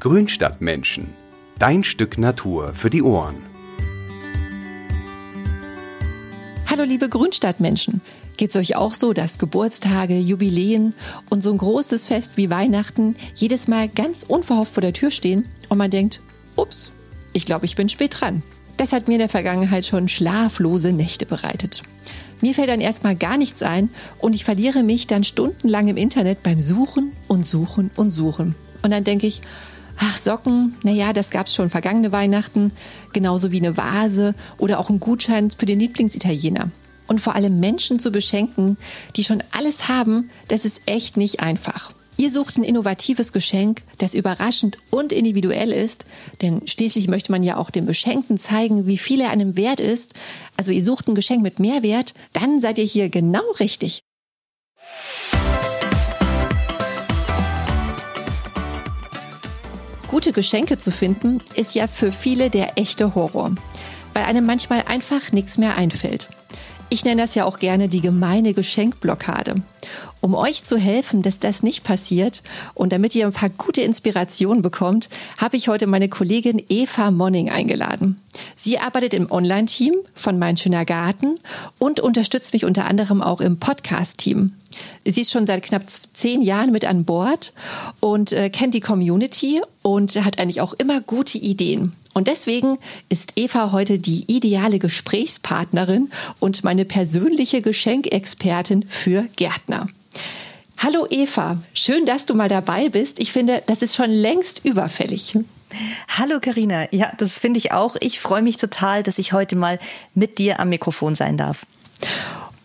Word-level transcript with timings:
Grünstadtmenschen. 0.00 1.12
Dein 1.58 1.84
Stück 1.84 2.16
Natur 2.16 2.72
für 2.72 2.88
die 2.88 3.02
Ohren. 3.02 3.36
Hallo 6.70 6.84
liebe 6.84 7.10
Grünstadtmenschen. 7.10 8.00
Geht 8.38 8.48
es 8.48 8.56
euch 8.56 8.76
auch 8.76 8.94
so, 8.94 9.12
dass 9.12 9.38
Geburtstage, 9.38 10.16
Jubiläen 10.18 10.94
und 11.28 11.42
so 11.42 11.52
ein 11.52 11.58
großes 11.58 12.06
Fest 12.06 12.38
wie 12.38 12.48
Weihnachten 12.48 13.14
jedes 13.34 13.68
Mal 13.68 13.88
ganz 13.88 14.22
unverhofft 14.22 14.72
vor 14.72 14.80
der 14.80 14.94
Tür 14.94 15.10
stehen 15.10 15.44
und 15.68 15.76
man 15.76 15.90
denkt, 15.90 16.22
ups, 16.56 16.92
ich 17.34 17.44
glaube, 17.44 17.66
ich 17.66 17.76
bin 17.76 17.90
spät 17.90 18.18
dran. 18.18 18.42
Das 18.78 18.94
hat 18.94 19.06
mir 19.06 19.14
in 19.14 19.20
der 19.20 19.28
Vergangenheit 19.28 19.84
schon 19.84 20.08
schlaflose 20.08 20.94
Nächte 20.94 21.26
bereitet. 21.26 21.82
Mir 22.40 22.54
fällt 22.54 22.70
dann 22.70 22.80
erstmal 22.80 23.16
gar 23.16 23.36
nichts 23.36 23.62
ein 23.62 23.90
und 24.16 24.34
ich 24.34 24.46
verliere 24.46 24.82
mich 24.82 25.06
dann 25.06 25.24
stundenlang 25.24 25.88
im 25.88 25.98
Internet 25.98 26.42
beim 26.42 26.62
Suchen 26.62 27.12
und 27.28 27.44
Suchen 27.44 27.90
und 27.96 28.10
Suchen. 28.10 28.54
Und 28.82 28.92
dann 28.92 29.04
denke 29.04 29.26
ich, 29.26 29.42
ach, 29.98 30.16
Socken, 30.16 30.76
naja, 30.82 31.12
das 31.12 31.30
gab 31.30 31.46
es 31.46 31.54
schon 31.54 31.70
vergangene 31.70 32.12
Weihnachten, 32.12 32.72
genauso 33.12 33.52
wie 33.52 33.58
eine 33.58 33.76
Vase 33.76 34.34
oder 34.58 34.78
auch 34.78 34.90
ein 34.90 35.00
Gutschein 35.00 35.50
für 35.50 35.66
den 35.66 35.80
Lieblingsitaliener. 35.80 36.70
Und 37.06 37.20
vor 37.20 37.34
allem 37.34 37.58
Menschen 37.58 37.98
zu 37.98 38.12
beschenken, 38.12 38.76
die 39.16 39.24
schon 39.24 39.42
alles 39.50 39.88
haben, 39.88 40.30
das 40.48 40.64
ist 40.64 40.82
echt 40.86 41.16
nicht 41.16 41.40
einfach. 41.40 41.92
Ihr 42.20 42.30
sucht 42.30 42.58
ein 42.58 42.64
innovatives 42.64 43.32
Geschenk, 43.32 43.82
das 43.96 44.14
überraschend 44.14 44.76
und 44.90 45.10
individuell 45.10 45.72
ist, 45.72 46.04
denn 46.42 46.60
schließlich 46.66 47.08
möchte 47.08 47.32
man 47.32 47.42
ja 47.42 47.56
auch 47.56 47.70
dem 47.70 47.86
Beschenkten 47.86 48.36
zeigen, 48.36 48.86
wie 48.86 48.98
viel 48.98 49.22
er 49.22 49.30
einem 49.30 49.56
wert 49.56 49.80
ist. 49.80 50.12
Also 50.56 50.70
ihr 50.70 50.84
sucht 50.84 51.08
ein 51.08 51.14
Geschenk 51.14 51.42
mit 51.42 51.58
Mehrwert, 51.58 52.12
dann 52.34 52.60
seid 52.60 52.76
ihr 52.76 52.84
hier 52.84 53.08
genau 53.08 53.50
richtig. 53.58 54.02
Gute 60.10 60.32
Geschenke 60.32 60.76
zu 60.76 60.90
finden, 60.90 61.40
ist 61.54 61.76
ja 61.76 61.86
für 61.86 62.10
viele 62.10 62.50
der 62.50 62.76
echte 62.76 63.14
Horror, 63.14 63.52
weil 64.12 64.24
einem 64.24 64.44
manchmal 64.44 64.82
einfach 64.88 65.30
nichts 65.30 65.56
mehr 65.56 65.76
einfällt. 65.76 66.28
Ich 66.88 67.04
nenne 67.04 67.22
das 67.22 67.36
ja 67.36 67.44
auch 67.44 67.60
gerne 67.60 67.88
die 67.88 68.00
gemeine 68.00 68.52
Geschenkblockade. 68.52 69.62
Um 70.20 70.34
euch 70.34 70.64
zu 70.64 70.78
helfen, 70.78 71.22
dass 71.22 71.38
das 71.38 71.62
nicht 71.62 71.84
passiert 71.84 72.42
und 72.74 72.92
damit 72.92 73.14
ihr 73.14 73.24
ein 73.24 73.32
paar 73.32 73.50
gute 73.50 73.82
Inspirationen 73.82 74.62
bekommt, 74.62 75.10
habe 75.38 75.56
ich 75.56 75.68
heute 75.68 75.86
meine 75.86 76.08
Kollegin 76.08 76.60
Eva 76.68 77.12
Monning 77.12 77.48
eingeladen. 77.48 78.20
Sie 78.56 78.80
arbeitet 78.80 79.14
im 79.14 79.30
Online-Team 79.30 79.94
von 80.16 80.40
Mein 80.40 80.56
Schöner 80.56 80.84
Garten 80.84 81.38
und 81.78 82.00
unterstützt 82.00 82.52
mich 82.52 82.64
unter 82.64 82.86
anderem 82.86 83.22
auch 83.22 83.40
im 83.40 83.60
Podcast-Team. 83.60 84.54
Sie 85.04 85.20
ist 85.20 85.32
schon 85.32 85.46
seit 85.46 85.62
knapp 85.62 85.82
zehn 86.12 86.42
Jahren 86.42 86.72
mit 86.72 86.84
an 86.84 87.04
Bord 87.04 87.52
und 88.00 88.32
äh, 88.32 88.50
kennt 88.50 88.74
die 88.74 88.80
Community 88.80 89.60
und 89.82 90.14
hat 90.24 90.38
eigentlich 90.38 90.60
auch 90.60 90.74
immer 90.74 91.00
gute 91.00 91.38
Ideen. 91.38 91.92
Und 92.12 92.26
deswegen 92.26 92.78
ist 93.08 93.32
Eva 93.36 93.72
heute 93.72 93.98
die 93.98 94.24
ideale 94.26 94.78
Gesprächspartnerin 94.78 96.10
und 96.40 96.64
meine 96.64 96.84
persönliche 96.84 97.62
Geschenkexpertin 97.62 98.84
für 98.88 99.26
Gärtner. 99.36 99.88
Hallo 100.78 101.06
Eva, 101.10 101.58
schön, 101.74 102.06
dass 102.06 102.26
du 102.26 102.34
mal 102.34 102.48
dabei 102.48 102.88
bist. 102.88 103.20
Ich 103.20 103.32
finde, 103.32 103.62
das 103.66 103.82
ist 103.82 103.94
schon 103.94 104.10
längst 104.10 104.64
überfällig. 104.64 105.38
Hallo 106.08 106.40
Karina, 106.40 106.92
ja, 106.92 107.12
das 107.18 107.38
finde 107.38 107.58
ich 107.58 107.72
auch. 107.72 107.96
Ich 108.00 108.18
freue 108.18 108.42
mich 108.42 108.56
total, 108.56 109.02
dass 109.02 109.18
ich 109.18 109.32
heute 109.32 109.56
mal 109.56 109.78
mit 110.14 110.38
dir 110.38 110.58
am 110.58 110.70
Mikrofon 110.70 111.14
sein 111.14 111.36
darf. 111.36 111.66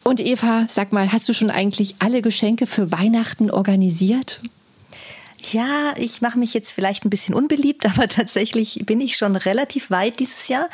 Und 0.07 0.19
Eva, 0.19 0.67
sag 0.69 0.93
mal, 0.93 1.11
hast 1.11 1.27
du 1.27 1.33
schon 1.33 1.49
eigentlich 1.49 1.95
alle 1.97 2.21
Geschenke 2.21 2.67
für 2.67 2.91
Weihnachten 2.91 3.49
organisiert? 3.49 4.39
Ja, 5.51 5.93
ich 5.97 6.21
mache 6.21 6.37
mich 6.37 6.53
jetzt 6.53 6.71
vielleicht 6.71 7.05
ein 7.05 7.09
bisschen 7.09 7.33
unbeliebt, 7.33 7.85
aber 7.89 8.07
tatsächlich 8.07 8.83
bin 8.85 9.01
ich 9.01 9.17
schon 9.17 9.35
relativ 9.35 9.89
weit 9.89 10.19
dieses 10.19 10.47
Jahr. 10.47 10.69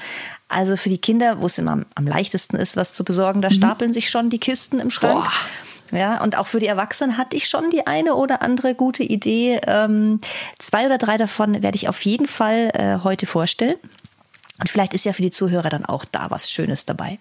Also 0.50 0.75
für 0.75 0.90
die 0.90 0.97
Kinder, 0.97 1.40
wo 1.40 1.46
es 1.46 1.58
immer 1.58 1.86
am 1.96 2.08
leichtesten 2.08 2.58
ist, 2.58 2.75
was 2.75 2.94
zu 2.94 3.06
besorgen, 3.06 3.41
da 3.41 3.47
mhm. 3.47 3.53
stapeln 3.53 3.94
sich 3.94 4.09
schon 4.09 4.30
die 4.30 4.38
Kisten 4.38 4.81
im 4.81 4.91
Schrank. 4.91 5.24
Boah. 5.24 5.97
Ja, 5.97 6.22
und 6.22 6.38
auch 6.38 6.47
für 6.47 6.59
die 6.59 6.68
Erwachsenen 6.68 7.18
hatte 7.18 7.38
ich 7.38 7.47
schon 7.47 7.70
die 7.70 7.88
eine 7.88 8.16
oder 8.16 8.41
andere 8.41 8.75
gute 8.75 9.03
Idee. 9.03 9.62
Ähm, 9.66 10.20
zwei 10.59 10.86
oder 10.86 10.97
drei 10.97 11.16
davon 11.16 11.64
werde 11.64 11.78
ich 11.78 11.88
auf 11.88 12.03
jeden 12.03 12.28
Fall 12.28 12.70
äh, 12.74 13.03
heute 13.03 13.25
vorstellen. 13.25 13.78
Und 14.59 14.70
vielleicht 14.70 14.94
ist 14.94 15.06
ja 15.06 15.14
für 15.14 15.22
die 15.22 15.31
Zuhörer 15.31 15.70
dann 15.70 15.86
auch 15.86 16.03
da 16.03 16.28
was 16.30 16.52
Schönes 16.52 16.86
dabei. 16.86 17.18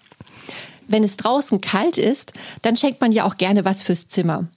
Wenn 0.91 1.03
es 1.03 1.17
draußen 1.17 1.61
kalt 1.61 1.97
ist, 1.97 2.33
dann 2.61 2.75
schenkt 2.75 2.99
man 2.99 3.13
ja 3.13 3.25
auch 3.25 3.37
gerne 3.37 3.63
was 3.63 3.81
fürs 3.81 4.07
Zimmer. 4.07 4.47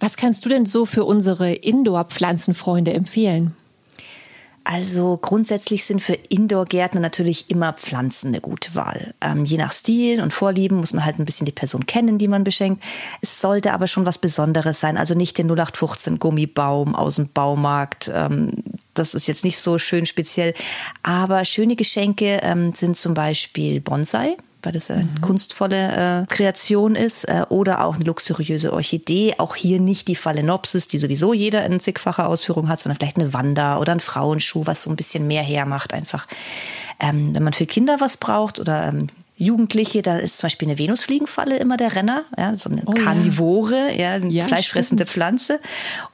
Was 0.00 0.16
kannst 0.16 0.44
du 0.44 0.48
denn 0.48 0.66
so 0.66 0.86
für 0.86 1.04
unsere 1.04 1.52
Indoor-Pflanzenfreunde 1.52 2.92
empfehlen? 2.92 3.54
Also 4.66 5.18
grundsätzlich 5.18 5.84
sind 5.84 6.00
für 6.00 6.14
Indoor-Gärtner 6.14 7.00
natürlich 7.00 7.50
immer 7.50 7.74
Pflanzen 7.74 8.28
eine 8.28 8.40
gute 8.40 8.74
Wahl. 8.74 9.12
Ähm, 9.20 9.44
je 9.44 9.58
nach 9.58 9.74
Stil 9.74 10.22
und 10.22 10.32
Vorlieben 10.32 10.78
muss 10.78 10.94
man 10.94 11.04
halt 11.04 11.18
ein 11.18 11.26
bisschen 11.26 11.44
die 11.44 11.52
Person 11.52 11.84
kennen, 11.84 12.16
die 12.16 12.28
man 12.28 12.44
beschenkt. 12.44 12.82
Es 13.20 13.42
sollte 13.42 13.74
aber 13.74 13.86
schon 13.86 14.06
was 14.06 14.16
Besonderes 14.16 14.80
sein, 14.80 14.96
also 14.96 15.14
nicht 15.14 15.36
der 15.36 15.44
0815 15.44 16.18
Gummibaum 16.18 16.94
aus 16.94 17.16
dem 17.16 17.28
Baumarkt. 17.28 18.10
Ähm, 18.12 18.52
das 18.94 19.12
ist 19.12 19.28
jetzt 19.28 19.44
nicht 19.44 19.58
so 19.58 19.76
schön 19.76 20.06
speziell. 20.06 20.54
Aber 21.02 21.44
schöne 21.44 21.76
Geschenke 21.76 22.40
ähm, 22.42 22.72
sind 22.72 22.96
zum 22.96 23.12
Beispiel 23.12 23.82
Bonsai 23.82 24.38
weil 24.64 24.72
das 24.72 24.90
eine 24.90 25.04
mhm. 25.04 25.20
kunstvolle 25.20 26.22
äh, 26.22 26.26
Kreation 26.26 26.94
ist, 26.94 27.24
äh, 27.24 27.44
oder 27.48 27.84
auch 27.84 27.96
eine 27.96 28.04
luxuriöse 28.04 28.72
Orchidee. 28.72 29.34
Auch 29.38 29.56
hier 29.56 29.80
nicht 29.80 30.08
die 30.08 30.16
Phalaenopsis, 30.16 30.88
die 30.88 30.98
sowieso 30.98 31.32
jeder 31.32 31.64
in 31.66 31.80
zigfacher 31.80 32.26
Ausführung 32.26 32.68
hat, 32.68 32.80
sondern 32.80 32.98
vielleicht 32.98 33.18
eine 33.18 33.32
Wanda 33.32 33.78
oder 33.78 33.92
ein 33.92 34.00
Frauenschuh, 34.00 34.66
was 34.66 34.82
so 34.82 34.90
ein 34.90 34.96
bisschen 34.96 35.26
mehr 35.26 35.42
hermacht 35.42 35.92
einfach. 35.92 36.26
Ähm, 37.00 37.34
wenn 37.34 37.42
man 37.42 37.52
für 37.52 37.66
Kinder 37.66 37.96
was 38.00 38.16
braucht 38.16 38.58
oder 38.58 38.88
ähm, 38.88 39.08
Jugendliche, 39.36 40.00
da 40.02 40.18
ist 40.18 40.38
zum 40.38 40.46
Beispiel 40.46 40.68
eine 40.68 40.78
Venusfliegenfalle 40.78 41.56
immer 41.56 41.76
der 41.76 41.96
Renner, 41.96 42.24
ja, 42.38 42.56
so 42.56 42.70
eine 42.70 42.82
oh, 42.86 42.92
Karnivore, 42.92 43.92
ja, 43.96 44.12
eine 44.12 44.28
ja, 44.28 44.44
fleischfressende 44.44 45.04
stimmt. 45.04 45.12
Pflanze. 45.12 45.60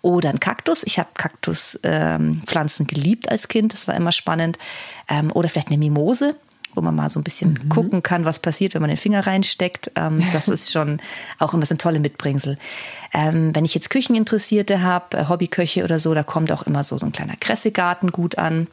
Oder 0.00 0.30
ein 0.30 0.40
Kaktus. 0.40 0.82
Ich 0.84 0.98
habe 0.98 1.10
Kaktuspflanzen 1.14 2.84
ähm, 2.84 2.86
geliebt 2.86 3.30
als 3.30 3.48
Kind, 3.48 3.74
das 3.74 3.86
war 3.88 3.94
immer 3.94 4.12
spannend. 4.12 4.58
Ähm, 5.06 5.30
oder 5.34 5.50
vielleicht 5.50 5.68
eine 5.68 5.76
Mimose, 5.76 6.34
wo 6.74 6.80
man 6.80 6.94
mal 6.94 7.10
so 7.10 7.20
ein 7.20 7.24
bisschen 7.24 7.58
mhm. 7.64 7.68
gucken 7.68 8.02
kann, 8.02 8.24
was 8.24 8.40
passiert, 8.40 8.74
wenn 8.74 8.82
man 8.82 8.88
den 8.88 8.96
Finger 8.96 9.26
reinsteckt. 9.26 9.92
Ähm, 9.96 10.22
das 10.32 10.48
ist 10.48 10.72
schon 10.72 11.00
auch 11.38 11.54
immer 11.54 11.66
so 11.66 11.74
ein 11.74 11.78
tolle 11.78 12.00
Mitbringsel. 12.00 12.56
Ähm, 13.12 13.54
wenn 13.54 13.64
ich 13.64 13.74
jetzt 13.74 13.90
Kücheninteressierte 13.90 14.82
habe, 14.82 15.18
äh, 15.18 15.28
Hobbyköche 15.28 15.84
oder 15.84 15.98
so, 15.98 16.14
da 16.14 16.22
kommt 16.22 16.52
auch 16.52 16.62
immer 16.62 16.84
so, 16.84 16.98
so 16.98 17.06
ein 17.06 17.12
kleiner 17.12 17.36
Kressegarten 17.38 18.12
gut 18.12 18.38
an 18.38 18.68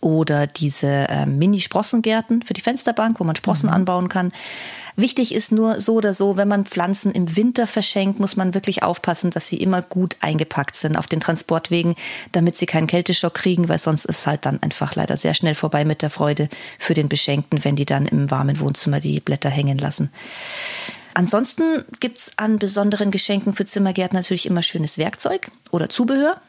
oder 0.00 0.46
diese 0.46 0.86
äh, 0.86 1.26
Mini-Sprossengärten 1.26 2.42
für 2.42 2.54
die 2.54 2.60
Fensterbank, 2.60 3.20
wo 3.20 3.24
man 3.24 3.36
Sprossen 3.36 3.68
mhm. 3.68 3.74
anbauen 3.74 4.08
kann. 4.08 4.32
Wichtig 4.96 5.34
ist 5.34 5.52
nur 5.52 5.80
so 5.80 5.94
oder 5.94 6.14
so, 6.14 6.36
wenn 6.36 6.48
man 6.48 6.64
Pflanzen 6.64 7.12
im 7.12 7.36
Winter 7.36 7.66
verschenkt, 7.66 8.18
muss 8.18 8.36
man 8.36 8.54
wirklich 8.54 8.82
aufpassen, 8.82 9.30
dass 9.30 9.48
sie 9.48 9.56
immer 9.56 9.82
gut 9.82 10.16
eingepackt 10.20 10.74
sind 10.74 10.96
auf 10.96 11.06
den 11.06 11.20
Transportwegen, 11.20 11.94
damit 12.32 12.56
sie 12.56 12.66
keinen 12.66 12.86
Kälteschock 12.86 13.34
kriegen, 13.34 13.68
weil 13.68 13.78
sonst 13.78 14.04
ist 14.04 14.26
halt 14.26 14.46
dann 14.46 14.62
einfach 14.62 14.94
leider 14.94 15.16
sehr 15.16 15.34
schnell 15.34 15.54
vorbei 15.54 15.84
mit 15.84 16.02
der 16.02 16.10
Freude 16.10 16.48
für 16.78 16.94
den 16.94 17.08
Beschenkten, 17.08 17.64
wenn 17.64 17.76
die 17.76 17.86
dann 17.86 18.06
im 18.06 18.30
warmen 18.30 18.60
Wohnzimmer 18.60 19.00
die 19.00 19.20
Blätter 19.20 19.50
hängen 19.50 19.78
lassen. 19.78 20.10
Ansonsten 21.14 21.84
gibt's 21.98 22.32
an 22.36 22.58
besonderen 22.58 23.10
Geschenken 23.10 23.52
für 23.52 23.66
Zimmergärten 23.66 24.16
natürlich 24.16 24.46
immer 24.46 24.62
schönes 24.62 24.96
Werkzeug 24.96 25.50
oder 25.70 25.88
Zubehör 25.88 26.40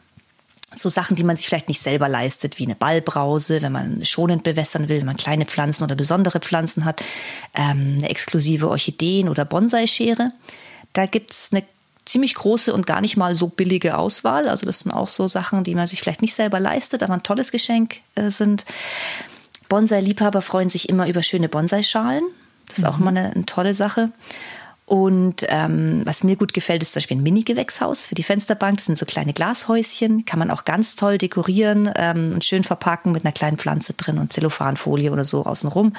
so 0.76 0.88
Sachen, 0.88 1.16
die 1.16 1.24
man 1.24 1.36
sich 1.36 1.46
vielleicht 1.46 1.68
nicht 1.68 1.82
selber 1.82 2.08
leistet, 2.08 2.58
wie 2.58 2.64
eine 2.64 2.74
Ballbrause, 2.74 3.62
wenn 3.62 3.72
man 3.72 4.04
schonend 4.04 4.42
bewässern 4.42 4.88
will, 4.88 4.98
wenn 4.98 5.06
man 5.06 5.16
kleine 5.16 5.46
Pflanzen 5.46 5.84
oder 5.84 5.94
besondere 5.94 6.40
Pflanzen 6.40 6.84
hat, 6.84 7.02
ähm, 7.54 7.98
eine 7.98 8.08
exklusive 8.08 8.68
Orchideen- 8.68 9.28
oder 9.28 9.44
Bonsai-Schere. 9.44 10.32
Da 10.92 11.06
gibt's 11.06 11.50
eine 11.52 11.64
ziemlich 12.04 12.34
große 12.34 12.72
und 12.72 12.86
gar 12.86 13.00
nicht 13.00 13.16
mal 13.16 13.34
so 13.34 13.48
billige 13.48 13.96
Auswahl. 13.96 14.48
Also 14.48 14.66
das 14.66 14.80
sind 14.80 14.92
auch 14.92 15.08
so 15.08 15.28
Sachen, 15.28 15.64
die 15.64 15.74
man 15.74 15.86
sich 15.86 16.00
vielleicht 16.00 16.22
nicht 16.22 16.34
selber 16.34 16.60
leistet, 16.60 17.02
aber 17.02 17.14
ein 17.14 17.22
tolles 17.22 17.52
Geschenk 17.52 18.00
äh, 18.14 18.30
sind. 18.30 18.64
Bonsai-Liebhaber 19.68 20.42
freuen 20.42 20.68
sich 20.68 20.88
immer 20.88 21.08
über 21.08 21.22
schöne 21.22 21.48
Bonsai-Schalen. 21.48 22.24
Das 22.68 22.78
ist 22.78 22.84
mhm. 22.84 22.90
auch 22.90 22.98
immer 22.98 23.10
eine, 23.10 23.32
eine 23.32 23.46
tolle 23.46 23.74
Sache. 23.74 24.10
Und 24.92 25.46
ähm, 25.48 26.02
was 26.04 26.22
mir 26.22 26.36
gut 26.36 26.52
gefällt, 26.52 26.82
ist 26.82 26.92
zum 26.92 27.00
Beispiel 27.00 27.16
ein 27.16 27.22
Mini-Gewächshaus 27.22 28.04
für 28.04 28.14
die 28.14 28.22
Fensterbank. 28.22 28.76
Das 28.76 28.84
sind 28.84 28.98
so 28.98 29.06
kleine 29.06 29.32
Glashäuschen, 29.32 30.26
kann 30.26 30.38
man 30.38 30.50
auch 30.50 30.66
ganz 30.66 30.96
toll 30.96 31.16
dekorieren 31.16 31.90
ähm, 31.96 32.32
und 32.34 32.44
schön 32.44 32.62
verpacken 32.62 33.12
mit 33.12 33.24
einer 33.24 33.32
kleinen 33.32 33.56
Pflanze 33.56 33.94
drin 33.94 34.18
und 34.18 34.34
Zellophanfolie 34.34 35.10
oder 35.10 35.24
so 35.24 35.46
außenrum. 35.46 35.94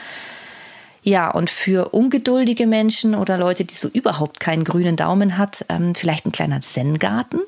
Ja, 1.01 1.31
und 1.31 1.50
für 1.50 1.90
ungeduldige 1.90 2.68
Menschen 2.68 3.16
oder 3.16 3.40
Leute, 3.40 3.66
die 3.66 3.74
so 3.74 3.88
überhaupt 3.88 4.40
keinen 4.40 4.63
grünen 4.63 4.96
Daumen 4.96 5.39
hat, 5.39 5.66
ähm, 5.69 5.96
vielleicht 5.96 6.28
ein 6.28 6.31
kleiner 6.31 6.62
Zen-Garten 6.62 7.39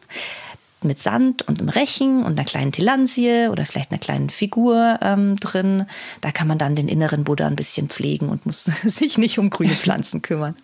mit 0.82 1.00
Sand 1.00 1.48
und 1.48 1.60
einem 1.60 1.70
Rechen 1.70 2.24
und 2.24 2.40
einer 2.40 2.46
kleinen 2.46 2.72
Tilansie 2.72 3.50
oder 3.52 3.66
vielleicht 3.66 3.92
einer 3.92 4.00
kleinen 4.00 4.32
Figur 4.32 5.00
ähm, 5.02 5.36
drin. 5.36 5.86
Da 6.22 6.32
kann 6.32 6.48
man 6.48 6.58
dann 6.58 6.76
den 6.76 6.88
inneren 6.88 7.24
Buddha 7.24 7.46
ein 7.46 7.56
bisschen 7.56 7.90
pflegen 7.90 8.30
und 8.30 8.46
muss 8.48 8.64
sich 8.84 9.18
nicht 9.18 9.38
um 9.38 9.50
grüne 9.50 9.74
Pflanzen 9.74 10.22
kümmern. 10.22 10.56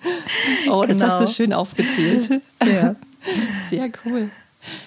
Oh, 0.69 0.83
das 0.87 0.97
genau. 0.97 1.11
hast 1.11 1.21
du 1.21 1.27
schön 1.27 1.53
aufgezählt. 1.53 2.41
Ja. 2.63 2.95
Sehr 3.69 3.89
cool. 4.05 4.29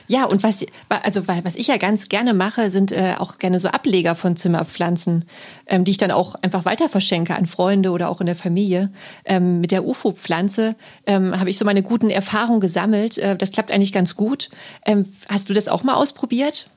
Ja, 0.07 0.25
und 0.25 0.43
was, 0.43 0.65
also, 0.89 1.27
was 1.27 1.57
ich 1.57 1.67
ja 1.67 1.79
ganz 1.79 2.09
gerne 2.09 2.35
mache, 2.35 2.71
sind 2.71 2.93
äh, 2.93 3.15
auch 3.19 3.39
gerne 3.39 3.59
so 3.59 3.69
Ableger 3.69 4.15
von 4.15 4.37
Zimmerpflanzen, 4.37 5.25
ähm, 5.67 5.85
die 5.85 5.93
ich 5.93 5.97
dann 5.97 6.11
auch 6.11 6.37
einfach 6.37 6.65
weiter 6.65 6.89
verschenke 6.89 7.35
an 7.35 7.47
Freunde 7.47 7.91
oder 7.91 8.09
auch 8.09 8.21
in 8.21 8.27
der 8.27 8.37
Familie. 8.37 8.93
Ähm, 9.25 9.61
mit 9.61 9.73
der 9.73 9.85
UFO-Pflanze 9.85 10.77
ähm, 11.07 11.39
habe 11.39 11.51
ich 11.51 11.59
so 11.59 11.65
meine 11.65 11.83
guten 11.83 12.11
Erfahrungen 12.11 12.61
gesammelt. 12.61 13.19
Äh, 13.19 13.37
das 13.37 13.51
klappt 13.51 13.73
eigentlich 13.73 13.93
ganz 13.93 14.15
gut. 14.15 14.51
Ähm, 14.87 15.07
hast 15.29 15.49
du 15.49 15.55
das 15.55 15.69
auch 15.69 15.83
mal 15.83 15.95
ausprobiert? 15.95 16.69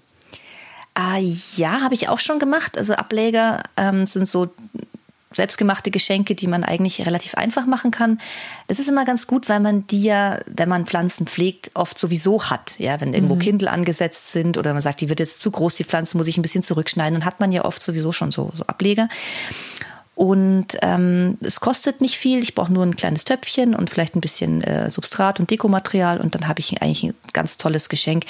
Ah, 0.95 1.19
ja, 1.57 1.81
habe 1.81 1.93
ich 1.93 2.09
auch 2.09 2.19
schon 2.19 2.39
gemacht. 2.39 2.75
Also 2.75 2.93
Ableger 2.93 3.61
ähm, 3.75 4.07
sind 4.07 4.27
so 4.27 4.47
selbstgemachte 5.37 5.89
Geschenke, 5.89 6.35
die 6.35 6.47
man 6.47 6.63
eigentlich 6.63 7.05
relativ 7.05 7.35
einfach 7.35 7.65
machen 7.65 7.91
kann. 7.91 8.19
Das 8.67 8.79
ist 8.79 8.89
immer 8.89 9.05
ganz 9.05 9.25
gut, 9.25 9.47
weil 9.47 9.61
man 9.61 9.87
die 9.87 10.03
ja, 10.03 10.39
wenn 10.45 10.67
man 10.67 10.85
Pflanzen 10.85 11.25
pflegt, 11.25 11.71
oft 11.73 11.97
sowieso 11.97 12.49
hat. 12.49 12.77
Ja, 12.77 12.99
wenn 12.99 13.13
irgendwo 13.13 13.35
mhm. 13.35 13.39
Kindel 13.39 13.67
angesetzt 13.69 14.33
sind 14.33 14.57
oder 14.57 14.73
man 14.73 14.81
sagt, 14.81 14.99
die 15.01 15.09
wird 15.09 15.21
jetzt 15.21 15.39
zu 15.39 15.49
groß, 15.49 15.75
die 15.75 15.85
Pflanze 15.85 16.17
muss 16.17 16.27
ich 16.27 16.37
ein 16.37 16.41
bisschen 16.41 16.63
zurückschneiden, 16.63 17.19
dann 17.19 17.25
hat 17.25 17.39
man 17.39 17.51
ja 17.51 17.63
oft 17.63 17.81
sowieso 17.81 18.11
schon 18.11 18.31
so, 18.31 18.51
so 18.53 18.65
Ableger. 18.65 19.07
Und 20.17 20.79
ähm, 20.81 21.37
es 21.41 21.59
kostet 21.59 22.01
nicht 22.01 22.17
viel. 22.17 22.39
Ich 22.39 22.55
brauche 22.55 22.73
nur 22.73 22.83
ein 22.83 22.95
kleines 22.95 23.23
Töpfchen 23.23 23.75
und 23.75 23.91
vielleicht 23.91 24.15
ein 24.15 24.21
bisschen 24.21 24.63
äh, 24.63 24.89
Substrat 24.89 25.39
und 25.39 25.51
Dekomaterial 25.51 26.19
und 26.19 26.33
dann 26.33 26.47
habe 26.47 26.59
ich 26.59 26.81
eigentlich 26.81 27.03
ein 27.03 27.13
ganz 27.33 27.59
tolles 27.59 27.87
Geschenk. 27.87 28.25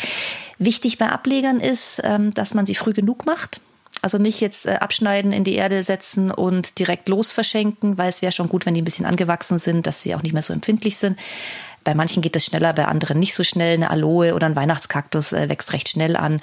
Wichtig 0.60 0.98
bei 0.98 1.08
Ablegern 1.08 1.62
ist, 1.62 2.02
ähm, 2.04 2.34
dass 2.34 2.54
man 2.54 2.66
sie 2.66 2.76
früh 2.76 2.92
genug 2.92 3.26
macht. 3.26 3.62
Also 4.08 4.20
nicht 4.20 4.40
jetzt 4.40 4.66
äh, 4.66 4.76
abschneiden, 4.76 5.34
in 5.34 5.44
die 5.44 5.56
Erde 5.56 5.84
setzen 5.84 6.32
und 6.32 6.80
direkt 6.80 7.10
los 7.10 7.34
verschenken, 7.34 7.98
weil 7.98 8.08
es 8.08 8.22
wäre 8.22 8.32
schon 8.32 8.48
gut, 8.48 8.66
wenn 8.66 8.74
die 8.74 8.82
ein 8.82 8.86
bisschen 8.86 9.06
angewachsen 9.06 9.60
sind, 9.60 9.86
dass 9.86 10.02
sie 10.02 10.16
auch 10.16 10.24
nicht 10.24 10.32
mehr 10.32 10.42
so 10.42 10.54
empfindlich 10.54 10.96
sind. 10.96 11.20
Bei 11.84 11.94
manchen 11.94 12.22
geht 12.22 12.34
das 12.34 12.46
schneller, 12.46 12.72
bei 12.72 12.86
anderen 12.86 13.20
nicht 13.20 13.36
so 13.36 13.44
schnell. 13.44 13.74
Eine 13.74 13.90
Aloe 13.90 14.34
oder 14.34 14.48
ein 14.48 14.56
Weihnachtskaktus 14.56 15.34
äh, 15.34 15.50
wächst 15.50 15.74
recht 15.74 15.90
schnell 15.90 16.16
an. 16.16 16.40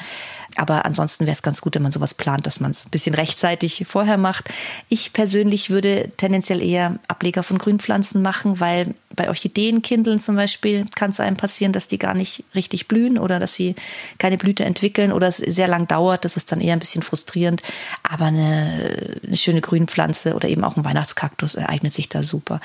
Aber 0.56 0.84
ansonsten 0.84 1.26
wäre 1.26 1.32
es 1.32 1.42
ganz 1.42 1.60
gut, 1.60 1.74
wenn 1.74 1.82
man 1.82 1.92
sowas 1.92 2.14
plant, 2.14 2.46
dass 2.46 2.60
man 2.60 2.70
es 2.70 2.86
ein 2.86 2.90
bisschen 2.90 3.14
rechtzeitig 3.14 3.84
vorher 3.86 4.16
macht. 4.16 4.48
Ich 4.88 5.12
persönlich 5.12 5.70
würde 5.70 6.10
tendenziell 6.16 6.62
eher 6.62 6.98
Ableger 7.08 7.42
von 7.42 7.58
Grünpflanzen 7.58 8.22
machen, 8.22 8.60
weil 8.60 8.94
bei 9.14 9.28
Orchideenkindeln 9.28 10.18
zum 10.18 10.36
Beispiel 10.36 10.84
kann 10.94 11.10
es 11.10 11.20
einem 11.20 11.36
passieren, 11.36 11.72
dass 11.72 11.88
die 11.88 11.98
gar 11.98 12.14
nicht 12.14 12.44
richtig 12.54 12.88
blühen 12.88 13.18
oder 13.18 13.38
dass 13.38 13.54
sie 13.54 13.74
keine 14.18 14.38
Blüte 14.38 14.64
entwickeln 14.64 15.12
oder 15.12 15.28
es 15.28 15.36
sehr 15.36 15.68
lang 15.68 15.86
dauert. 15.88 16.24
Das 16.24 16.36
ist 16.36 16.52
dann 16.52 16.60
eher 16.60 16.72
ein 16.72 16.80
bisschen 16.80 17.02
frustrierend. 17.02 17.62
Aber 18.02 18.26
eine, 18.26 19.18
eine 19.26 19.36
schöne 19.36 19.60
Grünpflanze 19.60 20.34
oder 20.34 20.48
eben 20.48 20.64
auch 20.64 20.76
ein 20.76 20.84
Weihnachtskaktus 20.84 21.56
eignet 21.56 21.94
sich 21.94 22.08
da 22.08 22.22
super. 22.22 22.60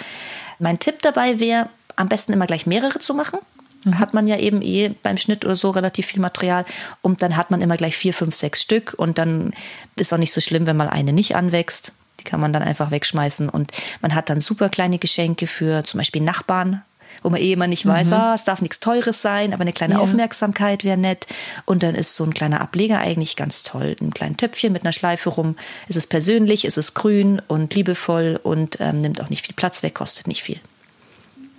Mein 0.60 0.80
Tipp 0.80 1.02
dabei 1.02 1.40
wäre, 1.40 1.70
am 1.96 2.10
besten 2.10 2.34
immer 2.34 2.48
gleich 2.48 2.66
mehrere 2.66 3.00
zu 3.00 3.14
machen. 3.14 3.40
Mhm. 3.84 4.00
Hat 4.00 4.14
man 4.14 4.28
ja 4.28 4.38
eben 4.38 4.62
eh 4.62 4.90
beim 5.02 5.18
Schnitt 5.18 5.46
oder 5.46 5.56
so 5.56 5.70
relativ 5.70 6.08
viel 6.08 6.22
Material 6.22 6.66
und 7.02 7.22
dann 7.22 7.38
hat 7.38 7.52
man 7.52 7.62
immer 7.62 7.78
gleich 7.78 7.96
vier, 7.96 8.14
fünf, 8.14 8.36
sechs 8.36 8.62
Stück 8.62 8.94
und 8.98 9.18
dann 9.18 9.54
ist 9.96 10.14
auch 10.14 10.18
nicht 10.18 10.34
so 10.34 10.42
schlimm, 10.42 10.66
wenn 10.66 10.78
mal 10.78 10.90
eine 10.90 11.14
nicht 11.14 11.36
anwächst. 11.36 11.94
Die 12.20 12.26
kann 12.26 12.42
man 12.42 12.52
dann 12.52 12.64
einfach 12.64 12.92
wegschmeißen 12.92 13.48
und 13.50 13.72
man 14.02 14.14
hat 14.14 14.30
dann 14.30 14.42
super 14.42 14.70
kleine 14.70 15.00
Geschenke 15.00 15.48
für 15.48 15.84
zum 15.86 16.00
Beispiel 16.00 16.22
Nachbarn, 16.22 16.84
wo 17.24 17.30
man 17.30 17.42
eh 17.42 17.54
immer 17.54 17.68
nicht 17.68 17.86
weiß, 17.86 18.08
mhm. 18.08 18.14
ah, 18.14 18.36
es 18.36 18.44
darf 18.44 18.62
nichts 18.62 18.80
Teures 18.80 19.22
sein, 19.22 19.54
aber 19.54 19.62
eine 19.62 19.74
kleine 19.74 19.96
ja. 19.96 20.00
Aufmerksamkeit 20.00 20.84
wäre 20.84 20.98
nett. 20.98 21.28
Und 21.66 21.84
dann 21.84 21.96
ist 21.96 22.16
so 22.16 22.24
ein 22.24 22.34
kleiner 22.34 22.62
Ableger 22.62 23.00
eigentlich 23.00 23.36
ganz 23.36 23.64
toll. 23.64 23.96
Ein 24.02 24.14
kleines 24.14 24.38
Töpfchen 24.38 24.74
mit 24.74 24.84
einer 24.84 24.92
Schleife 24.92 25.30
rum. 25.30 25.56
Es 25.88 25.96
ist 25.96 26.08
persönlich, 26.08 26.66
es 26.66 26.78
ist 26.78 26.94
grün 26.94 27.42
und 27.48 27.74
liebevoll 27.76 28.40
und 28.42 28.78
ähm, 28.80 29.00
nimmt 29.00 29.22
auch 29.22 29.30
nicht 29.30 29.46
viel 29.46 29.56
Platz 29.56 29.84
weg, 29.84 29.96
kostet 29.96 30.28
nicht 30.28 30.44
viel. 30.44 30.60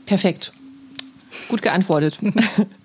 Perfekt. 0.06 0.52
Gut 1.50 1.62
geantwortet. 1.62 2.18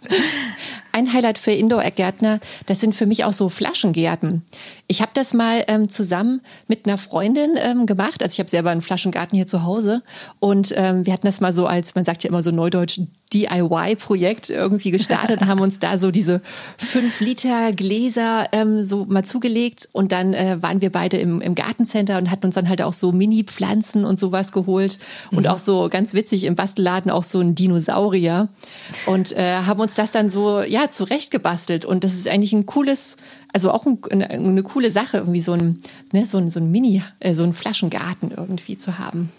Ein 0.91 1.13
Highlight 1.13 1.37
für 1.37 1.51
Indoor-Gärtner, 1.51 2.39
das 2.65 2.79
sind 2.79 2.95
für 2.95 3.05
mich 3.05 3.25
auch 3.25 3.33
so 3.33 3.47
Flaschengärten. 3.47 4.43
Ich 4.87 5.01
habe 5.01 5.11
das 5.13 5.33
mal 5.33 5.63
ähm, 5.67 5.89
zusammen 5.89 6.41
mit 6.67 6.85
einer 6.85 6.97
Freundin 6.97 7.55
ähm, 7.57 7.87
gemacht. 7.87 8.21
Also 8.21 8.33
ich 8.33 8.39
habe 8.39 8.49
selber 8.49 8.69
einen 8.69 8.83
Flaschengarten 8.83 9.35
hier 9.35 9.47
zu 9.47 9.63
Hause. 9.63 10.03
Und 10.39 10.73
ähm, 10.75 11.05
wir 11.05 11.13
hatten 11.13 11.25
das 11.25 11.41
mal 11.41 11.53
so 11.53 11.65
als, 11.65 11.95
man 11.95 12.03
sagt 12.03 12.23
ja 12.23 12.29
immer 12.29 12.43
so 12.43 12.51
neudeutsch, 12.51 12.99
DIY-Projekt 13.33 14.51
irgendwie 14.51 14.91
gestartet 14.91 15.41
und 15.41 15.47
haben 15.47 15.59
uns 15.59 15.79
da 15.79 15.97
so 15.97 16.11
diese 16.11 16.41
fünf 16.77 17.19
Liter 17.19 17.71
Gläser 17.71 18.47
ähm, 18.51 18.83
so 18.83 19.05
mal 19.05 19.25
zugelegt. 19.25 19.89
Und 19.91 20.11
dann 20.11 20.33
äh, 20.35 20.61
waren 20.61 20.81
wir 20.81 20.91
beide 20.91 21.17
im, 21.17 21.41
im 21.41 21.55
Gartencenter 21.55 22.19
und 22.19 22.29
hatten 22.29 22.45
uns 22.45 22.55
dann 22.55 22.69
halt 22.69 22.83
auch 22.83 22.93
so 22.93 23.11
Mini-Pflanzen 23.11 24.05
und 24.05 24.19
sowas 24.19 24.51
geholt. 24.51 24.99
Und 25.31 25.43
mhm. 25.43 25.47
auch 25.47 25.57
so 25.57 25.89
ganz 25.89 26.13
witzig 26.13 26.43
im 26.43 26.55
Bastelladen 26.55 27.09
auch 27.09 27.23
so 27.23 27.39
ein 27.39 27.55
Dinosaurier. 27.55 28.49
Und 29.07 29.35
äh, 29.35 29.57
haben 29.57 29.79
uns 29.79 29.95
das 29.95 30.11
dann 30.11 30.29
so 30.29 30.61
ja 30.61 30.91
zurechtgebastelt. 30.91 31.85
Und 31.85 32.03
das 32.03 32.13
ist 32.13 32.27
eigentlich 32.27 32.53
ein 32.53 32.67
cooles 32.67 33.17
also 33.55 33.71
auch 33.71 33.85
ein, 33.85 34.21
eine, 34.21 34.63
coole 34.63 34.91
Sache 34.91 35.15
irgendwie 35.15 35.39
so 35.39 35.53
ein 35.53 35.81
ne, 36.11 36.25
so 36.25 36.37
ein, 36.37 36.49
so 36.49 36.59
ein 36.59 36.71
Mini 36.71 37.01
äh, 37.21 37.33
so 37.33 37.43
ein 37.43 37.53
Flaschengarten 37.53 38.31
irgendwie 38.31 38.77
zu 38.77 38.99
haben. 38.99 39.31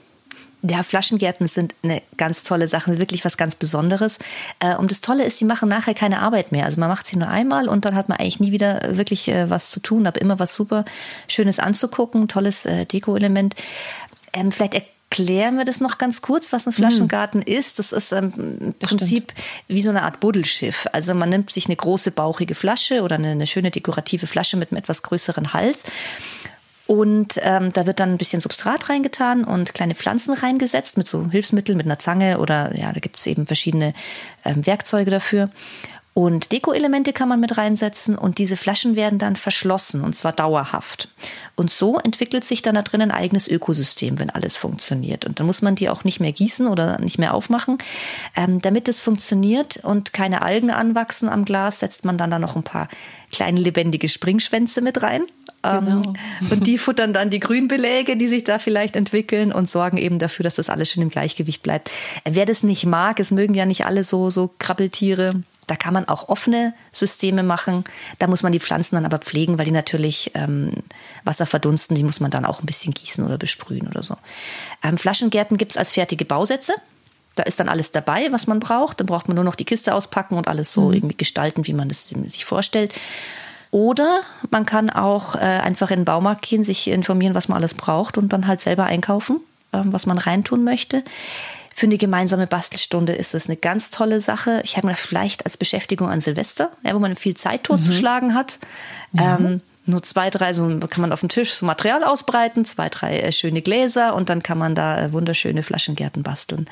Ja, 0.62 0.82
Flaschengärten 0.82 1.46
sind 1.48 1.74
eine 1.82 2.00
ganz 2.16 2.42
tolle 2.42 2.66
Sache, 2.66 2.98
wirklich 2.98 3.26
was 3.26 3.36
ganz 3.36 3.54
Besonderes. 3.56 4.18
Äh, 4.58 4.74
und 4.76 4.90
das 4.90 5.02
Tolle 5.02 5.24
ist, 5.24 5.38
sie 5.38 5.44
machen 5.44 5.68
nachher 5.68 5.92
keine 5.92 6.20
Arbeit 6.20 6.50
mehr. 6.50 6.64
Also 6.64 6.80
man 6.80 6.88
macht 6.88 7.06
sie 7.06 7.18
nur 7.18 7.28
einmal 7.28 7.68
und 7.68 7.84
dann 7.84 7.94
hat 7.94 8.08
man 8.08 8.18
eigentlich 8.18 8.40
nie 8.40 8.52
wieder 8.52 8.96
wirklich 8.96 9.28
äh, 9.28 9.50
was 9.50 9.70
zu 9.70 9.80
tun, 9.80 10.06
aber 10.06 10.18
immer 10.18 10.38
was 10.38 10.54
super 10.54 10.86
Schönes 11.28 11.58
anzugucken, 11.58 12.26
tolles 12.26 12.64
äh, 12.64 12.86
Deko-Element. 12.86 13.54
Ähm, 14.32 14.50
vielleicht 14.50 14.82
erklären 15.10 15.56
wir 15.56 15.64
das 15.64 15.80
noch 15.80 15.98
ganz 15.98 16.20
kurz, 16.20 16.52
was 16.52 16.66
ein 16.66 16.72
Flaschengarten 16.72 17.40
mhm. 17.46 17.52
ist. 17.52 17.78
Das 17.78 17.92
ist 17.92 18.12
ähm, 18.12 18.32
im 18.60 18.74
Prinzip 18.74 19.32
wie 19.68 19.82
so 19.82 19.90
eine 19.90 20.02
Art 20.02 20.20
Buddelschiff. 20.20 20.86
Also 20.92 21.14
man 21.14 21.28
nimmt 21.28 21.50
sich 21.50 21.66
eine 21.66 21.76
große 21.76 22.10
bauchige 22.10 22.54
Flasche 22.54 23.02
oder 23.02 23.16
eine, 23.16 23.30
eine 23.30 23.46
schöne 23.46 23.70
dekorative 23.70 24.26
Flasche 24.26 24.56
mit 24.56 24.72
einem 24.72 24.78
etwas 24.78 25.02
größeren 25.02 25.52
Hals 25.52 25.84
und 26.86 27.40
ähm, 27.42 27.72
da 27.72 27.86
wird 27.86 27.98
dann 27.98 28.12
ein 28.12 28.18
bisschen 28.18 28.40
Substrat 28.40 28.88
reingetan 28.88 29.42
und 29.42 29.74
kleine 29.74 29.96
Pflanzen 29.96 30.34
reingesetzt 30.34 30.96
mit 30.96 31.06
so 31.06 31.28
Hilfsmitteln, 31.30 31.76
mit 31.76 31.86
einer 31.86 31.98
Zange 31.98 32.38
oder 32.38 32.76
ja, 32.76 32.92
da 32.92 33.00
gibt 33.00 33.16
es 33.16 33.26
eben 33.26 33.46
verschiedene 33.46 33.92
ähm, 34.44 34.64
Werkzeuge 34.64 35.10
dafür. 35.10 35.50
Und 36.16 36.50
Deko-Elemente 36.50 37.12
kann 37.12 37.28
man 37.28 37.40
mit 37.40 37.58
reinsetzen 37.58 38.16
und 38.16 38.38
diese 38.38 38.56
Flaschen 38.56 38.96
werden 38.96 39.18
dann 39.18 39.36
verschlossen 39.36 40.00
und 40.00 40.16
zwar 40.16 40.32
dauerhaft. 40.32 41.10
Und 41.56 41.70
so 41.70 41.98
entwickelt 41.98 42.42
sich 42.42 42.62
dann 42.62 42.74
da 42.74 42.80
drin 42.80 43.02
ein 43.02 43.10
eigenes 43.10 43.46
Ökosystem, 43.46 44.18
wenn 44.18 44.30
alles 44.30 44.56
funktioniert. 44.56 45.26
Und 45.26 45.38
dann 45.38 45.46
muss 45.46 45.60
man 45.60 45.74
die 45.74 45.90
auch 45.90 46.04
nicht 46.04 46.18
mehr 46.18 46.32
gießen 46.32 46.68
oder 46.68 46.98
nicht 47.00 47.18
mehr 47.18 47.34
aufmachen. 47.34 47.76
Ähm, 48.34 48.62
damit 48.62 48.88
es 48.88 49.02
funktioniert 49.02 49.76
und 49.84 50.14
keine 50.14 50.40
Algen 50.40 50.70
anwachsen 50.70 51.28
am 51.28 51.44
Glas, 51.44 51.80
setzt 51.80 52.06
man 52.06 52.16
dann 52.16 52.30
da 52.30 52.38
noch 52.38 52.56
ein 52.56 52.62
paar 52.62 52.88
kleine 53.30 53.60
lebendige 53.60 54.08
Springschwänze 54.08 54.80
mit 54.80 55.02
rein. 55.02 55.26
Ähm, 55.64 55.84
genau. 55.84 56.02
und 56.50 56.66
die 56.66 56.78
futtern 56.78 57.12
dann 57.12 57.28
die 57.28 57.40
Grünbeläge, 57.40 58.16
die 58.16 58.28
sich 58.28 58.42
da 58.42 58.58
vielleicht 58.58 58.96
entwickeln 58.96 59.52
und 59.52 59.68
sorgen 59.68 59.98
eben 59.98 60.18
dafür, 60.18 60.44
dass 60.44 60.54
das 60.54 60.70
alles 60.70 60.90
schön 60.90 61.02
im 61.02 61.10
Gleichgewicht 61.10 61.62
bleibt. 61.62 61.90
Wer 62.24 62.46
das 62.46 62.62
nicht 62.62 62.86
mag, 62.86 63.20
es 63.20 63.30
mögen 63.30 63.52
ja 63.52 63.66
nicht 63.66 63.84
alle 63.84 64.02
so, 64.02 64.30
so 64.30 64.50
Krabbeltiere, 64.58 65.42
da 65.66 65.74
kann 65.74 65.92
man 65.92 66.08
auch 66.08 66.28
offene 66.28 66.74
Systeme 66.92 67.42
machen. 67.42 67.84
Da 68.18 68.28
muss 68.28 68.42
man 68.42 68.52
die 68.52 68.60
Pflanzen 68.60 68.94
dann 68.94 69.04
aber 69.04 69.18
pflegen, 69.18 69.58
weil 69.58 69.64
die 69.64 69.72
natürlich 69.72 70.30
ähm, 70.34 70.72
Wasser 71.24 71.46
verdunsten. 71.46 71.96
Die 71.96 72.04
muss 72.04 72.20
man 72.20 72.30
dann 72.30 72.44
auch 72.44 72.60
ein 72.60 72.66
bisschen 72.66 72.94
gießen 72.94 73.24
oder 73.24 73.36
besprühen 73.36 73.88
oder 73.88 74.02
so. 74.02 74.16
Ähm, 74.82 74.96
Flaschengärten 74.96 75.56
gibt 75.56 75.72
es 75.72 75.76
als 75.76 75.92
fertige 75.92 76.24
Bausätze. 76.24 76.74
Da 77.34 77.42
ist 77.42 77.58
dann 77.58 77.68
alles 77.68 77.90
dabei, 77.92 78.32
was 78.32 78.46
man 78.46 78.60
braucht. 78.60 79.00
Dann 79.00 79.06
braucht 79.06 79.28
man 79.28 79.34
nur 79.34 79.44
noch 79.44 79.56
die 79.56 79.64
Kiste 79.64 79.94
auspacken 79.94 80.36
und 80.36 80.46
alles 80.46 80.72
so 80.72 80.82
mhm. 80.82 80.94
irgendwie 80.94 81.16
gestalten, 81.16 81.66
wie 81.66 81.74
man 81.74 81.90
es 81.90 82.08
sich 82.08 82.44
vorstellt. 82.44 82.94
Oder 83.72 84.20
man 84.50 84.64
kann 84.64 84.88
auch 84.88 85.34
äh, 85.34 85.40
einfach 85.40 85.90
in 85.90 86.00
den 86.00 86.04
Baumarkt 86.04 86.42
gehen, 86.42 86.62
sich 86.62 86.88
informieren, 86.88 87.34
was 87.34 87.48
man 87.48 87.58
alles 87.58 87.74
braucht 87.74 88.16
und 88.16 88.32
dann 88.32 88.46
halt 88.46 88.60
selber 88.60 88.84
einkaufen, 88.84 89.40
äh, 89.72 89.80
was 89.84 90.06
man 90.06 90.18
reintun 90.18 90.62
möchte. 90.62 91.02
Für 91.78 91.84
eine 91.84 91.98
gemeinsame 91.98 92.46
Bastelstunde 92.46 93.12
ist 93.12 93.34
es 93.34 93.50
eine 93.50 93.58
ganz 93.58 93.90
tolle 93.90 94.22
Sache. 94.22 94.62
Ich 94.64 94.78
habe 94.78 94.86
mir 94.86 94.94
vielleicht 94.94 95.44
als 95.44 95.58
Beschäftigung 95.58 96.08
an 96.08 96.22
Silvester, 96.22 96.70
ja, 96.82 96.94
wo 96.94 96.98
man 96.98 97.16
viel 97.16 97.36
Zeit 97.36 97.64
totzuschlagen 97.64 98.30
mhm. 98.30 98.34
hat. 98.34 98.58
Ja. 99.12 99.36
Ähm, 99.36 99.60
nur 99.84 100.02
zwei, 100.02 100.30
drei, 100.30 100.54
so 100.54 100.66
kann 100.88 101.02
man 101.02 101.12
auf 101.12 101.20
dem 101.20 101.28
Tisch 101.28 101.52
so 101.52 101.66
Material 101.66 102.02
ausbreiten, 102.02 102.64
zwei, 102.64 102.88
drei 102.88 103.20
äh, 103.20 103.30
schöne 103.30 103.60
Gläser 103.60 104.14
und 104.14 104.30
dann 104.30 104.42
kann 104.42 104.56
man 104.56 104.74
da 104.74 105.02
äh, 105.02 105.12
wunderschöne 105.12 105.62
Flaschengärten 105.62 106.22
basteln. 106.22 106.64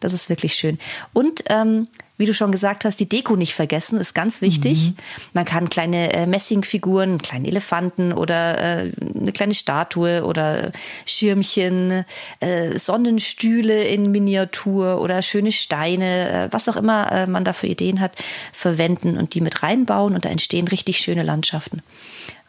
Das 0.00 0.12
ist 0.12 0.28
wirklich 0.28 0.54
schön. 0.54 0.80
Und 1.12 1.44
ähm, 1.50 1.86
wie 2.18 2.26
du 2.26 2.34
schon 2.34 2.52
gesagt 2.52 2.84
hast, 2.84 3.00
die 3.00 3.08
Deko 3.08 3.36
nicht 3.36 3.54
vergessen, 3.54 3.98
ist 3.98 4.14
ganz 4.14 4.42
wichtig. 4.42 4.90
Mhm. 4.90 4.96
Man 5.32 5.44
kann 5.44 5.70
kleine 5.70 6.12
äh, 6.12 6.26
Messingfiguren, 6.26 7.18
kleine 7.22 7.48
Elefanten 7.48 8.12
oder 8.12 8.58
äh, 8.58 8.92
eine 9.18 9.32
kleine 9.32 9.54
Statue 9.54 10.24
oder 10.24 10.72
Schirmchen, 11.06 12.04
äh, 12.40 12.78
Sonnenstühle 12.78 13.84
in 13.84 14.10
Miniatur 14.10 15.00
oder 15.00 15.22
schöne 15.22 15.52
Steine, 15.52 16.30
äh, 16.30 16.48
was 16.52 16.68
auch 16.68 16.76
immer 16.76 17.10
äh, 17.12 17.26
man 17.26 17.44
da 17.44 17.52
für 17.52 17.68
Ideen 17.68 18.00
hat, 18.00 18.16
verwenden 18.52 19.16
und 19.16 19.34
die 19.34 19.40
mit 19.40 19.62
reinbauen 19.62 20.14
und 20.14 20.24
da 20.24 20.28
entstehen 20.28 20.68
richtig 20.68 20.98
schöne 20.98 21.22
Landschaften. 21.22 21.82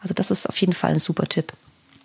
Also 0.02 0.14
das 0.14 0.30
ist 0.30 0.48
auf 0.48 0.60
jeden 0.60 0.72
Fall 0.72 0.92
ein 0.92 0.98
super 0.98 1.26
Tipp. 1.26 1.52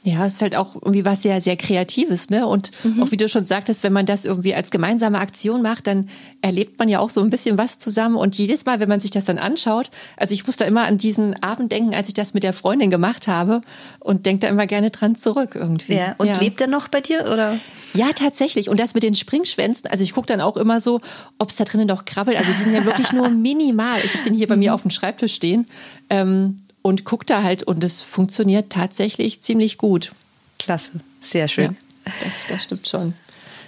Ja, 0.05 0.23
es 0.23 0.35
ist 0.35 0.41
halt 0.43 0.55
auch 0.55 0.75
irgendwie 0.75 1.03
was 1.03 1.23
sehr, 1.23 1.41
sehr 1.41 1.57
Kreatives, 1.57 2.29
ne? 2.29 2.45
Und 2.45 2.69
mhm. 2.83 3.01
auch 3.01 3.09
wie 3.09 3.17
du 3.17 3.27
schon 3.27 3.47
sagtest, 3.47 3.81
wenn 3.81 3.91
man 3.91 4.05
das 4.05 4.23
irgendwie 4.23 4.53
als 4.53 4.69
gemeinsame 4.69 5.17
Aktion 5.17 5.63
macht, 5.63 5.87
dann 5.87 6.09
erlebt 6.41 6.77
man 6.77 6.89
ja 6.89 6.99
auch 6.99 7.09
so 7.09 7.21
ein 7.21 7.31
bisschen 7.31 7.57
was 7.57 7.79
zusammen. 7.79 8.15
Und 8.15 8.37
jedes 8.37 8.65
Mal, 8.65 8.79
wenn 8.79 8.87
man 8.87 8.99
sich 8.99 9.09
das 9.09 9.25
dann 9.25 9.39
anschaut, 9.39 9.89
also 10.15 10.35
ich 10.35 10.45
muss 10.45 10.57
da 10.57 10.65
immer 10.65 10.83
an 10.83 10.99
diesen 10.99 11.41
Abend 11.41 11.71
denken, 11.71 11.95
als 11.95 12.07
ich 12.07 12.13
das 12.13 12.35
mit 12.35 12.43
der 12.43 12.53
Freundin 12.53 12.91
gemacht 12.91 13.27
habe 13.27 13.61
und 13.99 14.27
denke 14.27 14.41
da 14.41 14.47
immer 14.47 14.67
gerne 14.67 14.91
dran 14.91 15.15
zurück 15.15 15.55
irgendwie. 15.55 15.95
Ja, 15.95 16.13
und 16.19 16.27
ja. 16.27 16.39
lebt 16.39 16.61
er 16.61 16.67
noch 16.67 16.87
bei 16.87 17.01
dir 17.01 17.25
oder? 17.25 17.57
Ja, 17.95 18.09
tatsächlich. 18.13 18.69
Und 18.69 18.79
das 18.79 18.93
mit 18.93 19.01
den 19.01 19.15
Springschwänzen, 19.15 19.89
also 19.89 20.03
ich 20.03 20.13
gucke 20.13 20.27
dann 20.27 20.39
auch 20.39 20.55
immer 20.55 20.81
so, 20.81 21.01
ob 21.39 21.49
es 21.49 21.55
da 21.55 21.63
drinnen 21.63 21.87
noch 21.87 22.05
krabbelt. 22.05 22.37
Also 22.37 22.51
die 22.51 22.57
sind 22.57 22.75
ja 22.75 22.85
wirklich 22.85 23.11
nur 23.11 23.29
minimal. 23.29 23.97
Ich 24.03 24.13
habe 24.13 24.23
den 24.23 24.35
hier 24.35 24.47
bei 24.47 24.55
mir 24.55 24.69
mhm. 24.69 24.75
auf 24.75 24.81
dem 24.83 24.91
Schreibtisch 24.91 25.33
stehen. 25.33 25.65
Ähm, 26.11 26.57
und 26.85 27.03
guckt 27.03 27.31
da 27.31 27.41
halt 27.41 27.63
und 27.63 27.83
es 27.83 28.03
funktioniert 28.03 28.71
tatsächlich 28.71 29.41
ziemlich 29.41 29.79
gut. 29.79 30.11
Klasse, 30.59 30.91
sehr 31.19 31.47
schön. 31.47 31.75
Ja, 32.05 32.13
das, 32.23 32.45
das 32.45 32.63
stimmt 32.63 32.87
schon. 32.87 33.15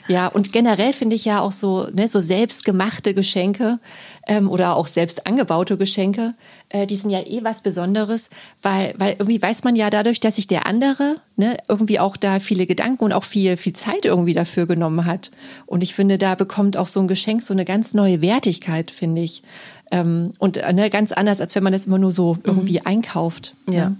Ja, 0.07 0.27
und 0.27 0.53
generell 0.53 0.93
finde 0.93 1.15
ich 1.15 1.25
ja 1.25 1.41
auch 1.41 1.51
so, 1.51 1.87
ne, 1.93 2.07
so 2.07 2.19
selbstgemachte 2.19 3.13
Geschenke 3.13 3.79
ähm, 4.25 4.49
oder 4.49 4.75
auch 4.75 4.87
selbst 4.87 5.27
angebaute 5.27 5.77
Geschenke, 5.77 6.33
äh, 6.69 6.87
die 6.87 6.95
sind 6.95 7.09
ja 7.09 7.19
eh 7.25 7.43
was 7.43 7.61
Besonderes, 7.61 8.29
weil, 8.61 8.93
weil 8.97 9.15
irgendwie 9.19 9.41
weiß 9.41 9.63
man 9.63 9.75
ja 9.75 9.89
dadurch, 9.89 10.19
dass 10.19 10.37
sich 10.37 10.47
der 10.47 10.65
andere 10.65 11.17
ne, 11.35 11.57
irgendwie 11.67 11.99
auch 11.99 12.17
da 12.17 12.39
viele 12.39 12.67
Gedanken 12.67 13.03
und 13.03 13.13
auch 13.13 13.23
viel, 13.23 13.57
viel 13.57 13.73
Zeit 13.73 14.05
irgendwie 14.05 14.33
dafür 14.33 14.65
genommen 14.65 15.05
hat. 15.05 15.31
Und 15.65 15.83
ich 15.83 15.93
finde, 15.93 16.17
da 16.17 16.35
bekommt 16.35 16.77
auch 16.77 16.87
so 16.87 16.99
ein 16.99 17.07
Geschenk 17.07 17.43
so 17.43 17.53
eine 17.53 17.65
ganz 17.65 17.93
neue 17.93 18.21
Wertigkeit, 18.21 18.91
finde 18.91 19.21
ich. 19.21 19.43
Ähm, 19.91 20.31
und 20.39 20.57
äh, 20.57 20.73
ne, 20.73 20.89
ganz 20.89 21.11
anders, 21.11 21.41
als 21.41 21.55
wenn 21.55 21.63
man 21.63 21.73
das 21.73 21.85
immer 21.85 21.99
nur 21.99 22.11
so 22.11 22.37
irgendwie 22.43 22.79
mhm. 22.79 22.85
einkauft. 22.85 23.55
Ne? 23.65 23.75
Ja. 23.75 23.95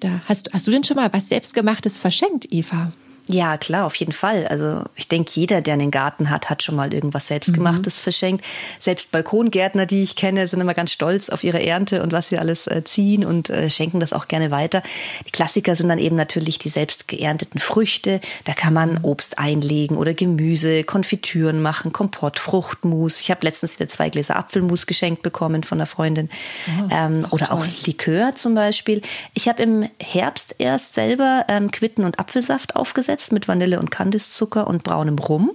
Da 0.00 0.22
hast, 0.26 0.52
hast 0.54 0.66
du 0.66 0.70
denn 0.70 0.84
schon 0.84 0.96
mal 0.96 1.12
was 1.12 1.28
Selbstgemachtes 1.28 1.98
verschenkt, 1.98 2.50
Eva? 2.50 2.92
Ja, 3.26 3.56
klar, 3.58 3.86
auf 3.86 3.94
jeden 3.94 4.12
Fall. 4.12 4.48
Also 4.48 4.82
ich 4.96 5.06
denke, 5.06 5.30
jeder, 5.34 5.60
der 5.60 5.74
einen 5.74 5.92
Garten 5.92 6.30
hat, 6.30 6.50
hat 6.50 6.62
schon 6.62 6.74
mal 6.74 6.92
irgendwas 6.92 7.28
Selbstgemachtes 7.28 7.98
mhm. 7.98 8.02
verschenkt. 8.02 8.44
Selbst 8.80 9.12
Balkongärtner, 9.12 9.86
die 9.86 10.02
ich 10.02 10.16
kenne, 10.16 10.48
sind 10.48 10.60
immer 10.60 10.74
ganz 10.74 10.92
stolz 10.92 11.28
auf 11.28 11.44
ihre 11.44 11.64
Ernte 11.64 12.02
und 12.02 12.12
was 12.12 12.28
sie 12.28 12.38
alles 12.38 12.66
äh, 12.66 12.82
ziehen 12.82 13.24
und 13.24 13.48
äh, 13.48 13.70
schenken 13.70 14.00
das 14.00 14.12
auch 14.12 14.26
gerne 14.26 14.50
weiter. 14.50 14.82
Die 15.26 15.30
Klassiker 15.30 15.76
sind 15.76 15.88
dann 15.88 16.00
eben 16.00 16.16
natürlich 16.16 16.58
die 16.58 16.70
selbst 16.70 17.06
geernteten 17.06 17.60
Früchte. 17.60 18.20
Da 18.44 18.52
kann 18.52 18.74
man 18.74 18.94
mhm. 18.94 19.04
Obst 19.04 19.38
einlegen 19.38 19.96
oder 19.96 20.12
Gemüse, 20.12 20.82
Konfitüren 20.82 21.62
machen, 21.62 21.92
Kompott, 21.92 22.40
Fruchtmus. 22.40 23.20
Ich 23.20 23.30
habe 23.30 23.46
letztens 23.46 23.78
wieder 23.78 23.88
zwei 23.88 24.10
Gläser 24.10 24.36
Apfelmus 24.36 24.86
geschenkt 24.86 25.22
bekommen 25.22 25.62
von 25.62 25.78
einer 25.78 25.86
Freundin. 25.86 26.30
Oh, 26.66 26.88
ähm, 26.90 27.26
oder 27.30 27.46
toll. 27.46 27.58
auch 27.58 27.86
Likör 27.86 28.34
zum 28.34 28.56
Beispiel. 28.56 29.02
Ich 29.34 29.48
habe 29.48 29.62
im 29.62 29.88
Herbst 30.02 30.56
erst 30.58 30.94
selber 30.94 31.44
ähm, 31.46 31.70
Quitten 31.70 32.04
und 32.04 32.18
Apfelsaft 32.18 32.74
aufgesetzt 32.74 33.09
aufgesetzt 33.10 33.32
mit 33.32 33.48
Vanille 33.48 33.80
und 33.80 33.90
Kandiszucker 33.90 34.66
und 34.66 34.84
braunem 34.84 35.18
Rum. 35.18 35.50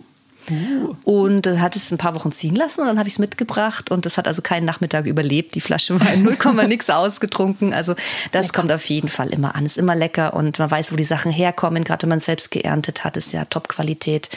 Uh. 0.50 0.96
Und 1.04 1.48
äh, 1.48 1.60
hat 1.60 1.75
es 1.75 1.92
ein 1.92 1.98
paar 1.98 2.16
Wochen 2.16 2.32
ziehen 2.32 2.56
lassen 2.56 2.82
und 2.82 2.88
dann 2.88 3.00
habe 3.00 3.08
ich 3.08 3.16
es 3.16 3.20
mitgebracht 3.20 3.92
und 3.92 4.06
das 4.06 4.18
hat 4.18 4.28
also 4.28 4.42
keinen 4.42 4.66
Nachmittag 4.66 5.06
überlebt. 5.06 5.56
Die 5.56 5.62
Flasche 5.62 6.00
war 6.00 6.14
in 6.14 6.24
0, 6.24 6.38
nix 6.68 6.90
ausgetrunken. 6.90 7.74
Also 7.74 7.96
das 8.32 8.48
lecker. 8.48 8.62
kommt 8.62 8.72
auf 8.72 8.86
jeden 8.86 9.10
Fall 9.10 9.30
immer 9.30 9.56
an. 9.56 9.66
Ist 9.66 9.78
immer 9.78 9.96
lecker 9.96 10.34
und 10.34 10.60
man 10.60 10.70
weiß, 10.70 10.92
wo 10.92 10.96
die 10.96 11.04
Sachen 11.04 11.32
herkommen. 11.32 11.84
Gerade 11.84 12.04
wenn 12.04 12.10
man 12.10 12.18
es 12.20 12.25
selbst 12.25 12.52
geerntet 12.52 13.04
hat, 13.04 13.18
ist 13.18 13.34
ja 13.34 13.46
Top-Qualität. 13.46 14.30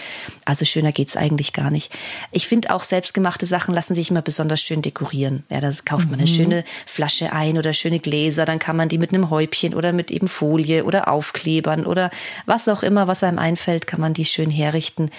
Also 0.45 0.65
schöner 0.65 0.93
geht's 0.93 1.17
eigentlich 1.17 1.53
gar 1.53 1.71
nicht. 1.71 1.93
Ich 2.33 2.49
finde 2.49 2.75
auch 2.75 2.85
selbstgemachte 2.85 3.47
Sachen 3.47 3.75
lassen 3.75 3.95
sich 3.95 4.11
immer 4.11 4.23
besonders 4.23 4.61
schön 4.61 4.83
dekorieren. 4.83 5.45
Ja, 5.51 5.61
da 5.61 5.71
kauft 5.85 6.11
man 6.11 6.21
eine 6.21 6.31
mhm. 6.31 6.35
schöne 6.35 6.65
Flasche 6.87 7.33
ein 7.33 7.59
oder 7.59 7.73
schöne 7.73 7.99
Gläser, 7.99 8.45
dann 8.45 8.59
kann 8.59 8.77
man 8.77 8.89
die 8.89 8.99
mit 8.99 9.13
einem 9.13 9.31
Häubchen 9.31 9.75
oder 9.75 9.93
mit 9.93 10.11
eben 10.11 10.29
Folie 10.29 10.85
oder 10.85 11.09
Aufklebern 11.09 11.87
oder 11.87 12.11
was 12.47 12.69
auch 12.69 12.83
immer, 12.83 13.07
was 13.07 13.23
einem 13.23 13.39
einfällt, 13.39 13.87
kann 13.87 14.01
man 14.01 14.15
die 14.15 14.25
schön 14.25 14.51
herrichten 14.51 15.11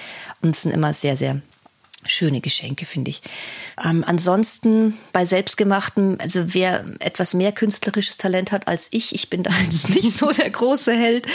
und 0.41 0.55
es 0.55 0.61
sind 0.61 0.71
immer 0.79 0.93
sehr, 0.93 1.15
sehr 1.15 1.41
schöne 2.05 2.39
Geschenke, 2.39 2.85
finde 2.85 3.11
ich. 3.11 3.21
Ähm, 3.83 4.03
ansonsten 4.07 4.97
bei 5.11 5.25
selbstgemachten, 5.25 6.19
also 6.19 6.53
wer 6.53 6.85
etwas 6.99 7.33
mehr 7.33 7.51
künstlerisches 7.51 8.15
Talent 8.15 8.51
hat 8.53 8.67
als 8.67 8.87
ich, 8.91 9.13
ich 9.13 9.29
bin 9.29 9.43
da 9.43 9.51
jetzt 9.71 9.89
nicht 9.89 10.17
so 10.17 10.31
der 10.31 10.49
große 10.49 10.93
Held, 10.93 11.27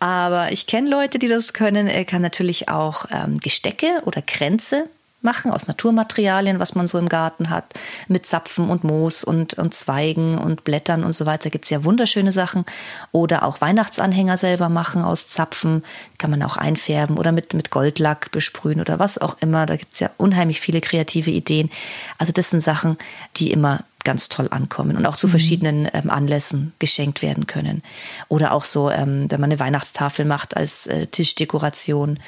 aber 0.00 0.50
ich 0.52 0.66
kenne 0.66 0.90
Leute, 0.90 1.18
die 1.18 1.28
das 1.28 1.52
können. 1.52 1.86
Er 1.86 2.04
kann 2.04 2.22
natürlich 2.22 2.68
auch 2.68 3.06
ähm, 3.12 3.38
Gestecke 3.38 4.02
oder 4.04 4.20
Kränze 4.20 4.88
machen 5.20 5.50
aus 5.50 5.66
Naturmaterialien, 5.66 6.60
was 6.60 6.74
man 6.74 6.86
so 6.86 6.98
im 6.98 7.08
Garten 7.08 7.50
hat, 7.50 7.74
mit 8.06 8.24
Zapfen 8.24 8.70
und 8.70 8.84
Moos 8.84 9.24
und, 9.24 9.54
und 9.54 9.74
Zweigen 9.74 10.38
und 10.38 10.64
Blättern 10.64 11.02
und 11.02 11.12
so 11.12 11.26
weiter. 11.26 11.50
Gibt 11.50 11.64
es 11.64 11.70
ja 11.70 11.84
wunderschöne 11.84 12.30
Sachen. 12.30 12.64
Oder 13.10 13.42
auch 13.42 13.60
Weihnachtsanhänger 13.60 14.38
selber 14.38 14.68
machen 14.68 15.02
aus 15.02 15.28
Zapfen, 15.28 15.82
kann 16.18 16.30
man 16.30 16.42
auch 16.42 16.56
einfärben 16.56 17.18
oder 17.18 17.32
mit, 17.32 17.52
mit 17.54 17.70
Goldlack 17.70 18.30
besprühen 18.30 18.80
oder 18.80 18.98
was 18.98 19.18
auch 19.18 19.36
immer. 19.40 19.66
Da 19.66 19.76
gibt 19.76 19.94
es 19.94 20.00
ja 20.00 20.10
unheimlich 20.18 20.60
viele 20.60 20.80
kreative 20.80 21.30
Ideen. 21.30 21.70
Also 22.18 22.32
das 22.32 22.50
sind 22.50 22.62
Sachen, 22.62 22.96
die 23.36 23.50
immer 23.50 23.84
ganz 24.04 24.28
toll 24.28 24.48
ankommen 24.50 24.96
und 24.96 25.06
auch 25.06 25.16
zu 25.16 25.26
mhm. 25.26 25.30
verschiedenen 25.32 25.88
ähm, 25.92 26.10
Anlässen 26.10 26.72
geschenkt 26.78 27.20
werden 27.20 27.46
können. 27.46 27.82
Oder 28.28 28.52
auch 28.52 28.64
so, 28.64 28.90
ähm, 28.90 29.30
wenn 29.30 29.40
man 29.40 29.50
eine 29.50 29.60
Weihnachtstafel 29.60 30.24
macht 30.24 30.56
als 30.56 30.86
äh, 30.86 31.06
Tischdekoration, 31.06 32.18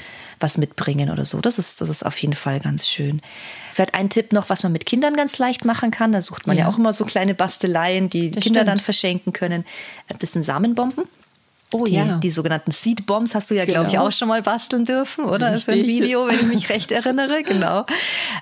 was 0.41 0.59
mitbringen 0.59 1.11
oder 1.11 1.25
so. 1.25 1.41
Das 1.41 1.59
ist, 1.59 1.81
das 1.81 1.89
ist 1.89 2.05
auf 2.05 2.17
jeden 2.19 2.35
Fall 2.35 2.61
ganz 2.61 2.89
schön. 2.89 3.21
Vielleicht 3.73 3.95
ein 3.95 4.11
Tipp 4.11 4.33
noch, 4.33 4.51
was 4.51 4.63
man 4.63 4.73
mit 4.73 4.87
Kindern 4.87 5.15
ganz 5.15 5.39
leicht 5.39 5.65
machen 5.65 5.91
kann. 5.91 6.13
Da 6.13 6.21
sucht 6.21 6.47
man 6.47 6.57
ja, 6.57 6.65
ja 6.65 6.71
auch 6.71 6.79
immer 6.79 6.93
so 6.93 7.05
kleine 7.05 7.35
Basteleien, 7.35 8.09
die 8.09 8.31
das 8.31 8.43
Kinder 8.43 8.61
stimmt. 8.61 8.69
dann 8.69 8.79
verschenken 8.79 9.33
können. 9.33 9.65
Das 10.19 10.33
sind 10.33 10.45
Samenbomben. 10.45 11.05
Oh 11.73 11.85
die, 11.85 11.93
ja. 11.95 12.19
Die 12.19 12.31
sogenannten 12.31 12.73
Seed 12.73 13.07
Bombs 13.07 13.35
hast 13.35 13.51
du 13.51 13.55
ja, 13.55 13.65
genau. 13.65 13.81
glaube 13.81 13.91
ich, 13.91 13.99
auch 13.99 14.13
schon 14.13 14.29
mal 14.29 14.43
basteln 14.43 14.85
dürfen, 14.85 15.25
oder? 15.25 15.53
Richtig. 15.53 15.65
Für 15.65 15.81
ein 15.81 15.87
Video, 15.87 16.27
wenn 16.27 16.35
ich 16.37 16.47
mich 16.47 16.69
recht 16.69 16.93
erinnere. 16.93 17.43
Genau. 17.43 17.87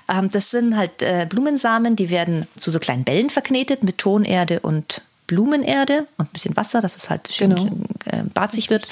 Ähm, 0.07 0.29
das 0.29 0.49
sind 0.49 0.75
halt 0.75 1.03
äh, 1.03 1.27
Blumensamen, 1.29 1.95
die 1.95 2.09
werden 2.09 2.47
zu 2.57 2.71
so 2.71 2.79
kleinen 2.79 3.03
Bällen 3.03 3.29
verknetet 3.29 3.83
mit 3.83 3.99
Tonerde 3.99 4.59
und 4.59 5.03
Blumenerde 5.29 6.07
und 6.17 6.25
ein 6.25 6.33
bisschen 6.33 6.57
Wasser, 6.57 6.81
dass 6.81 6.95
es 6.95 7.11
halt 7.11 7.31
schön, 7.31 7.51
genau. 7.51 7.61
schön 7.61 7.83
äh, 8.05 8.23
barzig 8.33 8.71
wird. 8.71 8.87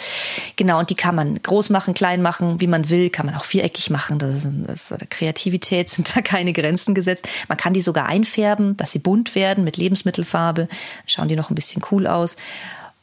Genau, 0.56 0.78
und 0.78 0.92
die 0.92 0.96
kann 0.96 1.16
man 1.16 1.42
groß 1.42 1.72
machen, 1.72 1.96
klein 1.96 2.22
machen, 2.22 2.62
wie 2.62 2.68
man 2.68 2.92
will, 2.92 3.10
kann 3.10 3.26
man 3.26 3.34
auch 3.34 3.44
viereckig 3.44 3.90
machen. 3.90 4.20
Das 4.20 4.46
ist, 4.46 4.48
das 4.68 4.92
ist 4.92 5.10
Kreativität 5.10 5.90
sind 5.98 6.16
da 6.16 6.22
keine 6.22 6.54
Grenzen 6.54 6.94
gesetzt. 6.94 7.28
Man 7.48 7.58
kann 7.58 7.74
die 7.74 7.82
sogar 7.82 8.06
einfärben, 8.06 8.78
dass 8.78 8.92
sie 8.92 9.00
bunt 9.00 9.34
werden 9.34 9.64
mit 9.64 9.78
Lebensmittelfarbe. 9.78 10.68
Schauen 11.08 11.28
die 11.28 11.36
noch 11.36 11.50
ein 11.50 11.56
bisschen 11.56 11.82
cool 11.92 12.06
aus. 12.06 12.38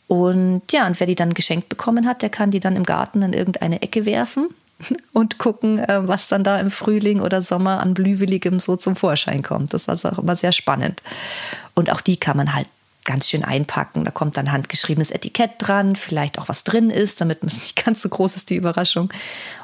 Und 0.07 0.63
ja, 0.71 0.87
und 0.87 1.01
wer 1.01 1.07
die 1.07 1.15
dann 1.15 1.35
geschenkt 1.35 1.69
bekommen 1.69 2.07
hat, 2.07 2.23
der 2.23 2.31
kann 2.31 2.51
die 2.51 2.61
dann 2.61 2.77
im 2.77 2.85
Garten 2.85 3.23
in 3.23 3.33
irgendeine 3.33 3.83
Ecke 3.83 4.05
werfen 4.05 4.49
und 5.13 5.39
gucken, 5.39 5.79
äh, 5.79 6.07
was 6.07 6.29
dann 6.29 6.45
da 6.45 6.59
im 6.59 6.71
Frühling 6.71 7.21
oder 7.21 7.43
Sommer 7.43 7.81
an 7.81 7.95
Blühwilligem 7.95 8.61
so 8.61 8.77
zum 8.77 8.97
Vorschein 8.97 9.43
kommt. 9.43 9.73
Das 9.75 9.89
also 9.89 10.09
auch 10.09 10.19
immer 10.19 10.37
sehr 10.37 10.53
spannend. 10.53 11.03
Und 11.75 11.91
auch 11.91 12.01
die 12.01 12.19
kann 12.19 12.37
man 12.37 12.55
halt 12.55 12.69
ganz 13.05 13.29
schön 13.29 13.45
einpacken. 13.45 14.05
Da 14.05 14.11
kommt 14.11 14.37
dann 14.37 14.51
handgeschriebenes 14.51 15.11
Etikett 15.11 15.53
dran, 15.59 15.95
vielleicht 15.95 16.39
auch 16.39 16.49
was 16.49 16.65
drin 16.65 16.91
ist, 16.91 17.21
damit 17.21 17.45
es 17.45 17.55
nicht 17.61 17.85
ganz 17.85 18.03
so 18.03 18.09
groß 18.09 18.37
ist, 18.37 18.51
die 18.51 18.57
Überraschung. 18.57 19.13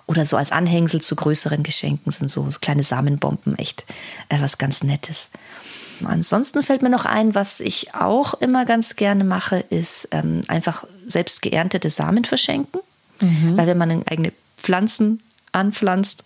Oder 0.06 0.24
so 0.24 0.36
als 0.36 0.52
Anhängsel 0.52 1.00
zu 1.00 1.16
größeren 1.16 1.62
Geschenken 1.62 2.12
sind 2.12 2.30
so, 2.30 2.48
kleine 2.60 2.82
Samenbomben 2.82 3.56
echt 3.58 3.84
äh, 4.28 4.40
was 4.40 4.58
ganz 4.58 4.82
Nettes. 4.82 5.30
Ansonsten 6.04 6.62
fällt 6.62 6.82
mir 6.82 6.90
noch 6.90 7.04
ein, 7.04 7.34
was 7.34 7.60
ich 7.60 7.94
auch 7.94 8.34
immer 8.34 8.64
ganz 8.64 8.96
gerne 8.96 9.24
mache, 9.24 9.64
ist 9.70 10.08
ähm, 10.10 10.42
einfach 10.48 10.84
selbst 11.06 11.42
geerntete 11.42 11.90
Samen 11.90 12.24
verschenken. 12.24 12.80
Mhm. 13.20 13.56
Weil 13.56 13.66
wenn 13.66 13.78
man 13.78 14.06
eigene 14.06 14.32
Pflanzen 14.56 15.20
anpflanzt, 15.52 16.24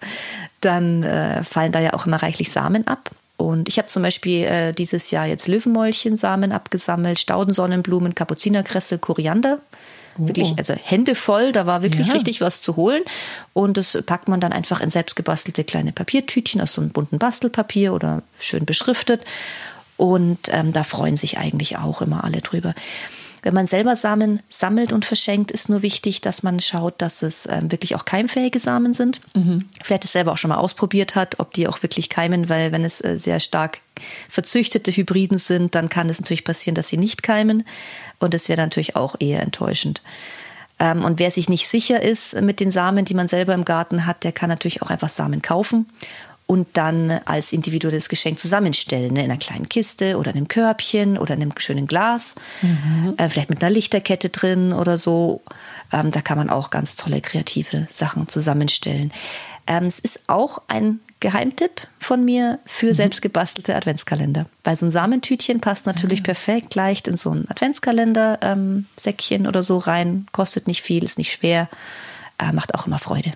dann 0.60 1.02
äh, 1.02 1.42
fallen 1.44 1.72
da 1.72 1.80
ja 1.80 1.94
auch 1.94 2.06
immer 2.06 2.22
reichlich 2.22 2.50
Samen 2.50 2.86
ab. 2.86 3.10
Und 3.36 3.68
ich 3.68 3.78
habe 3.78 3.88
zum 3.88 4.02
Beispiel 4.02 4.44
äh, 4.44 4.72
dieses 4.72 5.10
Jahr 5.10 5.26
jetzt 5.26 5.48
Löwenmäulchensamen 5.48 6.52
abgesammelt, 6.52 7.18
Staudensonnenblumen, 7.18 8.14
Kapuzinerkresse, 8.14 8.98
Koriander. 8.98 9.60
Oh. 10.18 10.26
Wirklich, 10.26 10.54
also 10.56 10.74
Hände 10.74 11.14
voll, 11.14 11.52
da 11.52 11.66
war 11.66 11.82
wirklich 11.82 12.08
ja. 12.08 12.14
richtig 12.14 12.40
was 12.40 12.60
zu 12.60 12.76
holen. 12.76 13.02
Und 13.52 13.76
das 13.76 13.98
packt 14.06 14.28
man 14.28 14.40
dann 14.40 14.52
einfach 14.52 14.80
in 14.80 14.90
selbstgebastelte 14.90 15.64
kleine 15.64 15.92
Papiertütchen 15.92 16.60
aus 16.60 16.74
so 16.74 16.80
einem 16.80 16.90
bunten 16.90 17.18
Bastelpapier 17.18 17.92
oder 17.92 18.22
schön 18.38 18.64
beschriftet. 18.64 19.24
Und 19.96 20.38
ähm, 20.50 20.72
da 20.72 20.82
freuen 20.82 21.16
sich 21.16 21.38
eigentlich 21.38 21.78
auch 21.78 22.02
immer 22.02 22.24
alle 22.24 22.40
drüber. 22.40 22.74
Wenn 23.44 23.54
man 23.54 23.66
selber 23.66 23.94
Samen 23.94 24.40
sammelt 24.48 24.90
und 24.90 25.04
verschenkt, 25.04 25.50
ist 25.50 25.68
nur 25.68 25.82
wichtig, 25.82 26.22
dass 26.22 26.42
man 26.42 26.60
schaut, 26.60 26.94
dass 27.02 27.22
es 27.22 27.46
ähm, 27.46 27.70
wirklich 27.70 27.94
auch 27.94 28.06
keimfähige 28.06 28.58
Samen 28.58 28.94
sind. 28.94 29.20
Mhm. 29.34 29.66
Vielleicht 29.82 30.06
es 30.06 30.12
selber 30.12 30.32
auch 30.32 30.38
schon 30.38 30.48
mal 30.48 30.56
ausprobiert 30.56 31.14
hat, 31.14 31.38
ob 31.40 31.52
die 31.52 31.68
auch 31.68 31.82
wirklich 31.82 32.08
keimen, 32.08 32.48
weil 32.48 32.72
wenn 32.72 32.86
es 32.86 33.04
äh, 33.04 33.18
sehr 33.18 33.40
stark 33.40 33.80
verzüchtete 34.28 34.92
Hybriden 34.92 35.38
sind, 35.38 35.74
dann 35.74 35.88
kann 35.88 36.08
es 36.08 36.20
natürlich 36.20 36.44
passieren, 36.44 36.74
dass 36.74 36.88
sie 36.88 36.96
nicht 36.96 37.22
keimen. 37.22 37.64
Und 38.18 38.34
das 38.34 38.48
wäre 38.48 38.60
natürlich 38.60 38.96
auch 38.96 39.16
eher 39.18 39.42
enttäuschend. 39.42 40.02
Ähm, 40.78 41.04
und 41.04 41.18
wer 41.18 41.30
sich 41.30 41.48
nicht 41.48 41.68
sicher 41.68 42.02
ist 42.02 42.40
mit 42.40 42.60
den 42.60 42.70
Samen, 42.70 43.04
die 43.04 43.14
man 43.14 43.28
selber 43.28 43.54
im 43.54 43.64
Garten 43.64 44.06
hat, 44.06 44.24
der 44.24 44.32
kann 44.32 44.48
natürlich 44.48 44.82
auch 44.82 44.90
einfach 44.90 45.08
Samen 45.08 45.42
kaufen 45.42 45.86
und 46.46 46.68
dann 46.74 47.10
als 47.24 47.52
individuelles 47.52 48.08
Geschenk 48.08 48.38
zusammenstellen, 48.38 49.14
ne? 49.14 49.24
in 49.24 49.30
einer 49.30 49.38
kleinen 49.38 49.68
Kiste 49.68 50.18
oder 50.18 50.30
in 50.30 50.36
einem 50.36 50.48
Körbchen 50.48 51.16
oder 51.16 51.34
in 51.34 51.42
einem 51.42 51.52
schönen 51.56 51.86
Glas, 51.86 52.34
mhm. 52.60 53.14
äh, 53.16 53.28
vielleicht 53.28 53.50
mit 53.50 53.62
einer 53.62 53.72
Lichterkette 53.72 54.28
drin 54.28 54.72
oder 54.72 54.98
so. 54.98 55.42
Ähm, 55.92 56.10
da 56.10 56.20
kann 56.20 56.36
man 56.36 56.50
auch 56.50 56.70
ganz 56.70 56.96
tolle 56.96 57.20
kreative 57.20 57.86
Sachen 57.88 58.28
zusammenstellen. 58.28 59.12
Ähm, 59.66 59.84
es 59.84 59.98
ist 59.98 60.28
auch 60.28 60.62
ein 60.68 61.00
Geheimtipp 61.20 61.88
von 61.98 62.24
mir 62.24 62.58
für 62.66 62.88
mhm. 62.88 62.94
selbstgebastelte 62.94 63.74
Adventskalender. 63.74 64.46
Weil 64.62 64.76
so 64.76 64.86
ein 64.86 64.90
Samentütchen 64.90 65.60
passt 65.60 65.86
natürlich 65.86 66.20
mhm. 66.20 66.24
perfekt 66.24 66.74
leicht 66.74 67.08
in 67.08 67.16
so 67.16 67.30
ein 67.30 67.48
Adventskalender-Säckchen 67.48 69.40
ähm, 69.42 69.48
oder 69.48 69.62
so 69.62 69.78
rein. 69.78 70.26
Kostet 70.32 70.68
nicht 70.68 70.82
viel, 70.82 71.02
ist 71.02 71.16
nicht 71.16 71.32
schwer, 71.32 71.68
äh, 72.38 72.52
macht 72.52 72.74
auch 72.74 72.86
immer 72.86 72.98
Freude. 72.98 73.32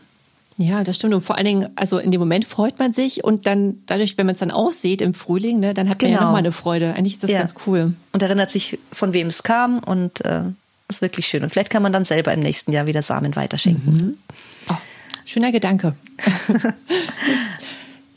Ja, 0.59 0.85
das 0.85 0.97
stimmt. 0.97 1.15
Und 1.15 1.21
vor 1.21 1.37
allen 1.37 1.47
Dingen, 1.47 1.71
also 1.77 1.99
in 1.99 2.11
dem 2.11 2.21
Moment 2.21 2.45
freut 2.45 2.79
man 2.79 2.93
sich 2.93 3.25
und 3.25 3.47
dann 3.47 3.79
dadurch, 3.87 4.19
wenn 4.19 4.27
man 4.27 4.35
es 4.35 4.41
dann 4.41 4.51
aussieht 4.51 5.01
im 5.01 5.15
Frühling, 5.15 5.61
ne, 5.61 5.73
dann 5.73 5.89
hat 5.89 6.03
man 6.03 6.11
genau. 6.11 6.21
ja 6.21 6.27
nochmal 6.27 6.41
eine 6.41 6.53
Freude. 6.53 6.95
Eigentlich 6.95 7.15
ist 7.15 7.23
das 7.23 7.31
ja. 7.31 7.39
ganz 7.39 7.55
cool. 7.67 7.95
Und 8.13 8.23
erinnert 8.23 8.51
sich, 8.51 8.79
von 8.93 9.15
wem 9.15 9.29
es 9.29 9.45
kam 9.45 9.79
und 9.79 10.25
äh, 10.25 10.43
ist 10.89 11.01
wirklich 11.01 11.27
schön. 11.27 11.43
Und 11.43 11.51
vielleicht 11.51 11.71
kann 11.71 11.83
man 11.83 11.93
dann 11.93 12.05
selber 12.05 12.33
im 12.33 12.41
nächsten 12.41 12.73
Jahr 12.73 12.87
wieder 12.87 13.03
Samen 13.03 13.37
weiterschenken. 13.37 13.93
Mhm. 13.93 14.19
Schöner 15.29 15.53
Gedanke. 15.53 15.95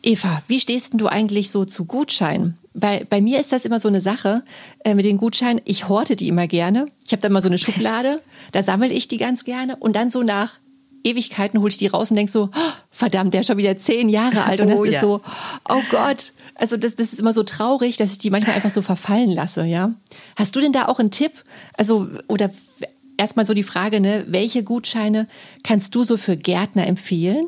Eva, 0.01 0.41
wie 0.47 0.61
stehst 0.61 0.93
du 0.93 1.07
eigentlich 1.07 1.51
so 1.51 1.65
zu 1.65 1.83
Gutscheinen? 1.83 2.57
Bei, 2.73 3.05
bei 3.09 3.19
mir 3.19 3.41
ist 3.41 3.51
das 3.51 3.65
immer 3.65 3.81
so 3.81 3.89
eine 3.89 3.99
Sache 3.99 4.43
äh, 4.85 4.95
mit 4.95 5.03
den 5.03 5.17
Gutscheinen. 5.17 5.59
Ich 5.65 5.89
horte 5.89 6.15
die 6.15 6.29
immer 6.29 6.47
gerne. 6.47 6.85
Ich 7.05 7.11
habe 7.11 7.21
da 7.21 7.27
immer 7.27 7.41
so 7.41 7.49
eine 7.49 7.57
Schublade, 7.57 8.21
da 8.53 8.63
sammle 8.63 8.93
ich 8.93 9.09
die 9.09 9.17
ganz 9.17 9.43
gerne 9.43 9.75
und 9.75 9.93
dann 9.97 10.09
so 10.09 10.23
nach 10.23 10.59
Ewigkeiten 11.03 11.59
hole 11.59 11.69
ich 11.69 11.77
die 11.77 11.87
raus 11.87 12.11
und 12.11 12.15
denke 12.15 12.31
so, 12.31 12.49
oh, 12.55 12.71
verdammt, 12.91 13.33
der 13.33 13.41
ist 13.41 13.47
schon 13.47 13.57
wieder 13.57 13.75
zehn 13.75 14.07
Jahre 14.07 14.45
alt. 14.45 14.61
Und 14.61 14.69
das 14.69 14.79
oh, 14.79 14.85
ist 14.85 14.93
ja. 14.93 15.01
so, 15.01 15.19
oh 15.67 15.81
Gott. 15.91 16.31
Also 16.55 16.77
das, 16.77 16.95
das 16.95 17.11
ist 17.11 17.19
immer 17.19 17.33
so 17.33 17.43
traurig, 17.43 17.97
dass 17.97 18.13
ich 18.13 18.19
die 18.19 18.29
manchmal 18.29 18.55
einfach 18.55 18.69
so 18.69 18.81
verfallen 18.81 19.31
lasse, 19.31 19.65
ja. 19.65 19.91
Hast 20.37 20.55
du 20.55 20.61
denn 20.61 20.71
da 20.71 20.87
auch 20.87 20.99
einen 20.99 21.11
Tipp? 21.11 21.33
Also, 21.75 22.07
oder 22.29 22.51
erstmal 23.21 23.45
so 23.45 23.53
die 23.53 23.63
Frage, 23.63 24.01
ne, 24.01 24.25
welche 24.27 24.63
Gutscheine 24.63 25.27
kannst 25.63 25.93
du 25.95 26.03
so 26.03 26.17
für 26.17 26.35
Gärtner 26.35 26.87
empfehlen? 26.87 27.47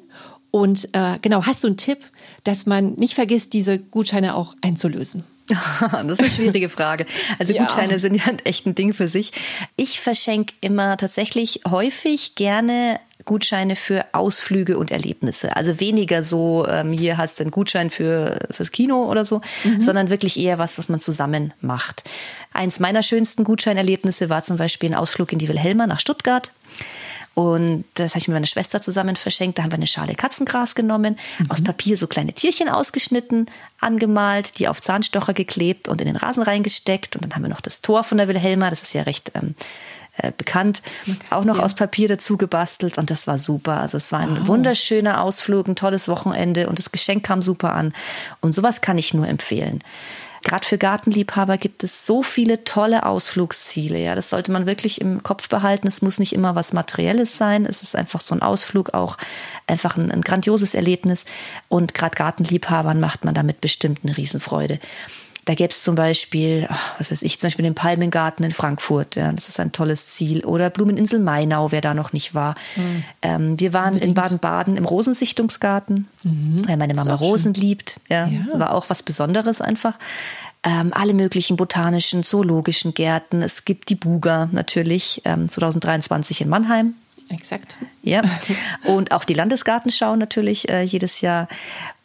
Und 0.51 0.89
äh, 0.93 1.17
genau, 1.21 1.45
hast 1.45 1.63
du 1.63 1.67
einen 1.67 1.77
Tipp, 1.77 1.97
dass 2.43 2.67
man 2.67 2.93
nicht 2.93 3.15
vergisst, 3.15 3.53
diese 3.53 3.79
Gutscheine 3.79 4.35
auch 4.35 4.55
einzulösen? 4.61 5.23
Das 5.91 6.11
ist 6.11 6.19
eine 6.19 6.29
schwierige 6.29 6.69
Frage. 6.69 7.05
Also 7.39 7.53
ja. 7.53 7.63
Gutscheine 7.63 7.99
sind 7.99 8.15
ja 8.15 8.23
echt 8.45 8.65
ein 8.65 8.75
Ding 8.75 8.93
für 8.93 9.07
sich. 9.07 9.31
Ich 9.75 9.99
verschenke 9.99 10.53
immer 10.61 10.95
tatsächlich 10.95 11.61
häufig 11.69 12.35
gerne 12.35 12.99
Gutscheine 13.25 13.75
für 13.75 14.05
Ausflüge 14.11 14.77
und 14.77 14.91
Erlebnisse. 14.91 15.55
Also 15.55 15.79
weniger 15.79 16.23
so, 16.23 16.65
ähm, 16.67 16.91
hier 16.91 17.17
hast 17.17 17.39
du 17.39 17.43
einen 17.43 17.51
Gutschein 17.51 17.89
für, 17.89 18.39
fürs 18.51 18.71
Kino 18.71 19.03
oder 19.09 19.25
so, 19.25 19.41
mhm. 19.63 19.81
sondern 19.81 20.09
wirklich 20.09 20.39
eher 20.39 20.59
was, 20.59 20.77
was 20.77 20.89
man 20.89 20.99
zusammen 20.99 21.53
macht. 21.61 22.03
Eins 22.53 22.79
meiner 22.79 23.03
schönsten 23.03 23.43
Gutscheinerlebnisse 23.43 24.29
war 24.29 24.43
zum 24.43 24.57
Beispiel 24.57 24.91
ein 24.91 24.95
Ausflug 24.95 25.31
in 25.31 25.39
die 25.39 25.47
Wilhelma 25.47 25.87
nach 25.87 25.99
Stuttgart. 25.99 26.51
Und 27.35 27.85
das 27.95 28.11
habe 28.11 28.19
ich 28.19 28.27
mit 28.27 28.35
meiner 28.35 28.45
Schwester 28.45 28.79
zusammen 28.79 29.15
verschenkt. 29.15 29.57
Da 29.57 29.63
haben 29.63 29.71
wir 29.71 29.77
eine 29.77 29.87
Schale 29.87 30.13
Katzengras 30.13 30.75
genommen, 30.75 31.17
mhm. 31.39 31.49
aus 31.49 31.63
Papier 31.63 31.97
so 31.97 32.05
kleine 32.05 32.33
Tierchen 32.33 32.69
ausgeschnitten, 32.69 33.47
angemalt, 33.79 34.59
die 34.59 34.67
auf 34.67 34.81
Zahnstocher 34.81 35.33
geklebt 35.33 35.87
und 35.89 35.99
in 35.99 36.07
den 36.07 36.15
Rasen 36.15 36.43
reingesteckt. 36.43 37.15
Und 37.15 37.25
dann 37.25 37.33
haben 37.33 37.41
wir 37.41 37.49
noch 37.49 37.61
das 37.61 37.81
Tor 37.81 38.03
von 38.03 38.19
der 38.19 38.27
Wilhelma, 38.27 38.69
das 38.69 38.83
ist 38.83 38.93
ja 38.93 39.01
recht 39.01 39.31
ähm, 39.33 39.55
äh, 40.17 40.31
bekannt, 40.35 40.81
auch 41.29 41.43
noch 41.43 41.57
ja. 41.57 41.63
aus 41.63 41.73
Papier 41.73 42.07
dazu 42.07 42.37
gebastelt. 42.37 42.97
Und 42.97 43.09
das 43.09 43.25
war 43.27 43.37
super. 43.37 43.79
Also 43.81 43.97
es 43.97 44.11
war 44.11 44.19
ein 44.19 44.43
oh. 44.43 44.47
wunderschöner 44.47 45.21
Ausflug, 45.21 45.67
ein 45.67 45.75
tolles 45.75 46.07
Wochenende 46.07 46.67
und 46.69 46.77
das 46.77 46.91
Geschenk 46.91 47.23
kam 47.25 47.41
super 47.41 47.73
an. 47.73 47.93
Und 48.39 48.53
sowas 48.53 48.81
kann 48.81 48.97
ich 48.97 49.13
nur 49.13 49.27
empfehlen. 49.27 49.79
Gerade 50.43 50.67
für 50.67 50.77
Gartenliebhaber 50.77 51.57
gibt 51.57 51.85
es 51.85 52.05
so 52.05 52.21
viele 52.21 52.65
tolle 52.65 53.05
Ausflugsziele. 53.05 53.97
Ja, 53.97 54.13
das 54.13 54.29
sollte 54.29 54.51
man 54.51 54.65
wirklich 54.65 54.99
im 54.99 55.23
Kopf 55.23 55.47
behalten. 55.47 55.87
Es 55.87 56.01
muss 56.01 56.19
nicht 56.19 56.33
immer 56.33 56.53
was 56.53 56.73
Materielles 56.73 57.37
sein. 57.37 57.65
Es 57.65 57.81
ist 57.81 57.95
einfach 57.95 58.19
so 58.19 58.35
ein 58.35 58.41
Ausflug 58.41 58.93
auch 58.93 59.17
einfach 59.67 59.95
ein, 59.95 60.11
ein 60.11 60.21
grandioses 60.21 60.73
Erlebnis. 60.73 61.23
Und 61.69 61.93
gerade 61.93 62.15
Gartenliebhabern 62.15 62.99
macht 62.99 63.23
man 63.23 63.33
damit 63.33 63.61
bestimmt 63.61 64.01
eine 64.03 64.17
Riesenfreude. 64.17 64.79
Da 65.45 65.55
gäbe 65.55 65.71
es 65.71 65.83
zum 65.83 65.95
Beispiel, 65.95 66.69
was 66.97 67.11
weiß 67.11 67.21
ich, 67.21 67.39
zum 67.39 67.47
Beispiel 67.47 67.63
den 67.63 67.75
Palmengarten 67.75 68.45
in 68.45 68.51
Frankfurt. 68.51 69.15
Ja, 69.15 69.31
das 69.31 69.49
ist 69.49 69.59
ein 69.59 69.71
tolles 69.73 70.07
Ziel. 70.07 70.45
Oder 70.45 70.69
Blumeninsel 70.69 71.19
Mainau, 71.19 71.71
wer 71.71 71.81
da 71.81 71.93
noch 71.93 72.13
nicht 72.13 72.33
war. 72.33 72.55
Mhm. 72.75 73.03
Ähm, 73.21 73.59
wir 73.59 73.73
waren 73.73 73.93
Unbedingt. 73.95 74.05
in 74.05 74.13
Baden-Baden 74.13 74.77
im 74.77 74.85
Rosensichtungsgarten, 74.85 76.07
mhm. 76.23 76.63
weil 76.67 76.77
meine 76.77 76.93
Mama 76.93 77.15
Rosen 77.15 77.53
schön. 77.53 77.63
liebt. 77.63 77.99
Ja, 78.09 78.27
ja, 78.27 78.45
War 78.53 78.73
auch 78.73 78.89
was 78.89 79.03
Besonderes 79.03 79.59
einfach. 79.59 79.99
Ähm, 80.63 80.93
alle 80.93 81.13
möglichen 81.13 81.57
botanischen, 81.57 82.23
zoologischen 82.23 82.93
Gärten. 82.93 83.41
Es 83.41 83.65
gibt 83.65 83.89
die 83.89 83.95
Buga 83.95 84.47
natürlich, 84.53 85.21
ähm, 85.25 85.49
2023 85.49 86.39
in 86.39 86.49
Mannheim. 86.49 86.93
Exakt. 87.29 87.77
Ja. 88.01 88.21
Und 88.85 89.11
auch 89.11 89.25
die 89.25 89.33
Landesgartenschau 89.33 90.15
natürlich 90.15 90.69
äh, 90.69 90.83
jedes 90.83 91.19
Jahr. 91.21 91.49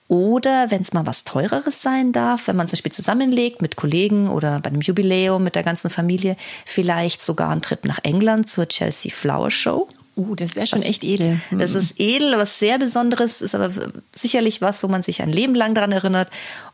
Oder 0.09 0.71
wenn 0.71 0.81
es 0.81 0.95
mal 0.95 1.07
was 1.07 1.25
Teureres 1.25 1.83
sein 1.83 2.13
darf, 2.13 2.49
wenn 2.49 2.57
man 2.57 2.67
zum 2.67 2.77
Beispiel 2.77 2.93
zusammenlegt 2.93 3.61
mit 3.61 3.77
Kollegen 3.77 4.29
oder 4.29 4.59
bei 4.59 4.71
einem 4.71 4.81
Jubiläum 4.81 5.45
mit 5.45 5.55
der 5.55 5.63
ganzen 5.63 5.91
Familie, 5.91 6.37
vielleicht 6.65 7.21
sogar 7.21 7.51
einen 7.51 7.61
Trip 7.61 7.85
nach 7.85 7.99
England 8.03 8.49
zur 8.49 8.67
Chelsea 8.67 9.13
Flower 9.13 9.51
Show. 9.51 9.87
Uh, 10.17 10.35
das 10.35 10.57
wäre 10.57 10.67
schon 10.67 10.83
echt 10.83 11.05
edel. 11.05 11.39
Das 11.51 11.75
ist 11.75 12.01
edel, 12.01 12.39
was 12.39 12.59
sehr 12.59 12.79
Besonderes, 12.79 13.41
ist 13.41 13.55
aber 13.55 13.71
sicherlich 14.13 14.61
was, 14.61 14.83
wo 14.83 14.89
man 14.89 15.03
sich 15.03 15.23
ein 15.23 15.31
Leben 15.31 15.55
lang 15.55 15.75
daran 15.75 15.93
erinnert. 15.93 16.31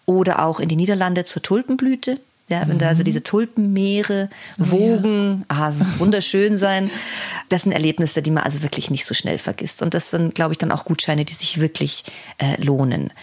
Oder 0.06 0.44
auch 0.44 0.60
in 0.60 0.68
die 0.68 0.76
Niederlande 0.76 1.24
zur 1.24 1.42
Tulpenblüte. 1.42 2.18
Ja, 2.48 2.68
wenn 2.68 2.78
da 2.78 2.88
also 2.88 3.02
diese 3.02 3.22
Tulpenmeere 3.22 4.28
wogen, 4.58 5.36
oh, 5.36 5.54
ja. 5.54 5.62
ah, 5.62 5.66
das 5.66 5.78
muss 5.78 5.98
wunderschön 5.98 6.58
sein. 6.58 6.90
Das 7.48 7.62
sind 7.62 7.72
Erlebnisse, 7.72 8.20
die 8.20 8.30
man 8.30 8.42
also 8.42 8.62
wirklich 8.62 8.90
nicht 8.90 9.06
so 9.06 9.14
schnell 9.14 9.38
vergisst. 9.38 9.80
Und 9.80 9.94
das 9.94 10.10
sind, 10.10 10.34
glaube 10.34 10.52
ich, 10.52 10.58
dann 10.58 10.70
auch 10.70 10.84
Gutscheine, 10.84 11.24
die 11.24 11.32
sich 11.32 11.62
wirklich 11.62 12.04
äh, 12.36 12.62
lohnen. 12.62 13.14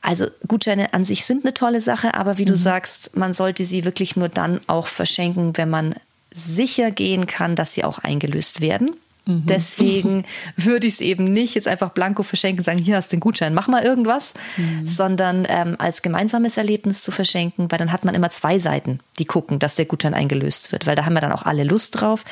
Also 0.00 0.26
Gutscheine 0.48 0.94
an 0.94 1.04
sich 1.04 1.24
sind 1.24 1.44
eine 1.44 1.54
tolle 1.54 1.80
Sache, 1.80 2.14
aber 2.14 2.38
wie 2.38 2.42
mhm. 2.42 2.48
du 2.48 2.56
sagst, 2.56 3.16
man 3.16 3.34
sollte 3.34 3.64
sie 3.64 3.84
wirklich 3.84 4.16
nur 4.16 4.28
dann 4.28 4.60
auch 4.66 4.88
verschenken, 4.88 5.56
wenn 5.56 5.70
man 5.70 5.94
sicher 6.32 6.90
gehen 6.90 7.26
kann, 7.26 7.54
dass 7.54 7.74
sie 7.74 7.84
auch 7.84 8.00
eingelöst 8.00 8.60
werden. 8.60 8.96
Mhm. 9.28 9.44
Deswegen 9.46 10.24
würde 10.56 10.86
ich 10.86 10.94
es 10.94 11.00
eben 11.00 11.24
nicht 11.24 11.54
jetzt 11.54 11.68
einfach 11.68 11.90
blanko 11.90 12.22
verschenken, 12.22 12.64
sagen, 12.64 12.78
hier 12.78 12.96
hast 12.96 13.12
du 13.12 13.16
den 13.16 13.20
Gutschein, 13.20 13.54
mach 13.54 13.68
mal 13.68 13.84
irgendwas, 13.84 14.32
mhm. 14.56 14.86
sondern 14.86 15.46
ähm, 15.48 15.76
als 15.78 16.02
gemeinsames 16.02 16.56
Erlebnis 16.56 17.02
zu 17.02 17.12
verschenken, 17.12 17.70
weil 17.70 17.78
dann 17.78 17.92
hat 17.92 18.04
man 18.04 18.14
immer 18.14 18.30
zwei 18.30 18.58
Seiten, 18.58 19.00
die 19.18 19.26
gucken, 19.26 19.58
dass 19.58 19.74
der 19.74 19.84
Gutschein 19.84 20.14
eingelöst 20.14 20.72
wird, 20.72 20.86
weil 20.86 20.96
da 20.96 21.04
haben 21.04 21.14
wir 21.14 21.20
dann 21.20 21.32
auch 21.32 21.44
alle 21.44 21.64
Lust 21.64 22.00
drauf. 22.00 22.24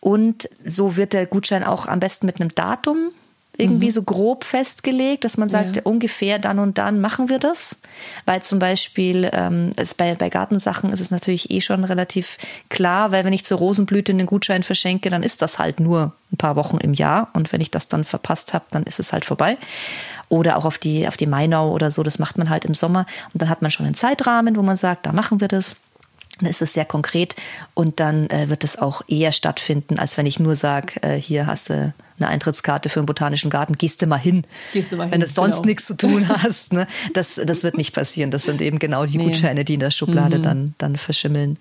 Und 0.00 0.48
so 0.64 0.96
wird 0.96 1.12
der 1.12 1.26
Gutschein 1.26 1.62
auch 1.62 1.86
am 1.86 2.00
besten 2.00 2.26
mit 2.26 2.40
einem 2.40 2.52
Datum 2.54 3.12
irgendwie 3.58 3.88
mhm. 3.88 3.92
so 3.92 4.02
grob 4.02 4.44
festgelegt, 4.44 5.24
dass 5.24 5.36
man 5.36 5.48
sagt, 5.48 5.76
ja. 5.76 5.82
ungefähr 5.84 6.38
dann 6.38 6.58
und 6.58 6.78
dann 6.78 7.00
machen 7.00 7.28
wir 7.28 7.38
das. 7.38 7.78
Weil 8.24 8.40
zum 8.40 8.58
Beispiel 8.58 9.28
ähm, 9.32 9.72
bei, 9.98 10.14
bei 10.14 10.30
Gartensachen 10.30 10.90
ist 10.92 11.00
es 11.00 11.10
natürlich 11.10 11.50
eh 11.50 11.60
schon 11.60 11.84
relativ 11.84 12.38
klar, 12.70 13.12
weil 13.12 13.24
wenn 13.24 13.34
ich 13.34 13.44
zur 13.44 13.58
Rosenblüte 13.58 14.12
einen 14.12 14.26
Gutschein 14.26 14.62
verschenke, 14.62 15.10
dann 15.10 15.22
ist 15.22 15.42
das 15.42 15.58
halt 15.58 15.80
nur 15.80 16.12
ein 16.32 16.38
paar 16.38 16.56
Wochen 16.56 16.78
im 16.78 16.94
Jahr. 16.94 17.28
Und 17.34 17.52
wenn 17.52 17.60
ich 17.60 17.70
das 17.70 17.88
dann 17.88 18.04
verpasst 18.04 18.54
habe, 18.54 18.64
dann 18.70 18.84
ist 18.84 18.98
es 18.98 19.12
halt 19.12 19.26
vorbei. 19.26 19.58
Oder 20.30 20.56
auch 20.56 20.64
auf 20.64 20.78
die, 20.78 21.06
auf 21.06 21.18
die 21.18 21.26
Mainau 21.26 21.72
oder 21.72 21.90
so, 21.90 22.02
das 22.02 22.18
macht 22.18 22.38
man 22.38 22.48
halt 22.48 22.64
im 22.64 22.72
Sommer. 22.72 23.04
Und 23.34 23.42
dann 23.42 23.50
hat 23.50 23.60
man 23.60 23.70
schon 23.70 23.84
einen 23.84 23.94
Zeitrahmen, 23.94 24.56
wo 24.56 24.62
man 24.62 24.78
sagt, 24.78 25.04
da 25.04 25.12
machen 25.12 25.40
wir 25.42 25.48
das. 25.48 25.76
Dann 26.40 26.50
ist 26.50 26.62
es 26.62 26.72
sehr 26.72 26.84
konkret 26.84 27.36
und 27.74 28.00
dann 28.00 28.28
äh, 28.30 28.48
wird 28.48 28.64
es 28.64 28.76
auch 28.76 29.02
eher 29.06 29.32
stattfinden, 29.32 29.98
als 29.98 30.16
wenn 30.16 30.26
ich 30.26 30.40
nur 30.40 30.56
sage, 30.56 31.00
äh, 31.02 31.16
hier 31.16 31.46
hast 31.46 31.70
du 31.70 31.92
eine 32.22 32.28
Eintrittskarte 32.28 32.88
für 32.88 33.00
einen 33.00 33.06
botanischen 33.06 33.50
Garten, 33.50 33.74
gehst 33.74 34.02
du 34.02 34.06
mal 34.06 34.16
hin. 34.16 34.44
Gehst 34.72 34.92
du 34.92 34.96
mal 34.96 35.04
hin. 35.04 35.12
Wenn 35.12 35.20
du 35.20 35.26
sonst 35.26 35.56
genau. 35.56 35.66
nichts 35.66 35.86
zu 35.86 35.96
tun 35.96 36.28
hast. 36.42 36.72
Ne? 36.72 36.86
Das, 37.12 37.40
das 37.44 37.62
wird 37.62 37.76
nicht 37.76 37.94
passieren. 37.94 38.30
Das 38.30 38.44
sind 38.44 38.60
eben 38.62 38.78
genau 38.78 39.04
die 39.04 39.18
nee. 39.18 39.24
Gutscheine, 39.24 39.64
die 39.64 39.74
in 39.74 39.80
der 39.80 39.90
Schublade 39.90 40.38
mhm. 40.38 40.42
dann, 40.42 40.74
dann 40.78 40.96
verschimmeln. 40.96 41.58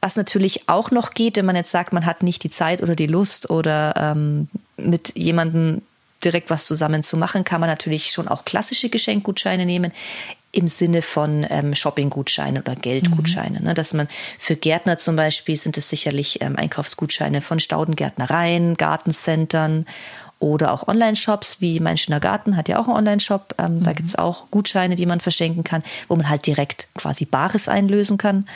Was 0.00 0.16
natürlich 0.16 0.68
auch 0.68 0.90
noch 0.90 1.10
geht, 1.10 1.36
wenn 1.36 1.46
man 1.46 1.56
jetzt 1.56 1.70
sagt, 1.70 1.92
man 1.92 2.06
hat 2.06 2.22
nicht 2.22 2.42
die 2.44 2.50
Zeit 2.50 2.82
oder 2.82 2.94
die 2.94 3.06
Lust 3.06 3.50
oder 3.50 3.94
ähm, 3.96 4.48
mit 4.76 5.12
jemandem 5.16 5.82
direkt 6.24 6.50
was 6.50 6.66
zusammen 6.66 7.02
zu 7.02 7.16
machen, 7.16 7.44
kann 7.44 7.60
man 7.60 7.68
natürlich 7.68 8.06
schon 8.06 8.28
auch 8.28 8.44
klassische 8.44 8.88
Geschenkgutscheine 8.88 9.66
nehmen 9.66 9.92
im 10.54 10.68
Sinne 10.68 11.02
von 11.02 11.46
ähm, 11.50 11.74
Shoppinggutscheine 11.74 12.60
oder 12.60 12.76
Geldgutscheine. 12.76 13.60
Mhm. 13.60 13.66
Ne? 13.66 13.74
Dass 13.74 13.92
man 13.92 14.08
für 14.38 14.56
Gärtner 14.56 14.98
zum 14.98 15.16
Beispiel 15.16 15.56
sind 15.56 15.76
es 15.76 15.88
sicherlich 15.88 16.40
ähm, 16.42 16.56
Einkaufsgutscheine 16.56 17.40
von 17.40 17.60
Staudengärtnereien, 17.60 18.76
Gartencentern 18.76 19.86
oder 20.38 20.72
auch 20.72 20.88
Online-Shops, 20.88 21.60
wie 21.60 21.80
Mein 21.80 21.96
Schöner 21.96 22.20
Garten 22.20 22.56
hat 22.56 22.68
ja 22.68 22.78
auch 22.78 22.86
einen 22.86 22.96
Online-Shop. 22.96 23.54
Ähm, 23.58 23.76
mhm. 23.76 23.82
Da 23.82 23.92
gibt 23.92 24.08
es 24.08 24.16
auch 24.16 24.50
Gutscheine, 24.50 24.96
die 24.96 25.06
man 25.06 25.20
verschenken 25.20 25.64
kann, 25.64 25.82
wo 26.08 26.16
man 26.16 26.28
halt 26.28 26.46
direkt 26.46 26.88
quasi 26.94 27.24
Bares 27.24 27.68
einlösen 27.68 28.18
kann. 28.18 28.46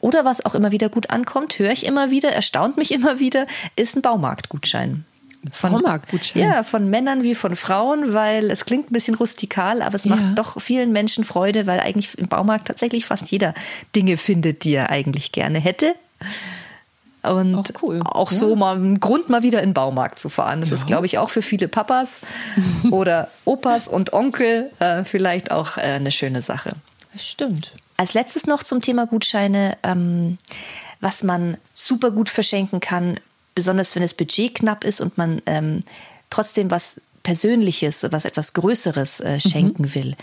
Oder 0.00 0.24
was 0.24 0.44
auch 0.44 0.54
immer 0.54 0.70
wieder 0.70 0.90
gut 0.90 1.10
ankommt, 1.10 1.58
höre 1.58 1.72
ich 1.72 1.86
immer 1.86 2.10
wieder, 2.10 2.30
erstaunt 2.30 2.76
mich 2.76 2.90
immer 2.94 3.20
wieder, 3.20 3.46
ist 3.76 3.96
ein 3.96 4.02
Baumarktgutschein. 4.02 5.04
Von, 5.52 5.72
Baumarktgutschein. 5.72 6.42
Ja, 6.42 6.62
von 6.62 6.88
Männern 6.90 7.22
wie 7.22 7.34
von 7.34 7.54
Frauen, 7.56 8.14
weil 8.14 8.50
es 8.50 8.64
klingt 8.64 8.90
ein 8.90 8.94
bisschen 8.94 9.14
rustikal, 9.14 9.82
aber 9.82 9.94
es 9.96 10.04
macht 10.04 10.22
Ja. 10.22 10.32
doch 10.34 10.60
vielen 10.60 10.92
Menschen 10.92 11.24
Freude, 11.24 11.66
weil 11.66 11.80
eigentlich 11.80 12.16
im 12.18 12.28
Baumarkt 12.28 12.66
tatsächlich 12.68 13.04
fast 13.06 13.30
jeder 13.30 13.54
Dinge 13.94 14.16
findet, 14.16 14.64
die 14.64 14.72
er 14.74 14.90
eigentlich 14.90 15.32
gerne 15.32 15.58
hätte. 15.58 15.94
Und 17.22 17.54
Auch 17.54 17.64
cool. 17.82 18.00
auch 18.04 18.30
Ja. 18.32 18.38
so 18.38 18.54
mal 18.54 18.76
ein 18.76 19.00
Grund, 19.00 19.30
mal 19.30 19.42
wieder 19.42 19.62
in 19.62 19.70
den 19.70 19.74
Baumarkt 19.74 20.18
zu 20.18 20.28
fahren. 20.28 20.60
Das 20.60 20.70
ist, 20.72 20.86
glaube 20.86 21.06
ich, 21.06 21.16
auch 21.16 21.30
für 21.30 21.40
viele 21.40 21.68
Papas 21.68 22.20
oder 22.90 23.28
Opas 23.46 23.88
und 23.88 24.12
Onkel 24.12 24.70
äh, 24.78 25.04
vielleicht 25.04 25.50
auch 25.50 25.78
äh, 25.78 25.80
eine 25.80 26.10
schöne 26.10 26.42
Sache. 26.42 26.72
Das 27.14 27.26
stimmt. 27.26 27.72
Als 27.96 28.12
letztes 28.12 28.46
noch 28.46 28.62
zum 28.62 28.82
Thema 28.82 29.06
Gutscheine, 29.06 29.78
ähm, 29.84 30.36
was 31.00 31.22
man 31.22 31.56
super 31.72 32.10
gut 32.10 32.28
verschenken 32.28 32.80
kann, 32.80 33.18
besonders 33.54 33.94
wenn 33.94 34.02
das 34.02 34.14
Budget 34.14 34.54
knapp 34.54 34.84
ist 34.84 35.00
und 35.00 35.18
man 35.18 35.42
ähm, 35.46 35.82
trotzdem 36.30 36.70
was 36.70 37.00
Persönliches, 37.22 38.06
was 38.10 38.26
etwas 38.26 38.52
Größeres 38.52 39.20
äh, 39.20 39.40
schenken 39.40 39.94
will, 39.94 40.14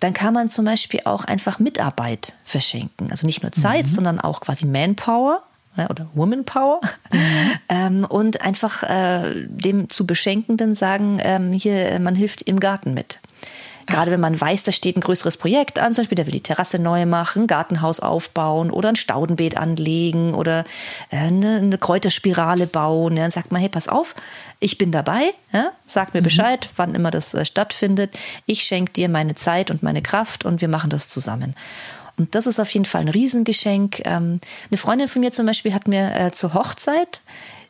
dann 0.00 0.12
kann 0.12 0.34
man 0.34 0.50
zum 0.50 0.66
Beispiel 0.66 1.00
auch 1.04 1.24
einfach 1.24 1.58
Mitarbeit 1.58 2.34
verschenken. 2.44 3.10
Also 3.10 3.26
nicht 3.26 3.42
nur 3.42 3.50
Zeit, 3.50 3.88
sondern 3.88 4.20
auch 4.20 4.40
quasi 4.40 4.66
Manpower 4.66 5.42
ja, 5.76 5.88
oder 5.88 6.08
Womanpower. 6.14 6.80
ähm, 7.68 8.04
und 8.04 8.42
einfach 8.42 8.82
äh, 8.82 9.46
dem 9.46 9.88
zu 9.88 10.06
Beschenkenden 10.06 10.74
sagen, 10.74 11.18
ähm, 11.22 11.52
hier, 11.52 11.98
man 12.00 12.14
hilft 12.14 12.42
im 12.42 12.60
Garten 12.60 12.92
mit. 12.92 13.18
Gerade 13.90 14.10
wenn 14.10 14.20
man 14.20 14.40
weiß, 14.40 14.62
da 14.62 14.72
steht 14.72 14.96
ein 14.96 15.00
größeres 15.00 15.36
Projekt 15.36 15.78
an, 15.78 15.92
zum 15.92 16.02
Beispiel, 16.02 16.16
der 16.16 16.26
will 16.26 16.32
die 16.32 16.42
Terrasse 16.42 16.78
neu 16.78 17.06
machen, 17.06 17.42
ein 17.42 17.46
Gartenhaus 17.46 18.00
aufbauen 18.00 18.70
oder 18.70 18.88
ein 18.88 18.96
Staudenbeet 18.96 19.56
anlegen 19.56 20.34
oder 20.34 20.64
äh, 21.10 21.16
eine, 21.16 21.56
eine 21.56 21.76
Kräuterspirale 21.76 22.66
bauen. 22.66 23.16
Ja, 23.16 23.24
dann 23.24 23.30
sagt 23.30 23.52
man, 23.52 23.60
hey, 23.60 23.68
pass 23.68 23.88
auf, 23.88 24.14
ich 24.60 24.78
bin 24.78 24.92
dabei, 24.92 25.32
ja, 25.52 25.72
sag 25.86 26.14
mir 26.14 26.22
Bescheid, 26.22 26.68
wann 26.76 26.94
immer 26.94 27.10
das 27.10 27.34
äh, 27.34 27.44
stattfindet. 27.44 28.16
Ich 28.46 28.62
schenke 28.62 28.92
dir 28.92 29.08
meine 29.08 29.34
Zeit 29.34 29.70
und 29.70 29.82
meine 29.82 30.02
Kraft 30.02 30.44
und 30.44 30.60
wir 30.60 30.68
machen 30.68 30.90
das 30.90 31.08
zusammen. 31.08 31.54
Und 32.16 32.34
das 32.34 32.46
ist 32.46 32.60
auf 32.60 32.70
jeden 32.70 32.84
Fall 32.84 33.00
ein 33.00 33.08
Riesengeschenk. 33.08 34.02
Ähm, 34.04 34.40
eine 34.70 34.78
Freundin 34.78 35.08
von 35.08 35.20
mir 35.20 35.32
zum 35.32 35.46
Beispiel 35.46 35.74
hat 35.74 35.88
mir 35.88 36.14
äh, 36.14 36.30
zur 36.30 36.54
Hochzeit 36.54 37.22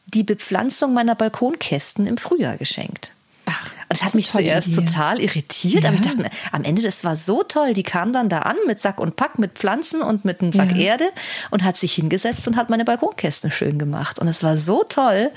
die 0.07 0.25
Bepflanzung 0.25 0.93
meiner 0.93 1.15
Balkonkästen 1.15 2.07
im 2.07 2.17
Frühjahr 2.17 2.57
geschenkt. 2.57 3.13
Ach, 3.51 3.71
das 3.89 4.03
hat 4.03 4.11
so 4.13 4.19
mich 4.19 4.31
zuerst 4.31 4.69
Idee. 4.69 4.85
total 4.85 5.21
irritiert, 5.21 5.85
aber 5.85 5.95
ich 5.95 6.05
Ja. 6.05 6.13
dachte 6.15 6.31
am 6.53 6.65
Ende, 6.65 6.83
das 6.83 7.03
war 7.05 7.17
so 7.17 7.43
toll. 7.43 7.73
Die 7.73 7.83
kam 7.83 8.13
dann 8.13 8.29
da 8.29 8.41
an 8.41 8.57
mit 8.67 8.81
Sack 8.81 9.01
und 9.01 9.17
Pack, 9.17 9.39
mit 9.39 9.59
Pflanzen 9.59 10.03
und 10.03 10.25
mit 10.25 10.41
einem 10.41 10.53
Sack 10.53 10.71
Ja. 10.73 10.77
Erde 10.93 11.11
und 11.51 11.65
hat 11.65 11.77
sich 11.77 11.93
hingesetzt 11.95 12.47
und 12.47 12.57
hat 12.57 12.71
meine 12.71 12.85
Balkonkästen 12.85 13.51
schön 13.51 13.79
gemacht. 13.79 14.19
Und 14.19 14.29
es 14.29 14.43
war 14.45 14.57
so 14.57 14.85
toll. 14.85 15.31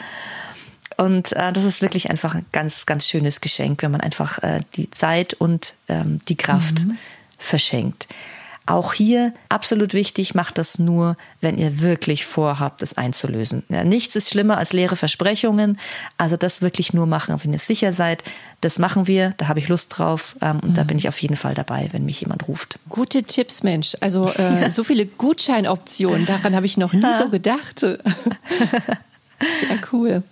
Und 0.97 1.31
äh, 1.31 1.51
das 1.51 1.63
ist 1.63 1.81
wirklich 1.81 2.09
einfach 2.11 2.35
ein 2.35 2.45
ganz, 2.51 2.85
ganz 2.85 3.07
schönes 3.09 3.41
Geschenk, 3.41 3.81
wenn 3.81 3.91
man 3.91 4.01
einfach 4.01 4.37
äh, 4.43 4.59
die 4.75 4.91
Zeit 4.91 5.33
und 5.33 5.73
ähm, 5.87 6.19
die 6.27 6.35
Kraft 6.35 6.85
Mhm. 6.85 6.97
verschenkt. 7.39 8.07
Auch 8.65 8.93
hier 8.93 9.33
absolut 9.49 9.93
wichtig, 9.93 10.35
macht 10.35 10.57
das 10.57 10.79
nur, 10.79 11.17
wenn 11.41 11.57
ihr 11.57 11.81
wirklich 11.81 12.25
vorhabt, 12.25 12.81
es 12.81 12.95
einzulösen. 12.97 13.63
Ja, 13.67 13.83
nichts 13.83 14.15
ist 14.15 14.29
schlimmer 14.29 14.57
als 14.57 14.71
leere 14.71 14.95
Versprechungen. 14.95 15.77
Also 16.17 16.37
das 16.37 16.61
wirklich 16.61 16.93
nur 16.93 17.05
machen, 17.05 17.35
wenn 17.43 17.51
ihr 17.51 17.59
sicher 17.59 17.91
seid. 17.91 18.23
Das 18.61 18.79
machen 18.79 19.05
wir, 19.07 19.33
da 19.35 19.49
habe 19.49 19.59
ich 19.59 19.67
Lust 19.67 19.97
drauf 19.97 20.37
ähm, 20.41 20.61
und 20.61 20.69
Mhm. 20.69 20.73
da 20.75 20.83
bin 20.85 20.97
ich 20.97 21.09
auf 21.09 21.21
jeden 21.21 21.35
Fall 21.35 21.53
dabei, 21.53 21.89
wenn 21.91 22.05
mich 22.05 22.21
jemand 22.21 22.47
ruft. 22.47 22.79
Gute 22.87 23.23
Tipps, 23.23 23.63
Mensch. 23.63 23.97
Also 23.99 24.29
äh, 24.29 24.69
so 24.71 24.85
viele 24.85 25.05
Gutscheinoptionen, 25.05 26.25
daran 26.25 26.55
habe 26.55 26.65
ich 26.65 26.77
noch 26.77 26.93
nie 26.93 27.17
so 27.19 27.27
gedacht. 27.29 27.81
ja, 27.81 27.97
cool. 29.91 30.23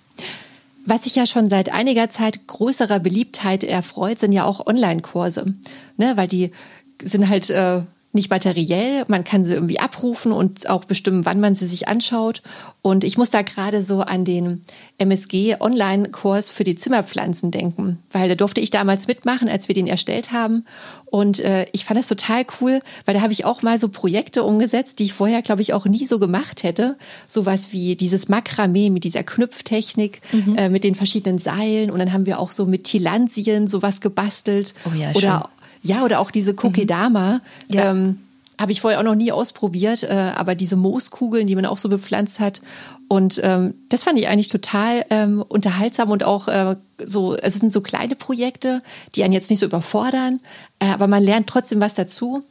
Was 0.85 1.03
sich 1.03 1.15
ja 1.15 1.25
schon 1.25 1.49
seit 1.49 1.71
einiger 1.71 2.09
Zeit 2.09 2.47
größerer 2.47 2.99
Beliebtheit 2.99 3.63
erfreut, 3.63 4.19
sind 4.19 4.31
ja 4.31 4.45
auch 4.45 4.65
Online-Kurse. 4.65 5.53
Ne? 5.97 6.13
Weil 6.15 6.27
die 6.27 6.51
sind 7.03 7.29
halt 7.29 7.49
äh, 7.49 7.81
nicht 8.13 8.29
materiell, 8.29 9.05
man 9.07 9.23
kann 9.23 9.45
sie 9.45 9.53
irgendwie 9.53 9.79
abrufen 9.79 10.31
und 10.31 10.69
auch 10.69 10.83
bestimmen, 10.83 11.25
wann 11.25 11.39
man 11.39 11.55
sie 11.55 11.65
sich 11.65 11.87
anschaut. 11.87 12.41
Und 12.81 13.03
ich 13.03 13.17
muss 13.17 13.29
da 13.29 13.41
gerade 13.41 13.81
so 13.81 14.01
an 14.01 14.25
den 14.25 14.63
MSG-Online-Kurs 14.97 16.49
für 16.49 16.63
die 16.63 16.75
Zimmerpflanzen 16.75 17.51
denken, 17.51 17.99
weil 18.11 18.27
da 18.27 18.35
durfte 18.35 18.59
ich 18.59 18.69
damals 18.69 19.07
mitmachen, 19.07 19.47
als 19.47 19.67
wir 19.67 19.75
den 19.75 19.87
erstellt 19.87 20.33
haben. 20.33 20.65
Und 21.05 21.39
äh, 21.39 21.67
ich 21.71 21.85
fand 21.85 21.99
das 21.99 22.07
total 22.07 22.45
cool, 22.59 22.79
weil 23.05 23.13
da 23.13 23.21
habe 23.21 23.33
ich 23.33 23.45
auch 23.45 23.61
mal 23.61 23.79
so 23.79 23.87
Projekte 23.87 24.43
umgesetzt, 24.43 24.99
die 24.99 25.03
ich 25.03 25.13
vorher, 25.13 25.41
glaube 25.41 25.61
ich, 25.61 25.73
auch 25.73 25.85
nie 25.85 26.05
so 26.05 26.19
gemacht 26.19 26.63
hätte. 26.63 26.97
Sowas 27.27 27.71
wie 27.71 27.95
dieses 27.95 28.27
Makramee 28.29 28.89
mit 28.89 29.03
dieser 29.03 29.23
Knüpftechnik, 29.23 30.21
äh, 30.57 30.69
mit 30.69 30.83
den 30.83 30.95
verschiedenen 30.95 31.37
Seilen. 31.37 31.91
Und 31.91 31.99
dann 31.99 32.11
haben 32.11 32.25
wir 32.25 32.39
auch 32.39 32.51
so 32.51 32.65
mit 32.65 32.85
Tilansien 32.85 33.67
sowas 33.67 34.01
gebastelt. 34.01 34.73
Oh 34.85 34.95
ja, 34.97 35.11
oder 35.13 35.49
ja, 35.83 36.03
oder 36.03 36.19
auch 36.19 36.31
diese 36.31 36.53
Kokedama. 36.53 37.41
Ja. 37.69 37.91
Ähm, 37.91 38.17
habe 38.61 38.71
ich 38.71 38.81
vorher 38.81 38.99
auch 38.99 39.03
noch 39.03 39.15
nie 39.15 39.31
ausprobiert, 39.31 40.03
äh, 40.03 40.09
aber 40.35 40.53
diese 40.53 40.75
Mooskugeln, 40.75 41.47
die 41.47 41.55
man 41.55 41.65
auch 41.65 41.79
so 41.79 41.89
bepflanzt 41.89 42.39
hat. 42.39 42.61
Und 43.07 43.41
ähm, 43.43 43.73
das 43.89 44.03
fand 44.03 44.19
ich 44.19 44.27
eigentlich 44.27 44.49
total 44.49 45.03
ähm, 45.09 45.43
unterhaltsam 45.47 46.11
und 46.11 46.23
auch 46.23 46.47
äh, 46.47 46.75
so, 47.03 47.35
es 47.35 47.55
sind 47.55 47.71
so 47.71 47.81
kleine 47.81 48.15
Projekte, 48.15 48.83
die 49.15 49.23
einen 49.23 49.33
jetzt 49.33 49.49
nicht 49.49 49.59
so 49.59 49.65
überfordern, 49.65 50.39
äh, 50.77 50.85
aber 50.85 51.07
man 51.07 51.23
lernt 51.23 51.47
trotzdem 51.47 51.81
was 51.81 51.95
dazu. 51.95 52.43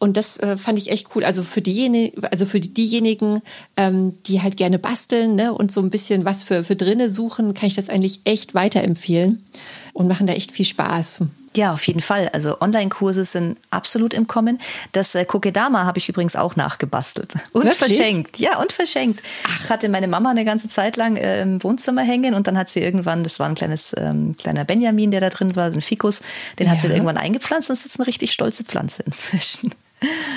Und 0.00 0.16
das 0.16 0.36
äh, 0.38 0.56
fand 0.56 0.80
ich 0.80 0.90
echt 0.90 1.14
cool. 1.14 1.22
Also 1.22 1.44
für 1.44 1.62
diejenigen, 1.62 2.24
also 2.24 2.44
für 2.44 2.58
diejenigen, 2.58 3.40
ähm, 3.76 4.18
die 4.26 4.42
halt 4.42 4.56
gerne 4.56 4.80
basteln 4.80 5.36
ne, 5.36 5.54
und 5.54 5.70
so 5.70 5.80
ein 5.80 5.90
bisschen 5.90 6.24
was 6.24 6.42
für, 6.42 6.64
für 6.64 6.74
drinne 6.74 7.08
suchen, 7.08 7.54
kann 7.54 7.68
ich 7.68 7.76
das 7.76 7.88
eigentlich 7.88 8.22
echt 8.24 8.56
weiterempfehlen 8.56 9.44
und 9.92 10.08
machen 10.08 10.26
da 10.26 10.32
echt 10.32 10.50
viel 10.50 10.64
Spaß. 10.64 11.20
Ja, 11.54 11.72
auf 11.74 11.86
jeden 11.86 12.00
Fall. 12.00 12.30
Also 12.32 12.60
Online-Kurse 12.60 13.24
sind 13.24 13.58
absolut 13.70 14.14
im 14.14 14.26
Kommen. 14.26 14.58
Das 14.92 15.14
äh, 15.14 15.24
Kokedama 15.26 15.84
habe 15.84 15.98
ich 15.98 16.08
übrigens 16.08 16.34
auch 16.34 16.56
nachgebastelt. 16.56 17.34
Und 17.52 17.64
Wirklich? 17.64 17.76
verschenkt. 17.96 18.38
Ja, 18.38 18.58
und 18.58 18.72
verschenkt. 18.72 19.22
Das 19.60 19.68
hatte 19.70 19.88
meine 19.90 20.08
Mama 20.08 20.30
eine 20.30 20.44
ganze 20.46 20.68
Zeit 20.68 20.96
lang 20.96 21.16
äh, 21.16 21.42
im 21.42 21.62
Wohnzimmer 21.62 22.02
hängen 22.02 22.34
und 22.34 22.46
dann 22.46 22.56
hat 22.56 22.70
sie 22.70 22.80
irgendwann, 22.80 23.22
das 23.22 23.38
war 23.38 23.48
ein 23.48 23.54
kleines, 23.54 23.94
ähm, 23.98 24.34
kleiner 24.38 24.64
Benjamin, 24.64 25.10
der 25.10 25.20
da 25.20 25.28
drin 25.28 25.54
war, 25.54 25.66
ein 25.66 25.80
Fikus, 25.82 26.22
den 26.58 26.70
hat 26.70 26.78
sie 26.80 26.86
Ja. 26.86 26.94
irgendwann 26.94 27.18
eingepflanzt 27.18 27.68
und 27.68 27.74
es 27.78 27.84
ist 27.84 27.98
eine 28.00 28.06
richtig 28.06 28.32
stolze 28.32 28.64
Pflanze 28.64 29.02
inzwischen. 29.04 29.74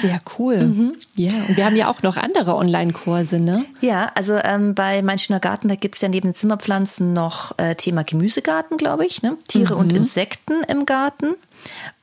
Sehr 0.02 0.20
cool. 0.38 0.94
Ja, 1.16 1.32
und 1.48 1.58
wir 1.58 1.66
haben 1.66 1.76
ja 1.76 1.90
auch 1.90 2.04
noch 2.04 2.18
andere 2.18 2.56
Online-Kurse, 2.56 3.40
ne? 3.40 3.66
Ja, 3.82 4.12
also 4.16 4.36
ähm, 4.36 4.76
bei 4.76 5.02
Mein 5.02 5.20
Schöner 5.20 5.40
Garten, 5.40 5.68
da 5.68 5.76
gibt's 5.76 6.02
ja 6.02 6.10
neben 6.10 6.30
den 6.30 6.36
Zimmerpflanzen 6.36 7.14
noch 7.14 7.58
äh, 7.58 7.76
Thema 7.76 8.04
Gemüsegarten, 8.04 8.78
glaube 8.78 9.06
ich. 9.06 9.22
Ne? 9.22 9.38
Tiere 9.48 9.76
und 9.76 9.94
Insekten 9.94 10.64
im 10.68 10.86
Garten. 10.86 11.36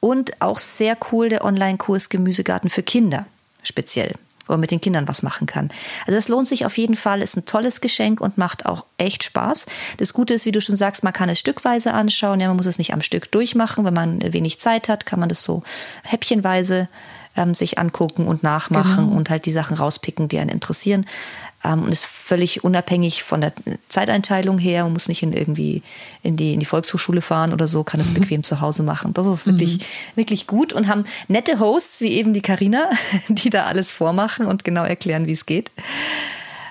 Und 0.01 0.41
auch 0.41 0.59
sehr 0.59 0.97
cool 1.13 1.29
der 1.29 1.45
Online-Kurs 1.45 2.09
Gemüsegarten 2.09 2.71
für 2.71 2.83
Kinder, 2.83 3.27
speziell, 3.63 4.15
wo 4.47 4.55
man 4.55 4.61
mit 4.61 4.73
den 4.73 4.81
Kindern 4.81 5.07
was 5.07 5.23
machen 5.23 5.47
kann. 5.47 5.71
Also 6.07 6.17
das 6.17 6.29
lohnt 6.29 6.49
sich 6.49 6.67
auf 6.67 6.77
jeden 6.79 6.97
Fall, 6.97 7.23
ist 7.23 7.37
ein 7.37 7.47
tolles 7.47 7.81
Geschenk 7.81 8.21
und 8.21 8.39
macht 8.39 8.67
auch 8.67 8.85
echt 8.99 9.23
Spaß. 9.23 9.67
Das 9.99 10.13
Gute 10.13 10.35
ist, 10.35 10.47
wie 10.47 10.53
du 10.53 10.61
schon 10.61 10.77
sagst, 10.77 11.05
man 11.05 11.13
kann 11.13 11.29
es 11.29 11.39
stückweise 11.39 11.93
anschauen. 11.93 12.41
Ja, 12.41 12.49
man 12.49 12.57
muss 12.57 12.67
es 12.67 12.79
nicht 12.79 12.93
am 12.93 13.03
Stück 13.03 13.31
durchmachen. 13.31 13.85
Wenn 13.85 13.95
man 13.95 14.33
wenig 14.33 14.59
Zeit 14.59 14.89
hat, 14.89 15.07
kann 15.07 15.21
man 15.21 15.29
das 15.29 15.45
so 15.45 15.63
häppchenweise 16.03 16.89
ähm, 17.37 17.55
sich 17.55 17.79
angucken 17.79 18.27
und 18.27 18.43
nachmachen 18.43 19.11
und 19.13 19.31
halt 19.31 19.47
die 19.47 19.53
Sachen 19.53 19.77
rauspicken, 19.77 20.29
die 20.29 20.39
einen 20.39 20.51
interessieren. 20.51 21.07
Ähm, 21.65 21.85
und 21.85 21.93
ist 21.93 22.07
völlig 22.07 22.65
unabhängig 22.65 23.23
von 23.23 23.41
der 23.41 23.53
Zeiteinteilung 23.89 24.59
her. 24.59 24.83
Man 24.85 24.95
muss 24.95 25.07
nicht 25.09 25.23
in 25.23 25.33
irgendwie 25.33 25.83
in 26.23 26.37
die, 26.37 26.55
in 26.55 26.61
die 26.61 26.67
Volkshochschule 26.67 27.21
fahren 27.21 27.53
oder 27.53 27.69
so, 27.69 27.85
kann 27.85 28.01
es 28.01 28.13
bequem 28.13 28.43
zu 28.43 28.61
Hause 28.61 28.83
machen. 28.83 29.15
Das 29.15 29.27
ist 29.27 29.47
wirklich, 29.47 29.79
wirklich 30.17 30.47
gut 30.49 30.73
und 30.73 30.89
haben 30.89 31.05
nette 31.29 31.61
Hosts 31.61 32.01
wie 32.01 32.09
eben 32.09 32.33
die 32.33 32.43
Karina, 32.43 32.91
die 33.29 33.49
da 33.51 33.65
alles 33.67 33.93
vormachen 33.93 34.47
und 34.47 34.65
genau 34.65 34.85
erklären, 34.85 35.27
wie 35.29 35.33
es 35.33 35.47
geht. 35.47 35.71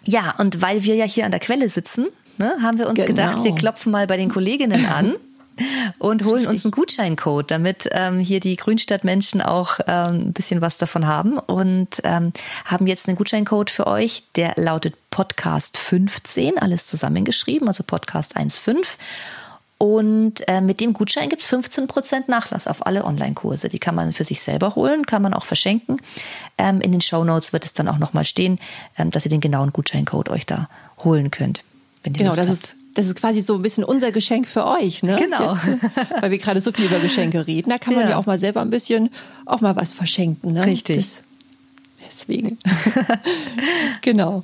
Ja, 0.03 0.35
und 0.39 0.61
weil 0.61 0.83
wir 0.83 0.95
ja 0.95 1.05
hier 1.05 1.25
an 1.25 1.31
der 1.31 1.39
Quelle 1.39 1.69
sitzen, 1.69 2.07
ne, 2.37 2.53
haben 2.61 2.77
wir 2.77 2.87
uns 2.87 2.95
Genau. 2.95 3.07
gedacht, 3.07 3.43
wir 3.43 3.53
klopfen 3.55 3.91
mal 3.91 4.07
bei 4.07 4.17
den 4.17 4.29
Kolleginnen 4.29 4.85
an 4.87 5.15
und 5.99 6.23
holen 6.25 6.47
uns 6.47 6.65
einen 6.65 6.71
Gutscheincode, 6.71 7.51
damit 7.51 7.89
ähm, 7.91 8.19
hier 8.19 8.39
die 8.39 8.55
Grünstadtmenschen 8.57 9.41
auch 9.41 9.79
ähm, 9.87 10.27
ein 10.27 10.33
bisschen 10.33 10.61
was 10.61 10.77
davon 10.77 11.07
haben 11.07 11.37
und 11.37 12.01
ähm, 12.03 12.31
haben 12.65 12.87
jetzt 12.87 13.07
einen 13.07 13.17
Gutscheincode 13.17 13.69
für 13.69 13.87
euch, 13.87 14.23
der 14.35 14.53
lautet 14.55 14.95
Podcast 15.11 15.77
15, 15.77 16.57
alles 16.57 16.87
zusammengeschrieben, 16.87 17.67
also 17.67 17.83
Podcast 17.83 18.33
15. 18.33 18.81
Und 19.77 20.47
äh, 20.47 20.61
mit 20.61 20.79
dem 20.79 20.93
Gutschein 20.93 21.27
gibt's 21.27 21.51
15% 21.51 22.25
Nachlass 22.27 22.67
auf 22.67 22.85
alle 22.85 23.03
Online-Kurse. 23.03 23.67
Die 23.67 23.79
kann 23.79 23.95
man 23.95 24.13
für 24.13 24.23
sich 24.23 24.43
selber 24.43 24.75
holen, 24.75 25.07
kann 25.07 25.23
man 25.23 25.33
auch 25.33 25.45
verschenken. 25.45 25.97
Ähm, 26.59 26.81
in 26.81 26.91
den 26.91 27.01
Shownotes 27.01 27.51
wird 27.51 27.65
es 27.65 27.73
dann 27.73 27.87
auch 27.87 27.97
nochmal 27.97 28.23
stehen, 28.23 28.59
ähm, 28.99 29.09
dass 29.09 29.25
ihr 29.25 29.31
den 29.31 29.41
genauen 29.41 29.73
Gutscheincode 29.73 30.29
euch 30.29 30.45
da 30.45 30.69
holen 30.99 31.31
könnt. 31.31 31.63
Wenn 32.03 32.13
ihr 32.13 32.19
Genau, 32.19 32.29
Lust 32.29 32.39
das 32.39 32.47
habt. 32.47 32.57
ist, 32.57 32.75
das 32.93 33.05
ist 33.05 33.15
quasi 33.15 33.41
so 33.41 33.55
ein 33.55 33.61
bisschen 33.61 33.83
unser 33.83 34.11
Geschenk 34.11 34.47
für 34.47 34.67
euch, 34.67 35.03
ne? 35.03 35.15
Genau. 35.17 35.53
Jetzt, 35.53 35.81
weil 36.21 36.31
wir 36.31 36.37
gerade 36.37 36.61
so 36.61 36.71
viel 36.71 36.85
über 36.85 36.99
Geschenke 36.99 37.47
reden. 37.47 37.69
Da 37.69 37.77
kann 37.77 37.93
man 37.93 38.03
Ja. 38.03 38.09
ja, 38.11 38.17
auch 38.17 38.25
mal 38.25 38.39
selber 38.39 38.61
ein 38.61 38.69
bisschen 38.69 39.09
auch 39.45 39.61
mal 39.61 39.75
was 39.75 39.93
verschenken, 39.93 40.53
ne? 40.53 40.65
Richtig. 40.65 40.97
Das, 40.97 41.23
deswegen. 42.05 42.57
genau. 44.01 44.43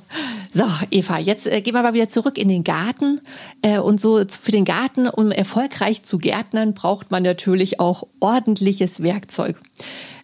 So, 0.52 0.64
Eva, 0.90 1.18
jetzt 1.18 1.46
äh, 1.46 1.60
gehen 1.60 1.74
wir 1.74 1.82
mal 1.82 1.94
wieder 1.94 2.08
zurück 2.08 2.38
in 2.38 2.48
den 2.48 2.64
Garten. 2.64 3.20
Äh, 3.62 3.78
und 3.78 4.00
so 4.00 4.22
für 4.28 4.52
den 4.52 4.64
Garten, 4.64 5.08
um 5.08 5.30
erfolgreich 5.30 6.02
zu 6.02 6.18
gärtnern, 6.18 6.74
braucht 6.74 7.10
man 7.10 7.22
natürlich 7.22 7.80
auch 7.80 8.06
ordentliches 8.20 9.02
Werkzeug. 9.02 9.56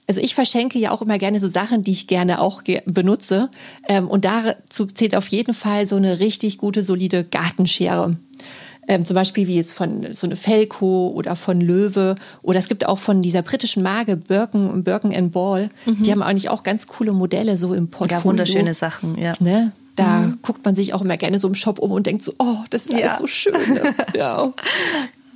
Also 0.06 0.20
ich 0.20 0.34
verschenke 0.34 0.78
ja 0.78 0.90
auch 0.90 1.00
immer 1.00 1.18
gerne 1.18 1.40
so 1.40 1.48
Sachen, 1.48 1.82
die 1.82 1.92
ich 1.92 2.06
gerne 2.06 2.40
auch 2.40 2.64
ge 2.64 2.82
benutze. 2.84 3.50
Ähm, 3.88 4.08
und 4.08 4.24
dazu 4.24 4.86
zählt 4.86 5.14
auf 5.14 5.28
jeden 5.28 5.54
Fall 5.54 5.86
so 5.86 5.96
eine 5.96 6.18
richtig 6.18 6.58
gute, 6.58 6.82
solide 6.82 7.24
Gartenschere. 7.24 8.16
Ähm, 8.86 9.06
zum 9.06 9.14
Beispiel 9.14 9.46
wie 9.46 9.56
jetzt 9.56 9.72
von 9.72 10.12
so 10.12 10.26
eine 10.26 10.36
Felco 10.36 11.10
oder 11.14 11.36
von 11.36 11.60
Löwe 11.60 12.16
oder 12.42 12.58
es 12.58 12.68
gibt 12.68 12.84
auch 12.86 12.98
von 12.98 13.22
dieser 13.22 13.40
britischen 13.40 13.82
Marke 13.82 14.16
Birken, 14.16 14.84
Birken 14.84 15.30
Ball. 15.30 15.70
Mhm. 15.86 16.02
Die 16.02 16.12
haben 16.12 16.22
eigentlich 16.22 16.50
auch 16.50 16.62
ganz 16.62 16.86
coole 16.86 17.12
Modelle 17.12 17.56
so 17.56 17.72
im 17.72 17.88
Portfolio. 17.88 18.18
Ja, 18.18 18.24
wunderschöne 18.24 18.74
Sachen, 18.74 19.16
ja. 19.16 19.34
Ne? 19.40 19.72
Da 19.96 20.20
mhm. 20.20 20.38
guckt 20.42 20.64
man 20.64 20.74
sich 20.74 20.92
auch 20.92 21.00
immer 21.00 21.16
gerne 21.16 21.38
so 21.38 21.48
im 21.48 21.54
Shop 21.54 21.78
um 21.78 21.92
und 21.92 22.06
denkt 22.06 22.22
so, 22.22 22.34
oh, 22.38 22.58
das 22.68 22.86
ist 22.86 22.92
ja. 22.92 23.06
alles 23.06 23.18
so 23.18 23.26
schön. 23.26 23.54
Ne? 23.54 23.94
ja. 24.14 24.52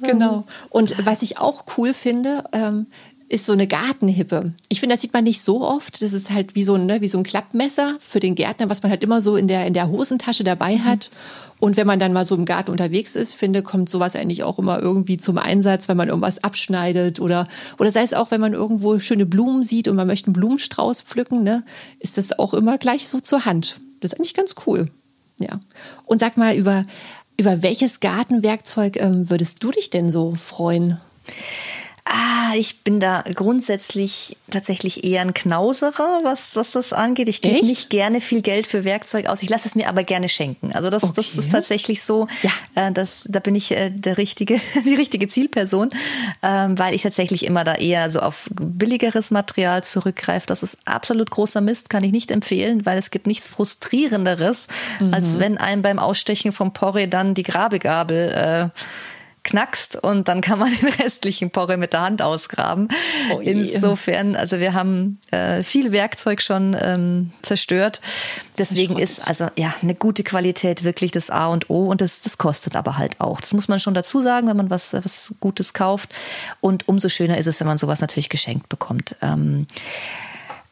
Genau. 0.02 0.44
Und 0.70 0.94
was 1.04 1.22
ich 1.22 1.38
auch 1.38 1.64
cool 1.76 1.94
finde, 1.94 2.44
ähm, 2.52 2.86
ist 3.28 3.44
so 3.44 3.52
eine 3.52 3.66
Gartenhippe. 3.66 4.54
Ich 4.68 4.80
finde, 4.80 4.94
das 4.94 5.02
sieht 5.02 5.12
man 5.12 5.24
nicht 5.24 5.42
so 5.42 5.62
oft. 5.62 6.00
Das 6.02 6.12
ist 6.14 6.30
halt 6.30 6.54
wie 6.54 6.64
so 6.64 6.74
ein, 6.74 6.86
ne, 6.86 7.02
wie 7.02 7.08
so 7.08 7.18
ein 7.18 7.24
Klappmesser 7.24 7.96
für 8.00 8.20
den 8.20 8.34
Gärtner, 8.34 8.70
was 8.70 8.82
man 8.82 8.90
halt 8.90 9.02
immer 9.04 9.20
so 9.20 9.36
in 9.36 9.48
der, 9.48 9.66
in 9.66 9.74
der 9.74 9.88
Hosentasche 9.88 10.44
dabei 10.44 10.76
mhm. 10.76 10.84
hat. 10.84 11.10
Und 11.60 11.76
wenn 11.76 11.86
man 11.86 11.98
dann 11.98 12.12
mal 12.12 12.24
so 12.24 12.34
im 12.34 12.44
Garten 12.44 12.70
unterwegs 12.70 13.16
ist, 13.16 13.34
finde, 13.34 13.62
kommt 13.62 13.90
sowas 13.90 14.16
eigentlich 14.16 14.44
auch 14.44 14.58
immer 14.58 14.80
irgendwie 14.80 15.18
zum 15.18 15.36
Einsatz, 15.36 15.88
wenn 15.88 15.96
man 15.96 16.08
irgendwas 16.08 16.42
abschneidet 16.42 17.20
oder, 17.20 17.48
oder 17.78 17.92
sei 17.92 18.02
es 18.02 18.14
auch, 18.14 18.30
wenn 18.30 18.40
man 18.40 18.54
irgendwo 18.54 18.98
schöne 18.98 19.26
Blumen 19.26 19.62
sieht 19.62 19.88
und 19.88 19.96
man 19.96 20.06
möchte 20.06 20.28
einen 20.28 20.34
Blumenstrauß 20.34 21.02
pflücken, 21.02 21.42
ne, 21.42 21.64
ist 21.98 22.16
das 22.16 22.38
auch 22.38 22.54
immer 22.54 22.78
gleich 22.78 23.08
so 23.08 23.20
zur 23.20 23.44
Hand. 23.44 23.80
Das 24.00 24.12
ist 24.12 24.18
eigentlich 24.18 24.34
ganz 24.34 24.54
cool. 24.66 24.88
Ja. 25.38 25.60
Und 26.06 26.20
sag 26.20 26.36
mal, 26.36 26.56
über, 26.56 26.84
über 27.36 27.62
welches 27.62 28.00
Gartenwerkzeug 28.00 28.96
ähm, 28.96 29.28
würdest 29.28 29.62
du 29.62 29.70
dich 29.70 29.90
denn 29.90 30.10
so 30.10 30.34
freuen? 30.40 30.98
Ah, 32.10 32.54
ich 32.54 32.84
bin 32.84 33.00
da 33.00 33.22
grundsätzlich 33.34 34.38
tatsächlich 34.50 35.04
eher 35.04 35.20
ein 35.20 35.34
Knauserer, 35.34 36.20
was, 36.22 36.56
was 36.56 36.70
das 36.70 36.94
angeht. 36.94 37.28
Ich 37.28 37.42
gebe 37.42 37.64
nicht 37.66 37.90
gerne 37.90 38.22
viel 38.22 38.40
Geld 38.40 38.66
für 38.66 38.84
Werkzeug 38.84 39.26
aus. 39.26 39.42
Ich 39.42 39.50
lasse 39.50 39.68
es 39.68 39.74
mir 39.74 39.90
aber 39.90 40.04
gerne 40.04 40.30
schenken. 40.30 40.72
Also 40.72 40.88
das, 40.88 41.02
okay. 41.02 41.12
das 41.16 41.34
ist 41.34 41.52
tatsächlich 41.52 42.02
so. 42.02 42.26
Ja. 42.42 42.50
Äh, 42.74 42.92
das, 42.92 43.24
da 43.28 43.40
bin 43.40 43.54
ich 43.54 43.72
äh, 43.72 43.90
der 43.90 44.16
richtige, 44.16 44.58
die 44.86 44.94
richtige 44.94 45.28
Zielperson, 45.28 45.90
ähm, 46.42 46.78
weil 46.78 46.94
ich 46.94 47.02
tatsächlich 47.02 47.44
immer 47.44 47.64
da 47.64 47.74
eher 47.74 48.08
so 48.08 48.20
auf 48.20 48.48
billigeres 48.54 49.30
Material 49.30 49.84
zurückgreife. 49.84 50.46
Das 50.46 50.62
ist 50.62 50.78
absolut 50.86 51.30
großer 51.30 51.60
Mist, 51.60 51.90
kann 51.90 52.04
ich 52.04 52.12
nicht 52.12 52.30
empfehlen, 52.30 52.86
weil 52.86 52.96
es 52.96 53.10
gibt 53.10 53.26
nichts 53.26 53.48
frustrierenderes, 53.48 54.66
mhm. 54.98 55.12
als 55.12 55.38
wenn 55.38 55.58
einem 55.58 55.82
beim 55.82 55.98
Ausstechen 55.98 56.52
vom 56.52 56.72
Porree 56.72 57.06
dann 57.06 57.34
die 57.34 57.42
Grabegabel 57.42 58.72
äh, 58.74 58.80
knackst 59.48 59.96
und 59.96 60.28
dann 60.28 60.40
kann 60.40 60.58
man 60.58 60.70
den 60.80 60.88
restlichen 60.90 61.50
Porre 61.50 61.76
mit 61.76 61.92
der 61.92 62.02
Hand 62.02 62.22
ausgraben. 62.22 62.88
Oh 63.32 63.38
Insofern, 63.40 64.36
also 64.36 64.60
wir 64.60 64.74
haben 64.74 65.18
äh, 65.30 65.62
viel 65.62 65.90
Werkzeug 65.92 66.42
schon 66.42 66.76
ähm, 66.80 67.32
zerstört. 67.42 68.00
Deswegen 68.58 68.98
ist, 68.98 69.26
also 69.26 69.48
ja 69.56 69.74
eine 69.82 69.94
gute 69.94 70.22
Qualität 70.22 70.84
wirklich 70.84 71.12
das 71.12 71.30
A 71.30 71.46
und 71.46 71.70
O 71.70 71.86
und 71.86 72.00
das, 72.00 72.20
das 72.20 72.38
kostet 72.38 72.76
aber 72.76 72.98
halt 72.98 73.20
auch. 73.20 73.40
Das 73.40 73.54
muss 73.54 73.68
man 73.68 73.80
schon 73.80 73.94
dazu 73.94 74.20
sagen, 74.20 74.48
wenn 74.48 74.56
man 74.56 74.70
was, 74.70 74.92
was 74.92 75.32
Gutes 75.40 75.72
kauft. 75.72 76.14
Und 76.60 76.86
umso 76.86 77.08
schöner 77.08 77.38
ist 77.38 77.46
es, 77.46 77.60
wenn 77.60 77.66
man 77.66 77.78
sowas 77.78 78.00
natürlich 78.00 78.28
geschenkt 78.28 78.68
bekommt. 78.68 79.16
Ähm, 79.22 79.66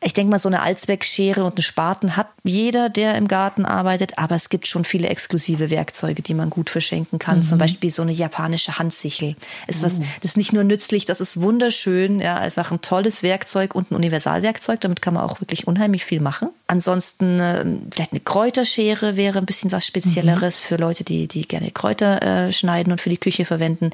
ich 0.07 0.13
denke 0.13 0.31
mal, 0.31 0.39
so 0.39 0.49
eine 0.49 0.63
Allzweckschere 0.63 1.43
und 1.43 1.57
einen 1.57 1.63
Spaten 1.63 2.17
hat 2.17 2.29
jeder, 2.45 2.89
der 2.89 3.17
im 3.17 3.27
Garten 3.27 3.65
arbeitet, 3.65 4.19
aber 4.19 4.37
es 4.37 4.51
gibt 4.51 4.69
schon 4.69 4.85
viele 4.85 5.09
exklusive 5.09 5.69
Werkzeuge, 5.69 6.23
die 6.23 6.33
man 6.33 6.49
gut 6.49 6.71
verschenken 6.71 7.19
kann. 7.19 7.39
Mhm. 7.39 7.43
Zum 7.43 7.59
Beispiel 7.59 7.91
so 7.91 8.03
eine 8.03 8.13
japanische 8.13 8.79
Handsichel. 8.79 9.35
Ist 9.67 9.83
was, 9.83 9.99
mhm. 9.99 10.05
das 10.23 10.31
ist 10.31 10.37
nicht 10.37 10.53
nur 10.53 10.63
nützlich, 10.63 11.07
das 11.07 11.21
ist 11.21 11.43
wunderschön, 11.43 12.21
ja, 12.21 12.37
einfach 12.37 12.71
ein 12.71 12.81
tolles 12.83 13.25
Werkzeug 13.25 13.75
und 13.75 13.91
ein 13.91 13.97
Universalwerkzeug. 13.97 14.81
Damit 14.81 15.03
kann 15.03 15.15
man 15.15 15.25
auch 15.25 15.41
wirklich 15.41 15.67
unheimlich 15.67 16.05
viel 16.05 16.21
machen. 16.21 16.51
Ansonsten 16.69 17.41
äh, 17.41 17.65
vielleicht 17.93 18.13
eine 18.13 18.21
Kräuterschere 18.21 19.17
wäre 19.17 19.41
ein 19.41 19.47
bisschen 19.47 19.73
was 19.73 19.85
Spezielleres 19.85 20.63
mhm. 20.63 20.67
für 20.69 20.77
Leute, 20.77 21.03
die, 21.03 21.27
die 21.27 21.49
gerne 21.49 21.73
Kräuter 21.73 22.23
äh, 22.23 22.53
schneiden 22.53 22.93
und 22.93 23.01
für 23.01 23.11
die 23.11 23.19
Küche 23.19 23.45
verwenden. 23.45 23.91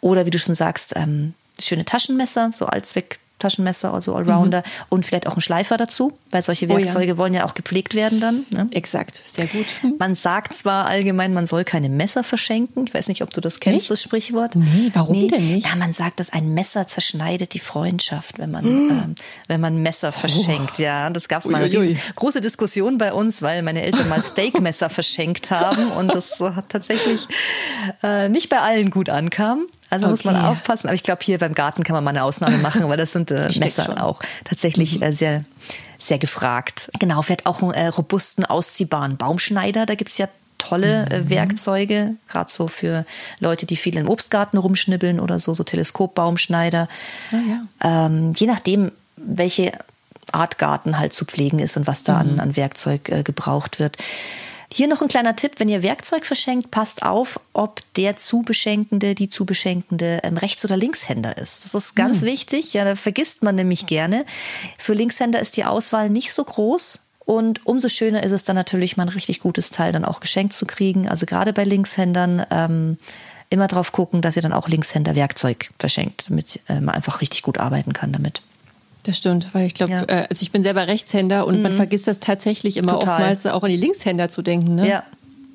Oder 0.00 0.26
wie 0.26 0.30
du 0.30 0.38
schon 0.38 0.54
sagst, 0.54 0.92
ähm, 0.94 1.34
schöne 1.58 1.84
Taschenmesser, 1.84 2.50
so 2.52 2.66
Allzweck 2.66 3.18
Taschenmesser, 3.38 3.92
also 3.92 4.14
Allrounder 4.14 4.58
mhm. 4.58 4.84
und 4.88 5.04
vielleicht 5.04 5.26
auch 5.26 5.36
ein 5.36 5.40
Schleifer 5.40 5.76
dazu, 5.76 6.12
weil 6.30 6.42
solche 6.42 6.68
Werkzeuge 6.68 7.04
oh 7.04 7.14
ja. 7.14 7.18
wollen 7.18 7.34
ja 7.34 7.44
auch 7.44 7.54
gepflegt 7.54 7.94
werden 7.94 8.18
dann. 8.20 8.46
Ne? 8.50 8.68
Exakt, 8.70 9.22
sehr 9.24 9.46
gut. 9.46 9.66
Man 9.98 10.14
sagt 10.14 10.54
zwar 10.54 10.86
allgemein, 10.86 11.34
man 11.34 11.46
soll 11.46 11.64
keine 11.64 11.88
Messer 11.88 12.22
verschenken. 12.22 12.86
Ich 12.86 12.94
weiß 12.94 13.08
nicht, 13.08 13.22
ob 13.22 13.32
du 13.32 13.40
das 13.40 13.60
kennst, 13.60 13.82
Echt? 13.82 13.90
das 13.90 14.02
Sprichwort. 14.02 14.56
Nee, 14.56 14.90
warum 14.94 15.20
nee. 15.20 15.26
denn 15.26 15.46
nicht? 15.46 15.66
Ja, 15.66 15.76
man 15.76 15.92
sagt, 15.92 16.20
dass 16.20 16.32
ein 16.32 16.54
Messer 16.54 16.86
zerschneidet 16.86 17.52
die 17.52 17.58
Freundschaft, 17.58 18.38
wenn 18.38 18.50
man, 18.50 18.64
mhm. 18.64 18.90
ähm, 18.90 19.14
wenn 19.48 19.60
man 19.60 19.82
Messer 19.82 20.08
oh. 20.08 20.18
verschenkt. 20.18 20.78
Ja, 20.78 21.10
das 21.10 21.28
gab 21.28 21.42
es 21.42 21.50
mal 21.50 21.62
eine 21.62 21.96
große 22.14 22.40
Diskussion 22.40 22.98
bei 22.98 23.12
uns, 23.12 23.42
weil 23.42 23.62
meine 23.62 23.82
Eltern 23.82 24.08
mal 24.08 24.22
Steakmesser 24.22 24.88
verschenkt 24.96 25.50
haben 25.50 25.90
und 25.92 26.14
das 26.14 26.40
hat 26.40 26.70
tatsächlich 26.70 27.26
äh, 28.02 28.28
nicht 28.28 28.48
bei 28.48 28.58
allen 28.58 28.90
gut 28.90 29.10
ankam. 29.10 29.66
Also 29.90 30.06
okay. 30.06 30.10
muss 30.10 30.24
man 30.24 30.36
aufpassen. 30.36 30.88
Aber 30.88 30.94
ich 30.94 31.02
glaube, 31.02 31.22
hier 31.22 31.38
beim 31.38 31.54
Garten 31.54 31.82
kann 31.84 31.94
man 31.94 32.04
mal 32.04 32.10
eine 32.10 32.24
Ausnahme 32.24 32.58
machen, 32.58 32.88
weil 32.88 32.96
das 32.96 33.12
sind 33.12 33.30
äh, 33.30 33.50
Messer 33.58 34.04
auch 34.04 34.20
tatsächlich 34.44 34.96
mhm. 34.96 35.02
äh, 35.02 35.12
sehr, 35.12 35.44
sehr 35.98 36.18
gefragt. 36.18 36.90
Genau, 36.98 37.22
vielleicht 37.22 37.46
auch 37.46 37.62
einen 37.62 37.72
äh, 37.72 37.86
robusten, 37.86 38.44
ausziehbaren 38.44 39.16
Baumschneider. 39.16 39.86
Da 39.86 39.94
gibt's 39.94 40.18
ja 40.18 40.28
tolle 40.58 41.06
äh, 41.10 41.20
mhm. 41.20 41.30
Werkzeuge, 41.30 42.16
gerade 42.28 42.50
so 42.50 42.66
für 42.66 43.04
Leute, 43.38 43.66
die 43.66 43.76
viel 43.76 43.96
im 43.96 44.08
Obstgarten 44.08 44.58
rumschnibbeln 44.58 45.20
oder 45.20 45.38
so, 45.38 45.54
so 45.54 45.64
Teleskopbaumschneider. 45.64 46.88
Oh 47.32 47.36
ja. 47.36 48.06
ähm, 48.06 48.32
je 48.36 48.46
nachdem, 48.46 48.90
welche 49.16 49.72
Art 50.32 50.58
Garten 50.58 50.98
halt 50.98 51.12
zu 51.12 51.24
pflegen 51.24 51.58
ist 51.58 51.76
und 51.76 51.86
was 51.86 52.02
da 52.02 52.14
mhm. 52.14 52.30
an, 52.30 52.40
an 52.40 52.56
Werkzeug 52.56 53.08
äh, 53.08 53.22
gebraucht 53.22 53.78
wird. 53.78 53.96
Hier 54.76 54.88
noch 54.88 55.00
ein 55.00 55.08
kleiner 55.08 55.34
Tipp, 55.36 55.52
wenn 55.56 55.70
ihr 55.70 55.82
Werkzeug 55.82 56.26
verschenkt, 56.26 56.70
passt 56.70 57.02
auf, 57.02 57.40
ob 57.54 57.80
der 57.94 58.16
Zubeschenkende, 58.16 59.14
die 59.14 59.30
Zubeschenkende 59.30 60.20
ähm, 60.22 60.36
Rechts- 60.36 60.66
oder 60.66 60.76
Linkshänder 60.76 61.38
ist. 61.38 61.64
Das 61.64 61.74
ist 61.74 61.96
ganz 61.96 62.20
hm. 62.20 62.26
wichtig, 62.26 62.74
ja, 62.74 62.84
da 62.84 62.94
vergisst 62.94 63.42
man 63.42 63.54
nämlich 63.54 63.86
gerne. 63.86 64.26
Für 64.76 64.92
Linkshänder 64.92 65.40
ist 65.40 65.56
die 65.56 65.64
Auswahl 65.64 66.10
nicht 66.10 66.30
so 66.30 66.44
groß. 66.44 67.00
Und 67.20 67.64
umso 67.64 67.88
schöner 67.88 68.22
ist 68.22 68.32
es 68.32 68.44
dann 68.44 68.54
natürlich, 68.54 68.98
mal 68.98 69.04
ein 69.04 69.08
richtig 69.08 69.40
gutes 69.40 69.70
Teil 69.70 69.92
dann 69.92 70.04
auch 70.04 70.20
geschenkt 70.20 70.52
zu 70.52 70.66
kriegen. 70.66 71.08
Also 71.08 71.24
gerade 71.24 71.54
bei 71.54 71.64
Linkshändern 71.64 72.44
ähm, 72.50 72.98
immer 73.48 73.68
drauf 73.68 73.92
gucken, 73.92 74.20
dass 74.20 74.36
ihr 74.36 74.42
dann 74.42 74.52
auch 74.52 74.68
Linkshänder 74.68 75.14
Werkzeug 75.14 75.70
verschenkt, 75.78 76.26
damit 76.28 76.60
äh, 76.68 76.82
man 76.82 76.96
einfach 76.96 77.22
richtig 77.22 77.40
gut 77.40 77.56
arbeiten 77.56 77.94
kann 77.94 78.12
damit. 78.12 78.42
Das 79.06 79.18
stimmt, 79.18 79.46
weil 79.52 79.68
ich 79.68 79.74
glaube, 79.74 79.92
ja. 79.92 80.02
äh, 80.02 80.26
also 80.28 80.42
ich 80.42 80.50
bin 80.50 80.64
selber 80.64 80.88
Rechtshänder 80.88 81.46
und 81.46 81.58
mhm. 81.58 81.62
man 81.62 81.72
vergisst 81.76 82.08
das 82.08 82.18
tatsächlich 82.18 82.76
immer 82.76 82.94
total. 82.94 83.20
oftmals 83.20 83.46
auch 83.46 83.62
an 83.62 83.70
die 83.70 83.76
Linkshänder 83.76 84.28
zu 84.28 84.42
denken. 84.42 84.74
Ne? 84.74 84.88
Ja, 84.88 85.04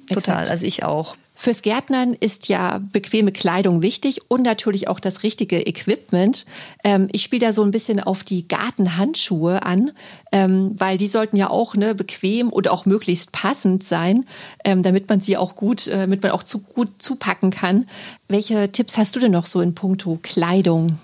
Exakt. 0.07 0.25
total. 0.25 0.47
Also 0.47 0.65
ich 0.65 0.85
auch. 0.85 1.17
Fürs 1.35 1.61
Gärtnern 1.61 2.13
ist 2.13 2.47
ja 2.47 2.79
bequeme 2.93 3.33
Kleidung 3.33 3.81
wichtig 3.81 4.21
und 4.29 4.43
natürlich 4.43 4.87
auch 4.87 5.01
das 5.01 5.23
richtige 5.23 5.67
Equipment. 5.67 6.45
Ähm, 6.85 7.09
ich 7.11 7.23
spiele 7.23 7.47
da 7.47 7.51
so 7.51 7.61
ein 7.63 7.71
bisschen 7.71 7.99
auf 7.99 8.23
die 8.23 8.47
Gartenhandschuhe 8.47 9.63
an, 9.63 9.91
ähm, 10.31 10.75
weil 10.77 10.97
die 10.97 11.07
sollten 11.07 11.35
ja 11.35 11.49
auch 11.49 11.75
ne, 11.75 11.93
bequem 11.93 12.49
und 12.49 12.69
auch 12.69 12.85
möglichst 12.85 13.33
passend 13.33 13.83
sein, 13.83 14.25
ähm, 14.63 14.81
damit 14.81 15.09
man 15.09 15.19
sie 15.19 15.35
auch 15.35 15.55
gut, 15.55 15.87
äh, 15.87 15.97
damit 15.97 16.23
man 16.23 16.31
auch 16.31 16.43
zu 16.43 16.59
gut 16.59 17.01
zupacken 17.01 17.51
kann. 17.51 17.89
Welche 18.29 18.71
Tipps 18.71 18.97
hast 18.97 19.13
du 19.17 19.19
denn 19.19 19.31
noch 19.31 19.47
so 19.47 19.59
in 19.59 19.75
puncto 19.75 20.19
Kleidung? 20.21 20.99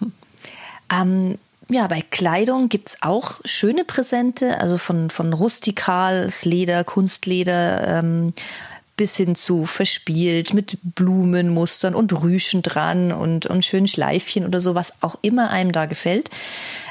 Ähm, 0.90 1.38
ja, 1.69 1.88
bei 1.88 2.01
Kleidung 2.01 2.69
gibt's 2.69 2.97
auch 3.01 3.41
schöne 3.43 3.84
Präsente, 3.84 4.60
also 4.60 4.77
von, 4.77 5.10
von 5.10 5.34
rustikales 5.34 6.45
Leder, 6.45 6.84
Kunstleder 6.84 7.99
ähm, 7.99 8.34
bis 8.95 9.15
hin 9.15 9.36
zu 9.36 9.65
verspielt 9.65 10.53
mit 10.53 10.80
Blumenmustern 10.82 11.93
und 11.93 12.12
Rüschen 12.13 12.63
dran 12.63 13.12
und, 13.12 13.45
und 13.45 13.63
schönen 13.63 13.88
Schleifchen 13.88 14.45
oder 14.45 14.60
so, 14.60 14.75
was 14.75 14.91
auch 15.01 15.17
immer 15.21 15.51
einem 15.51 15.71
da 15.71 15.86
gefällt. 15.86 16.30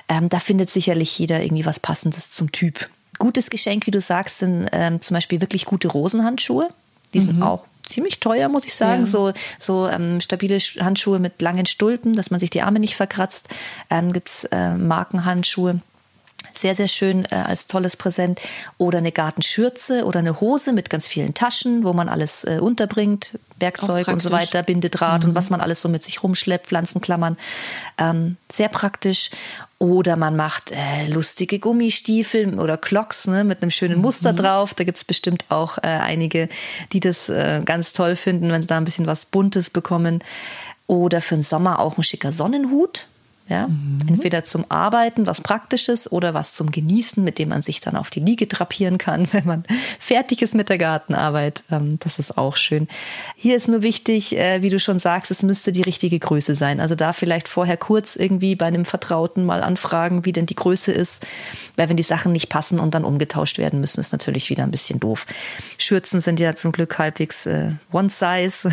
Ähm, 0.08 0.28
da 0.28 0.38
findet 0.38 0.70
sicherlich 0.70 1.18
jeder 1.18 1.42
irgendwie 1.42 1.66
was 1.66 1.80
Passendes 1.80 2.30
zum 2.30 2.52
Typ. 2.52 2.88
Gutes 3.18 3.50
Geschenk, 3.50 3.86
wie 3.86 3.90
du 3.90 4.00
sagst, 4.00 4.38
sind 4.38 4.68
ähm, 4.72 5.00
zum 5.00 5.14
Beispiel 5.14 5.40
wirklich 5.40 5.64
gute 5.64 5.88
Rosenhandschuhe. 5.88 6.68
Die 7.12 7.20
sind 7.20 7.36
mhm. 7.36 7.42
auch 7.42 7.66
ziemlich 7.86 8.20
teuer, 8.20 8.48
muss 8.48 8.66
ich 8.66 8.74
sagen. 8.74 9.02
Ja. 9.02 9.06
So, 9.06 9.32
so 9.58 9.88
ähm, 9.88 10.20
stabile 10.20 10.58
Handschuhe 10.58 11.18
mit 11.18 11.40
langen 11.40 11.66
Stulpen, 11.66 12.14
dass 12.14 12.30
man 12.30 12.40
sich 12.40 12.50
die 12.50 12.62
Arme 12.62 12.80
nicht 12.80 12.96
verkratzt. 12.96 13.48
Ähm, 13.90 14.12
Gibt 14.12 14.28
es 14.28 14.44
äh, 14.44 14.74
Markenhandschuhe. 14.74 15.80
Sehr, 16.56 16.74
sehr 16.74 16.88
schön 16.88 17.24
äh, 17.26 17.34
als 17.34 17.66
tolles 17.66 17.96
Präsent. 17.96 18.40
Oder 18.78 18.98
eine 18.98 19.12
Gartenschürze 19.12 20.04
oder 20.04 20.20
eine 20.20 20.40
Hose 20.40 20.72
mit 20.72 20.90
ganz 20.90 21.06
vielen 21.06 21.34
Taschen, 21.34 21.84
wo 21.84 21.92
man 21.92 22.08
alles 22.08 22.44
äh, 22.44 22.58
unterbringt. 22.60 23.38
Werkzeug 23.58 24.08
und 24.08 24.20
so 24.20 24.30
weiter, 24.30 24.62
Bindedraht 24.62 25.22
mhm. 25.22 25.30
und 25.30 25.34
was 25.34 25.48
man 25.48 25.60
alles 25.60 25.80
so 25.80 25.88
mit 25.88 26.02
sich 26.02 26.22
rumschleppt, 26.22 26.66
Pflanzenklammern. 26.66 27.38
Ähm, 27.98 28.36
sehr 28.50 28.68
praktisch. 28.68 29.30
Oder 29.78 30.16
man 30.16 30.36
macht 30.36 30.72
äh, 30.72 31.06
lustige 31.06 31.58
Gummistiefel 31.58 32.58
oder 32.58 32.76
Clocks 32.78 33.26
ne, 33.26 33.44
mit 33.44 33.62
einem 33.62 33.70
schönen 33.70 34.00
Muster 34.00 34.32
mhm. 34.32 34.36
drauf. 34.36 34.74
Da 34.74 34.84
gibt's 34.84 35.04
bestimmt 35.04 35.44
auch 35.50 35.78
äh, 35.78 35.86
einige, 35.86 36.48
die 36.92 37.00
das 37.00 37.28
äh, 37.28 37.62
ganz 37.64 37.92
toll 37.92 38.16
finden, 38.16 38.50
wenn 38.50 38.62
sie 38.62 38.68
da 38.68 38.78
ein 38.78 38.84
bisschen 38.84 39.06
was 39.06 39.26
Buntes 39.26 39.70
bekommen. 39.70 40.22
Oder 40.86 41.20
für 41.20 41.34
den 41.34 41.42
Sommer 41.42 41.80
auch 41.80 41.98
ein 41.98 42.02
schicker 42.02 42.32
Sonnenhut. 42.32 43.06
Ja? 43.48 43.68
Mhm. 43.68 44.00
Entweder 44.08 44.42
zum 44.42 44.64
Arbeiten, 44.68 45.26
was 45.26 45.40
Praktisches, 45.40 46.10
oder 46.10 46.34
was 46.34 46.52
zum 46.52 46.70
Genießen, 46.70 47.22
mit 47.22 47.38
dem 47.38 47.50
man 47.50 47.62
sich 47.62 47.80
dann 47.80 47.96
auf 47.96 48.10
die 48.10 48.20
Liege 48.20 48.46
drapieren 48.46 48.98
kann, 48.98 49.28
wenn 49.32 49.46
man 49.46 49.64
fertig 50.00 50.42
ist 50.42 50.54
mit 50.54 50.68
der 50.68 50.78
Gartenarbeit. 50.78 51.62
Ähm, 51.70 51.98
das 52.00 52.18
ist 52.18 52.36
auch 52.36 52.56
schön. 52.56 52.88
Hier 53.36 53.56
ist 53.56 53.68
nur 53.68 53.82
wichtig, 53.82 54.36
äh, 54.36 54.62
wie 54.62 54.68
du 54.68 54.80
schon 54.80 54.98
sagst, 54.98 55.30
es 55.30 55.42
müsste 55.42 55.72
die 55.72 55.82
richtige 55.82 56.18
Größe 56.18 56.54
sein. 56.54 56.80
Also 56.80 56.94
da 56.94 57.12
vielleicht 57.12 57.48
vorher 57.48 57.76
kurz 57.76 58.16
irgendwie 58.16 58.56
bei 58.56 58.66
einem 58.66 58.84
Vertrauten 58.84 59.44
mal 59.44 59.62
anfragen, 59.62 60.24
wie 60.24 60.32
denn 60.32 60.46
die 60.46 60.56
Größe 60.56 60.90
ist. 60.92 61.26
Weil 61.76 61.88
wenn 61.88 61.96
die 61.96 62.02
Sachen 62.02 62.32
nicht 62.32 62.48
passen 62.48 62.80
und 62.80 62.94
dann 62.94 63.04
umgetauscht 63.04 63.58
werden 63.58 63.80
müssen, 63.80 64.00
ist 64.00 64.12
natürlich 64.12 64.50
wieder 64.50 64.64
ein 64.64 64.70
bisschen 64.70 64.98
doof. 64.98 65.26
Schürzen 65.78 66.20
sind 66.20 66.40
ja 66.40 66.54
zum 66.54 66.72
Glück 66.72 66.98
halbwegs 66.98 67.46
äh, 67.46 67.70
one 67.92 68.10
size. 68.10 68.70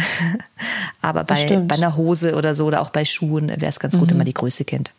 Aber 1.01 1.23
bei, 1.23 1.45
bei 1.45 1.75
einer 1.75 1.95
Hose 1.97 2.35
oder 2.35 2.55
so 2.55 2.65
oder 2.65 2.81
auch 2.81 2.89
bei 2.89 3.05
Schuhen 3.05 3.49
wäre 3.49 3.67
es 3.67 3.79
ganz 3.79 3.93
gut, 3.93 4.07
mhm. 4.07 4.11
wenn 4.11 4.17
man 4.17 4.25
die 4.25 4.33
Größe 4.33 4.62
kennt. 4.63 4.91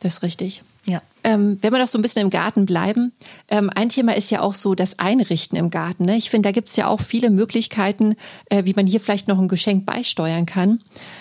Das 0.00 0.14
ist 0.14 0.22
richtig. 0.22 0.62
Ja. 0.86 1.02
Ähm, 1.22 1.58
wenn 1.60 1.72
wir 1.72 1.78
noch 1.78 1.88
so 1.88 1.98
ein 1.98 2.02
bisschen 2.02 2.22
im 2.22 2.30
Garten 2.30 2.64
bleiben, 2.64 3.12
ähm, 3.48 3.70
ein 3.74 3.88
Thema 3.88 4.16
ist 4.16 4.30
ja 4.30 4.40
auch 4.40 4.54
so 4.54 4.74
das 4.74 4.98
Einrichten 4.98 5.58
im 5.58 5.70
Garten. 5.70 6.06
Ne? 6.06 6.16
Ich 6.16 6.30
finde, 6.30 6.48
da 6.48 6.52
gibt 6.52 6.68
es 6.68 6.76
ja 6.76 6.86
auch 6.86 7.00
viele 7.00 7.30
Möglichkeiten, 7.30 8.16
äh, 8.46 8.64
wie 8.64 8.72
man 8.72 8.86
hier 8.86 9.00
vielleicht 9.00 9.28
noch 9.28 9.38
ein 9.38 9.48
Geschenk 9.48 9.84
beisteuern 9.84 10.46
kann. 10.46 10.80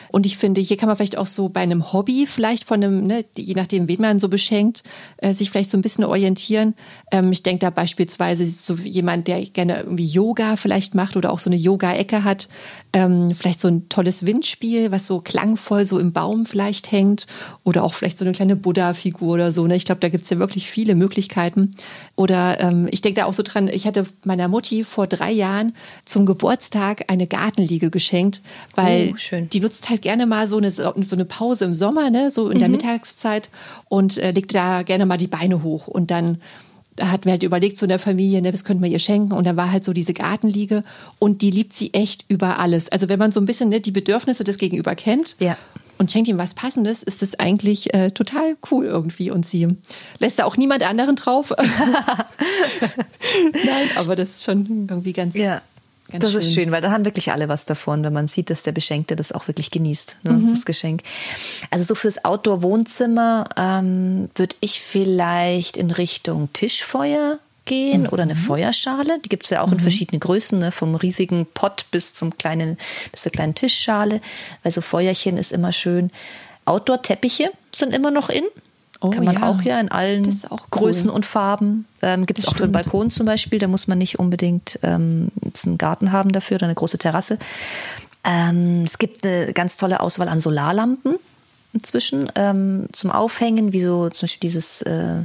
Und 0.09 0.25
ich 0.25 0.37
finde, 0.37 0.61
hier 0.61 0.77
kann 0.77 0.87
man 0.87 0.95
vielleicht 0.95 1.17
auch 1.17 1.25
so 1.25 1.49
bei 1.49 1.61
einem 1.61 1.93
Hobby, 1.93 2.27
vielleicht 2.27 2.65
von 2.65 2.83
einem, 2.83 3.05
ne, 3.05 3.25
je 3.37 3.53
nachdem, 3.53 3.87
wen 3.87 4.01
man 4.01 4.19
so 4.19 4.29
beschenkt, 4.29 4.83
äh, 5.17 5.33
sich 5.33 5.49
vielleicht 5.49 5.69
so 5.69 5.77
ein 5.77 5.81
bisschen 5.81 6.03
orientieren. 6.03 6.75
Ähm, 7.11 7.31
ich 7.31 7.43
denke 7.43 7.59
da 7.59 7.69
beispielsweise 7.69 8.45
so 8.45 8.75
jemand, 8.75 9.27
der 9.27 9.41
gerne 9.45 9.81
irgendwie 9.81 10.05
Yoga 10.05 10.55
vielleicht 10.55 10.95
macht 10.95 11.17
oder 11.17 11.31
auch 11.31 11.39
so 11.39 11.49
eine 11.49 11.57
Yoga-Ecke 11.57 12.23
hat. 12.23 12.47
Ähm, 12.93 13.33
vielleicht 13.35 13.59
so 13.59 13.67
ein 13.67 13.89
tolles 13.89 14.25
Windspiel, 14.25 14.91
was 14.91 15.05
so 15.05 15.19
klangvoll 15.19 15.85
so 15.85 15.99
im 15.99 16.13
Baum 16.13 16.45
vielleicht 16.45 16.91
hängt. 16.91 17.27
Oder 17.63 17.83
auch 17.83 17.93
vielleicht 17.93 18.17
so 18.17 18.25
eine 18.25 18.31
kleine 18.31 18.55
Buddha-Figur 18.55 19.33
oder 19.33 19.51
so. 19.51 19.67
Ne? 19.67 19.75
Ich 19.75 19.85
glaube, 19.85 20.01
da 20.01 20.09
gibt 20.09 20.23
es 20.23 20.29
ja 20.29 20.39
wirklich 20.39 20.69
viele 20.69 20.95
Möglichkeiten. 20.95 21.71
Oder 22.15 22.59
ähm, 22.59 22.87
ich 22.91 23.01
denke 23.01 23.21
da 23.21 23.25
auch 23.25 23.33
so 23.33 23.43
dran, 23.43 23.67
ich 23.67 23.85
hatte 23.85 24.05
meiner 24.25 24.47
Mutti 24.47 24.83
vor 24.83 25.07
drei 25.07 25.31
Jahren 25.31 25.73
zum 26.05 26.25
Geburtstag 26.25 27.05
eine 27.07 27.27
Gartenliege 27.27 27.89
geschenkt, 27.89 28.41
weil 28.75 29.13
oh, 29.13 29.45
die 29.51 29.59
nutzt 29.59 29.89
halt 29.89 29.96
gerne 30.01 30.25
mal 30.25 30.47
so 30.47 30.57
eine, 30.57 30.71
so 30.71 30.93
eine 30.93 31.25
Pause 31.25 31.65
im 31.65 31.75
Sommer, 31.75 32.09
ne? 32.09 32.31
so 32.31 32.49
in 32.49 32.55
mhm. 32.55 32.59
der 32.59 32.69
Mittagszeit 32.69 33.49
und 33.89 34.17
äh, 34.17 34.31
legt 34.31 34.53
da 34.55 34.83
gerne 34.83 35.05
mal 35.05 35.17
die 35.17 35.27
Beine 35.27 35.63
hoch. 35.63 35.87
Und 35.87 36.11
dann 36.11 36.39
da 36.95 37.11
hatten 37.11 37.25
wir 37.25 37.33
halt 37.33 37.43
überlegt, 37.43 37.77
so 37.77 37.85
in 37.85 37.89
der 37.89 37.99
Familie, 37.99 38.41
ne, 38.41 38.51
was 38.51 38.63
könnten 38.63 38.81
wir 38.81 38.89
ihr 38.89 38.97
schenken? 38.97 39.31
Und 39.31 39.45
dann 39.45 39.55
war 39.55 39.71
halt 39.71 39.83
so 39.83 39.93
diese 39.93 40.13
Gartenliege 40.13 40.83
und 41.19 41.43
die 41.43 41.51
liebt 41.51 41.73
sie 41.73 41.93
echt 41.93 42.25
über 42.27 42.59
alles. 42.59 42.89
Also 42.89 43.07
wenn 43.07 43.19
man 43.19 43.31
so 43.31 43.39
ein 43.39 43.45
bisschen 43.45 43.69
ne, 43.69 43.79
die 43.79 43.91
Bedürfnisse 43.91 44.43
des 44.43 44.57
Gegenüber 44.57 44.95
kennt 44.95 45.35
ja 45.37 45.57
und 45.97 46.11
schenkt 46.11 46.27
ihm 46.27 46.37
was 46.37 46.53
Passendes, 46.53 47.03
ist 47.03 47.21
das 47.21 47.39
eigentlich 47.39 47.93
äh, 47.93 48.11
total 48.11 48.55
cool 48.71 48.85
irgendwie. 48.85 49.31
Und 49.31 49.45
sie 49.45 49.67
lässt 50.19 50.39
da 50.39 50.45
auch 50.45 50.57
niemand 50.57 50.83
anderen 50.83 51.15
drauf. 51.15 51.53
Nein, 53.53 53.89
aber 53.95 54.15
das 54.15 54.29
ist 54.35 54.43
schon 54.43 54.87
irgendwie 54.89 55.13
ganz. 55.13 55.35
Ja. 55.35 55.61
Ganz 56.09 56.23
das 56.23 56.31
schön. 56.31 56.41
ist 56.41 56.53
schön, 56.53 56.71
weil 56.71 56.81
da 56.81 56.91
haben 56.91 57.05
wirklich 57.05 57.31
alle 57.31 57.49
was 57.49 57.65
davon, 57.65 58.03
wenn 58.03 58.13
man 58.13 58.27
sieht, 58.27 58.49
dass 58.49 58.63
der 58.63 58.71
Beschenkte 58.71 59.15
das 59.15 59.31
auch 59.31 59.47
wirklich 59.47 59.71
genießt, 59.71 60.17
ne, 60.23 60.33
mhm. 60.33 60.53
das 60.53 60.65
Geschenk. 60.65 61.03
Also 61.69 61.83
so 61.83 61.95
fürs 61.95 62.23
Outdoor-Wohnzimmer 62.23 63.49
ähm, 63.57 64.29
würde 64.35 64.55
ich 64.61 64.79
vielleicht 64.79 65.75
in 65.75 65.91
Richtung 65.91 66.49
Tischfeuer 66.53 67.39
gehen 67.65 68.03
mhm. 68.03 68.09
oder 68.09 68.23
eine 68.23 68.35
Feuerschale. 68.35 69.19
Die 69.23 69.29
gibt 69.29 69.43
es 69.43 69.49
ja 69.49 69.61
auch 69.61 69.67
mhm. 69.67 69.73
in 69.73 69.79
verschiedenen 69.81 70.19
Größen, 70.21 70.57
ne? 70.57 70.71
vom 70.71 70.95
riesigen 70.95 71.45
Pott 71.45 71.85
bis 71.91 72.13
zum 72.13 72.37
kleinen, 72.37 72.77
bis 73.11 73.23
zur 73.23 73.31
kleinen 73.31 73.53
Tischschale. 73.53 74.21
Also 74.63 74.81
Feuerchen 74.81 75.37
ist 75.37 75.51
immer 75.51 75.73
schön. 75.73 76.09
Outdoor-Teppiche 76.65 77.51
sind 77.73 77.93
immer 77.93 78.11
noch 78.11 78.29
in. 78.29 78.45
Oh, 78.99 79.11
Kann 79.11 79.25
man 79.25 79.35
ja. 79.35 79.43
auch 79.43 79.61
hier 79.61 79.79
in 79.79 79.89
allen 79.89 80.25
cool. 80.25 80.57
Größen 80.71 81.09
und 81.09 81.25
Farben. 81.25 81.85
Ähm, 82.01 82.25
Gibt 82.25 82.39
es 82.39 82.47
auch 82.47 82.55
für 82.55 82.63
den 82.63 82.71
Balkon 82.71 83.11
zum 83.11 83.25
Beispiel. 83.25 83.59
Da 83.59 83.67
muss 83.67 83.87
man 83.87 83.97
nicht 83.97 84.17
unbedingt 84.17 84.79
ähm, 84.81 85.29
einen 85.65 85.77
Garten 85.77 86.11
haben 86.11 86.31
dafür 86.31 86.55
oder 86.55 86.65
eine 86.65 86.75
große 86.75 86.97
Terrasse. 86.97 87.37
Ähm, 88.23 88.83
es 88.85 88.97
gibt 88.97 89.25
eine 89.25 89.53
ganz 89.53 89.77
tolle 89.77 89.99
Auswahl 89.99 90.29
an 90.29 90.41
Solarlampen 90.41 91.15
inzwischen 91.73 92.31
ähm, 92.35 92.87
zum 92.91 93.11
Aufhängen, 93.11 93.71
wie 93.71 93.81
so 93.81 94.09
zum 94.09 94.25
Beispiel 94.25 94.49
dieses 94.49 94.81
äh, 94.81 95.23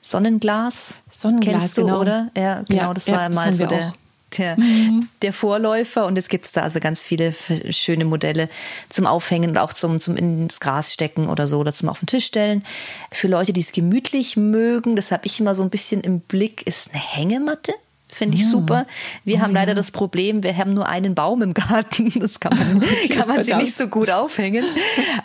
Sonnenglas. 0.00 0.96
Sonnenglas, 1.10 1.54
kennst 1.54 1.78
du, 1.78 1.84
genau. 1.84 2.00
oder? 2.00 2.30
Ja, 2.36 2.62
genau, 2.62 2.82
ja, 2.82 2.94
das 2.94 3.08
war 3.08 3.22
ja, 3.22 3.28
mal 3.28 3.52
so 3.52 3.66
der, 3.66 3.94
der, 4.38 4.58
mhm. 4.58 5.08
der, 5.22 5.32
Vorläufer. 5.32 6.06
Und 6.06 6.16
jetzt 6.16 6.28
gibt 6.28 6.44
es 6.44 6.52
da 6.52 6.62
also 6.62 6.80
ganz 6.80 7.02
viele 7.02 7.32
schöne 7.70 8.04
Modelle 8.04 8.48
zum 8.88 9.06
Aufhängen 9.06 9.50
und 9.50 9.58
auch 9.58 9.72
zum, 9.72 10.00
zum 10.00 10.16
ins 10.16 10.60
Gras 10.60 10.92
stecken 10.92 11.28
oder 11.28 11.46
so 11.46 11.58
oder 11.58 11.72
zum 11.72 11.88
auf 11.88 12.00
den 12.00 12.06
Tisch 12.06 12.26
stellen. 12.26 12.64
Für 13.10 13.28
Leute, 13.28 13.52
die 13.52 13.60
es 13.60 13.72
gemütlich 13.72 14.36
mögen, 14.36 14.96
das 14.96 15.12
habe 15.12 15.26
ich 15.26 15.40
immer 15.40 15.54
so 15.54 15.62
ein 15.62 15.70
bisschen 15.70 16.00
im 16.00 16.20
Blick, 16.20 16.66
ist 16.66 16.90
eine 16.92 17.02
Hängematte. 17.02 17.72
Finde 18.14 18.36
ich 18.36 18.44
ja. 18.44 18.48
super. 18.48 18.86
Wir 19.24 19.38
oh, 19.38 19.40
haben 19.40 19.52
leider 19.52 19.72
ja. 19.72 19.74
das 19.74 19.90
Problem, 19.90 20.44
wir 20.44 20.56
haben 20.56 20.72
nur 20.72 20.88
einen 20.88 21.16
Baum 21.16 21.42
im 21.42 21.52
Garten. 21.52 22.12
Das 22.24 22.38
kann 22.38 22.56
man, 22.56 22.80
kann 23.10 23.28
man 23.28 23.42
sie 23.42 23.54
nicht 23.54 23.74
so 23.74 23.88
gut 23.88 24.08
aufhängen. 24.08 24.64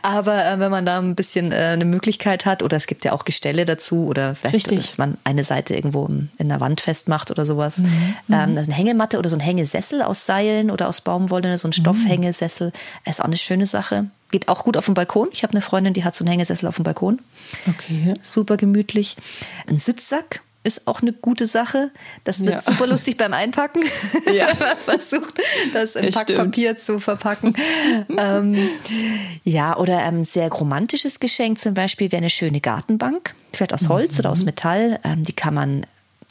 Aber 0.02 0.44
äh, 0.44 0.60
wenn 0.60 0.72
man 0.72 0.86
da 0.86 0.98
ein 1.00 1.14
bisschen 1.14 1.52
äh, 1.52 1.56
eine 1.56 1.86
Möglichkeit 1.86 2.46
hat, 2.46 2.64
oder 2.64 2.76
es 2.78 2.88
gibt 2.88 3.06
ja 3.06 3.12
auch 3.12 3.26
Gestelle 3.26 3.64
dazu, 3.64 4.08
oder 4.08 4.34
vielleicht, 4.34 4.56
Richtig. 4.56 4.80
dass 4.80 4.98
man 4.98 5.18
eine 5.24 5.44
Seite 5.44 5.76
irgendwo 5.76 6.08
in 6.08 6.50
der 6.50 6.60
Wand 6.60 6.82
festmacht 6.82 7.30
oder 7.30 7.46
sowas. 7.46 7.78
Mhm. 7.78 8.16
Ähm, 8.32 8.52
mhm. 8.52 8.58
eine 8.58 8.74
Hängematte 8.74 9.20
oder 9.20 9.30
so 9.30 9.38
ein 9.38 9.40
Hängesessel 9.40 10.02
aus 10.02 10.26
Seilen 10.26 10.72
oder 10.72 10.90
aus 10.90 11.02
Baumwolle, 11.02 11.58
so 11.60 11.68
ein 11.68 11.70
mhm. 11.70 11.82
Stoffhängesessel, 11.82 12.74
ist 13.06 13.22
auch 13.22 13.26
eine 13.26 13.38
schöne 13.38 13.68
Sache. 13.68 14.08
Geht 14.32 14.48
auch 14.48 14.64
gut 14.64 14.78
auf 14.78 14.86
dem 14.86 14.96
Balkon. 14.96 15.30
Ich 15.32 15.44
habe 15.44 15.54
eine 15.54 15.62
Freundin, 15.62 15.94
die 15.94 16.04
hat 16.04 16.16
so 16.16 16.24
einen 16.24 16.32
Hängesessel 16.32 16.68
auf 16.68 16.76
dem 16.76 16.84
Balkon. 16.84 17.20
Okay. 17.68 18.16
Super 18.24 18.58
gemütlich. 18.58 19.16
Ein 19.68 19.78
Sitzsack 19.78 20.42
ist 20.64 20.88
auch 20.88 21.02
eine 21.02 21.14
gute 21.14 21.48
Sache. 21.48 21.92
Das 22.26 22.42
wird 22.42 22.56
ja. 22.56 22.62
super 22.62 22.88
lustig 22.88 23.18
beim 23.18 23.34
Einpacken. 23.34 23.84
Ja. 24.32 24.48
man 24.60 24.78
versucht, 24.78 25.34
das 25.74 25.96
in 25.96 26.06
das 26.06 26.14
Packpapier 26.14 26.72
stimmt. 26.72 26.80
zu 26.80 27.00
verpacken. 27.00 27.56
ähm, 28.18 28.70
ja, 29.44 29.76
oder 29.78 30.00
ein 30.00 30.18
ähm, 30.18 30.24
sehr 30.24 30.50
romantisches 30.50 31.20
Geschenk 31.20 31.60
zum 31.60 31.74
Beispiel 31.74 32.12
wäre 32.12 32.20
eine 32.20 32.30
schöne 32.30 32.62
Gartenbank. 32.62 33.34
Vielleicht 33.54 33.74
aus 33.74 33.90
Holz 33.90 34.14
mhm. 34.14 34.20
oder 34.20 34.30
aus 34.32 34.44
Metall. 34.44 35.00
Ähm, 35.04 35.24
die 35.24 35.34
kann 35.34 35.54
man 35.54 35.86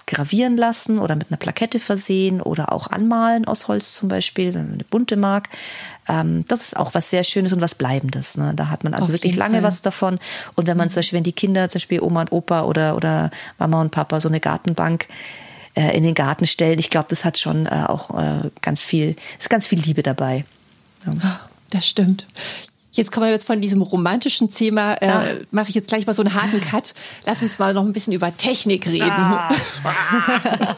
gravieren 0.09 0.57
lassen 0.57 0.99
oder 0.99 1.14
mit 1.14 1.29
einer 1.31 1.37
Plakette 1.37 1.79
versehen 1.79 2.40
oder 2.40 2.73
auch 2.73 2.88
anmalen 2.88 3.47
aus 3.47 3.68
Holz 3.68 3.94
zum 3.94 4.09
Beispiel, 4.09 4.55
wenn 4.55 4.64
man 4.64 4.75
eine 4.75 4.85
bunte 4.85 5.16
mag. 5.16 5.49
Ähm, 6.09 6.44
das 6.49 6.62
ist 6.62 6.77
auch 6.77 6.94
was 6.94 7.11
sehr 7.11 7.23
Schönes 7.25 7.53
und 7.53 7.61
was 7.61 7.75
Bleibendes. 7.75 8.37
Ne? 8.37 8.55
Da 8.57 8.71
hat 8.71 8.85
man 8.85 8.94
also 8.94 9.09
Auf 9.09 9.12
wirklich 9.12 9.37
lange 9.37 9.57
Fall. 9.57 9.62
was 9.64 9.83
davon. 9.83 10.18
Und 10.57 10.66
wenn 10.66 10.77
man 10.77 10.90
zum 10.90 11.01
Beispiel, 11.01 11.18
wenn 11.18 11.25
die 11.25 11.33
Kinder, 11.33 11.68
zum 11.68 11.79
Beispiel 11.79 12.01
Oma 12.01 12.23
und 12.23 12.33
Opa 12.33 12.62
oder, 12.62 12.97
oder 12.97 13.31
Mama 13.59 13.81
und 13.81 13.90
Papa 13.90 14.18
so 14.18 14.29
eine 14.29 14.40
Gartenbank 14.40 15.07
äh, 15.75 15.97
in 15.97 16.03
den 16.03 16.14
Garten 16.14 16.47
stellen, 16.47 16.79
ich 16.79 16.90
glaube, 16.90 17.07
das 17.11 17.25
hat 17.25 17.38
schon 17.38 17.66
äh, 17.66 17.85
auch 17.87 18.18
äh, 18.18 18.49
ganz 18.62 18.81
viel, 18.81 19.14
ist 19.38 19.51
ganz 19.51 19.66
viel 19.66 19.79
Liebe 19.81 20.03
dabei. 20.03 20.44
Ja. 21.07 21.40
Das 21.71 21.87
stimmt. 21.87 22.27
Jetzt 22.98 23.12
kommen 23.12 23.26
wir 23.26 23.30
jetzt 23.30 23.46
von 23.46 23.61
diesem 23.61 23.80
romantischen 23.80 24.50
Thema, 24.50 24.94
äh, 24.94 25.44
mache 25.52 25.68
ich 25.68 25.76
jetzt 25.76 25.87
gleich 25.87 26.04
mal 26.04 26.14
so 26.14 26.22
einen 26.22 26.34
harten 26.34 26.61
Cut. 26.61 26.94
Lass 27.26 27.40
uns 27.42 27.56
mal 27.61 27.72
noch 27.72 27.84
ein 27.84 27.92
bisschen 27.92 28.12
über 28.12 28.37
Technik 28.37 28.88
reden. 28.88 29.08
Ah. 29.08 29.54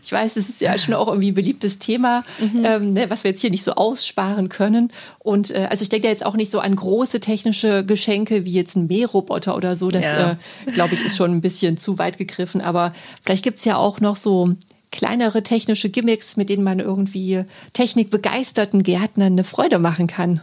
ich 0.00 0.12
weiß, 0.12 0.34
das 0.34 0.48
ist 0.48 0.60
ja 0.60 0.78
schon 0.78 0.94
auch 0.94 1.08
irgendwie 1.08 1.32
ein 1.32 1.34
beliebtes 1.34 1.80
Thema, 1.80 2.22
mhm. 2.38 2.64
ähm, 2.64 2.92
ne, 2.92 3.10
was 3.10 3.24
wir 3.24 3.32
jetzt 3.32 3.40
hier 3.40 3.50
nicht 3.50 3.64
so 3.64 3.72
aussparen 3.72 4.48
können. 4.50 4.92
Und 5.18 5.50
äh, 5.50 5.66
also 5.68 5.82
ich 5.82 5.88
denke 5.88 6.06
da 6.06 6.10
jetzt 6.10 6.24
auch 6.24 6.36
nicht 6.36 6.52
so 6.52 6.60
an 6.60 6.76
große 6.76 7.18
technische 7.18 7.84
Geschenke 7.84 8.44
wie 8.44 8.52
jetzt 8.52 8.76
ein 8.76 8.86
Mähroboter 8.86 9.56
oder 9.56 9.74
so. 9.74 9.90
Das, 9.90 10.04
ja. 10.04 10.30
äh, 10.30 10.70
glaube 10.70 10.94
ich, 10.94 11.04
ist 11.04 11.16
schon 11.16 11.32
ein 11.32 11.40
bisschen 11.40 11.76
zu 11.76 11.98
weit 11.98 12.18
gegriffen. 12.18 12.60
Aber 12.60 12.94
vielleicht 13.24 13.42
gibt 13.42 13.58
es 13.58 13.64
ja 13.64 13.78
auch 13.78 13.98
noch 13.98 14.14
so 14.14 14.54
kleinere 14.92 15.42
technische 15.42 15.90
Gimmicks, 15.90 16.36
mit 16.36 16.48
denen 16.48 16.62
man 16.62 16.78
irgendwie 16.78 17.44
technikbegeisterten 17.72 18.84
Gärtnern 18.84 19.32
eine 19.32 19.44
Freude 19.44 19.80
machen 19.80 20.06
kann. 20.06 20.40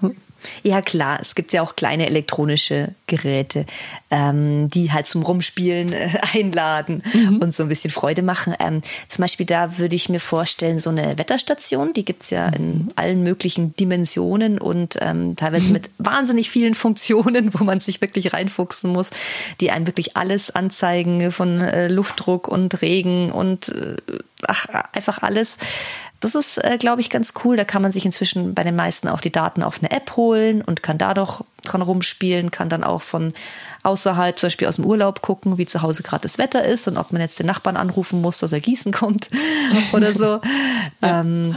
Ja, 0.64 0.82
klar. 0.82 1.20
Es 1.22 1.36
gibt 1.36 1.54
ja 1.54 1.62
auch 1.62 1.76
kleine 1.76 2.06
elektronische 2.08 2.94
Geräte, 3.08 3.66
ähm, 4.12 4.70
die 4.70 4.92
halt 4.92 5.08
zum 5.08 5.24
Rumspielen 5.24 5.94
äh, 5.94 6.10
einladen 6.34 7.04
mhm. 7.14 7.38
und 7.38 7.54
so 7.54 7.64
ein 7.64 7.70
bisschen 7.70 7.92
Freude 7.92 8.22
machen. 8.22 8.56
Ähm, 8.60 8.82
zum 9.08 9.24
Beispiel 9.24 9.46
da 9.46 9.78
würde 9.78 9.96
ich 9.96 10.10
mir 10.10 10.20
vorstellen, 10.20 10.80
so 10.80 10.90
eine 10.90 11.18
Wetterstation, 11.18 11.94
die 11.94 12.06
gibt's 12.06 12.30
ja 12.30 12.48
in 12.48 12.90
allen 12.96 13.24
möglichen 13.24 13.76
Dimensionen 13.76 14.60
und 14.60 14.98
ähm, 15.02 15.36
teilweise 15.36 15.68
mhm. 15.68 15.74
mit 15.74 15.90
wahnsinnig 15.98 16.50
vielen 16.50 16.76
Funktionen, 16.76 17.54
wo 17.54 17.64
man 17.64 17.80
sich 17.80 18.02
wirklich 18.02 18.34
reinfuchsen 18.34 18.92
muss, 18.92 19.12
die 19.60 19.72
einem 19.72 19.88
wirklich 19.88 20.18
alles 20.18 20.52
anzeigen 20.52 21.32
von 21.32 21.62
äh, 21.62 21.88
Luftdruck 21.88 22.48
und 22.48 22.82
Regen 22.82 23.32
und 23.32 23.70
äh, 23.70 23.96
ach, 24.48 24.68
einfach 24.94 25.22
alles. 25.22 25.58
Das 26.20 26.36
ist, 26.36 26.58
äh, 26.64 26.78
glaube 26.78 27.02
ich, 27.02 27.10
ganz 27.10 27.34
cool. 27.44 27.56
Da 27.56 27.64
kann 27.64 27.82
man 27.82 27.92
sich 27.92 28.06
inzwischen 28.06 28.54
bei 28.54 28.64
den 28.64 28.76
meisten 28.76 29.08
auch 29.08 29.22
die 29.22 29.32
Daten 29.32 29.64
auf 29.64 29.80
eine 29.80 29.92
App 29.92 30.18
holen 30.18 30.62
und 30.62 30.84
kann 30.84 30.98
da 30.98 31.14
doch 31.14 31.46
dran 31.64 31.82
rumspielen, 31.82 32.52
kann 32.52 32.68
dann 32.68 32.84
auch 32.84 33.02
von 33.02 33.34
außerhalb, 33.84 34.38
zum 34.38 34.48
Beispiel 34.48 34.68
aus 34.68 34.76
dem 34.76 34.86
Urlaub 34.86 35.22
gucken, 35.22 35.58
wie 35.58 35.66
zu 35.66 35.82
Hause 35.82 36.04
gerade 36.04 36.24
das 36.24 36.38
Wetter 36.38 36.64
ist 36.66 36.88
und 36.88 36.98
ob 36.98 37.12
man 37.12 37.22
jetzt 37.22 37.40
den 37.40 37.46
Nachbarn 37.46 37.78
anrufen 37.78 38.22
muss, 38.22 38.40
dass 38.40 38.52
er 38.52 38.60
gießen 38.60 38.92
kommt 38.92 39.28
oder 39.94 40.14
so. 40.14 40.40
ja. 41.02 41.22
ähm, 41.22 41.56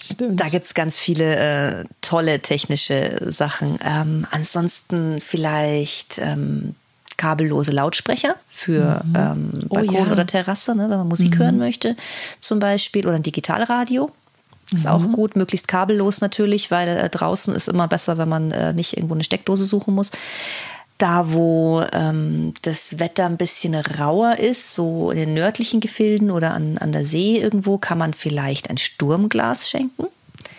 Stimmt. 0.00 0.40
Da 0.40 0.48
gibt's 0.48 0.74
ganz 0.74 0.98
viele 0.98 1.36
äh, 1.80 1.84
tolle 2.00 2.40
technische 2.40 3.20
Sachen. 3.26 3.78
Ähm, 3.84 4.26
ansonsten 4.30 5.18
vielleicht 5.20 6.18
ähm, 6.18 6.76
kabellose 7.18 7.72
Lautsprecher 7.72 8.36
für 8.46 9.02
mhm. 9.04 9.14
ähm, 9.14 9.50
oh 9.68 9.74
Balkon 9.74 9.96
oh, 9.96 10.06
ja. 10.06 10.12
oder 10.12 10.26
Terrasse, 10.26 10.74
ne, 10.74 10.88
wenn 10.88 10.96
man 10.96 11.08
Musik 11.08 11.34
mhm. 11.34 11.42
hören 11.42 11.58
möchte 11.58 11.96
zum 12.40 12.58
Beispiel. 12.58 13.06
Oder 13.06 13.16
ein 13.16 13.22
Digitalradio. 13.22 14.10
Ist 14.72 14.84
mhm. 14.84 14.90
auch 14.90 15.12
gut, 15.12 15.36
möglichst 15.36 15.68
kabellos 15.68 16.20
natürlich, 16.20 16.70
weil 16.70 16.88
äh, 16.88 17.10
draußen 17.10 17.54
ist 17.54 17.68
immer 17.68 17.88
besser, 17.88 18.16
wenn 18.16 18.28
man 18.28 18.50
äh, 18.52 18.72
nicht 18.72 18.96
irgendwo 18.96 19.14
eine 19.14 19.24
Steckdose 19.24 19.66
suchen 19.66 19.94
muss. 19.94 20.10
Da, 20.98 21.32
wo 21.32 21.84
ähm, 21.92 22.54
das 22.62 22.98
Wetter 22.98 23.26
ein 23.26 23.36
bisschen 23.36 23.74
rauer 23.74 24.38
ist, 24.38 24.74
so 24.74 25.10
in 25.10 25.16
den 25.16 25.34
nördlichen 25.34 25.80
Gefilden 25.80 26.30
oder 26.30 26.54
an, 26.54 26.76
an 26.78 26.92
der 26.92 27.04
See 27.04 27.38
irgendwo, 27.38 27.78
kann 27.78 27.98
man 27.98 28.14
vielleicht 28.14 28.68
ein 28.68 28.78
Sturmglas 28.78 29.70
schenken. 29.70 30.06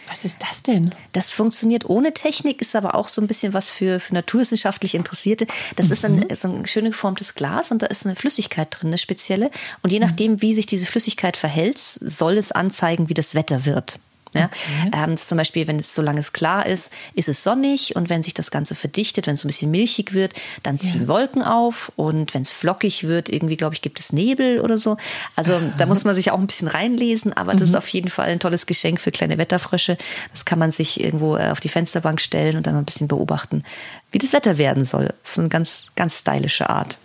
Was 0.09 0.25
ist 0.25 0.41
das 0.41 0.63
denn? 0.63 0.93
Das 1.11 1.29
funktioniert 1.29 1.87
ohne 1.87 2.13
Technik, 2.13 2.61
ist 2.61 2.75
aber 2.75 2.95
auch 2.95 3.07
so 3.07 3.21
ein 3.21 3.27
bisschen 3.27 3.53
was 3.53 3.69
für, 3.69 3.99
für 3.99 4.13
naturwissenschaftlich 4.13 4.95
Interessierte. 4.95 5.45
Das 5.75 5.87
mhm. 5.87 5.93
ist, 5.93 6.05
ein, 6.05 6.21
ist 6.23 6.45
ein 6.45 6.65
schön 6.65 6.85
geformtes 6.85 7.35
Glas 7.35 7.71
und 7.71 7.83
da 7.83 7.87
ist 7.87 8.05
eine 8.05 8.15
Flüssigkeit 8.15 8.67
drin, 8.71 8.89
eine 8.89 8.97
spezielle. 8.97 9.51
Und 9.83 9.91
je 9.91 9.99
nachdem, 9.99 10.41
wie 10.41 10.53
sich 10.53 10.65
diese 10.65 10.87
Flüssigkeit 10.87 11.37
verhält, 11.37 11.79
soll 11.79 12.37
es 12.37 12.51
anzeigen, 12.51 13.07
wie 13.09 13.13
das 13.13 13.35
Wetter 13.35 13.65
wird. 13.65 13.99
Ja? 14.33 14.45
Okay. 14.45 14.91
Ähm, 14.93 15.17
zum 15.17 15.37
Beispiel, 15.37 15.67
wenn 15.67 15.77
es 15.77 15.95
solange 15.95 16.19
es 16.19 16.33
klar 16.33 16.65
ist, 16.65 16.91
ist 17.15 17.29
es 17.29 17.43
sonnig 17.43 17.95
und 17.95 18.09
wenn 18.09 18.21
sich 18.21 18.33
das 18.33 18.51
Ganze 18.51 18.75
verdichtet, 18.75 19.27
wenn 19.27 19.33
es 19.33 19.41
so 19.41 19.47
ein 19.47 19.49
bisschen 19.49 19.71
milchig 19.71 20.13
wird, 20.13 20.33
dann 20.63 20.77
ziehen 20.77 21.01
ja. 21.01 21.07
Wolken 21.07 21.41
auf 21.41 21.91
und 21.95 22.33
wenn 22.33 22.43
es 22.43 22.51
flockig 22.51 23.05
wird, 23.05 23.29
irgendwie 23.29 23.57
glaube 23.57 23.73
ich, 23.73 23.81
gibt 23.81 23.99
es 23.99 24.13
Nebel 24.13 24.59
oder 24.59 24.77
so. 24.77 24.97
Also 25.35 25.53
Aha. 25.53 25.73
da 25.77 25.85
muss 25.85 26.03
man 26.03 26.15
sich 26.15 26.31
auch 26.31 26.37
ein 26.37 26.47
bisschen 26.47 26.67
reinlesen, 26.67 27.33
aber 27.33 27.53
mhm. 27.53 27.59
das 27.59 27.69
ist 27.69 27.75
auf 27.75 27.87
jeden 27.89 28.09
Fall 28.09 28.29
ein 28.29 28.39
tolles 28.39 28.65
Geschenk 28.65 29.01
für 29.01 29.11
kleine 29.11 29.37
Wetterfrösche. 29.37 29.97
Das 30.31 30.45
kann 30.45 30.59
man 30.59 30.71
sich 30.71 30.99
irgendwo 30.99 31.35
äh, 31.35 31.49
auf 31.49 31.59
die 31.59 31.69
Fensterbank 31.69 32.21
stellen 32.21 32.57
und 32.57 32.67
dann 32.67 32.75
ein 32.75 32.85
bisschen 32.85 33.07
beobachten, 33.07 33.63
wie 34.11 34.19
das 34.19 34.33
Wetter 34.33 34.57
werden 34.57 34.83
soll. 34.83 35.13
Auf 35.23 35.37
eine 35.37 35.49
ganz, 35.49 35.87
ganz 35.95 36.19
stylische 36.19 36.69
Art. 36.69 36.97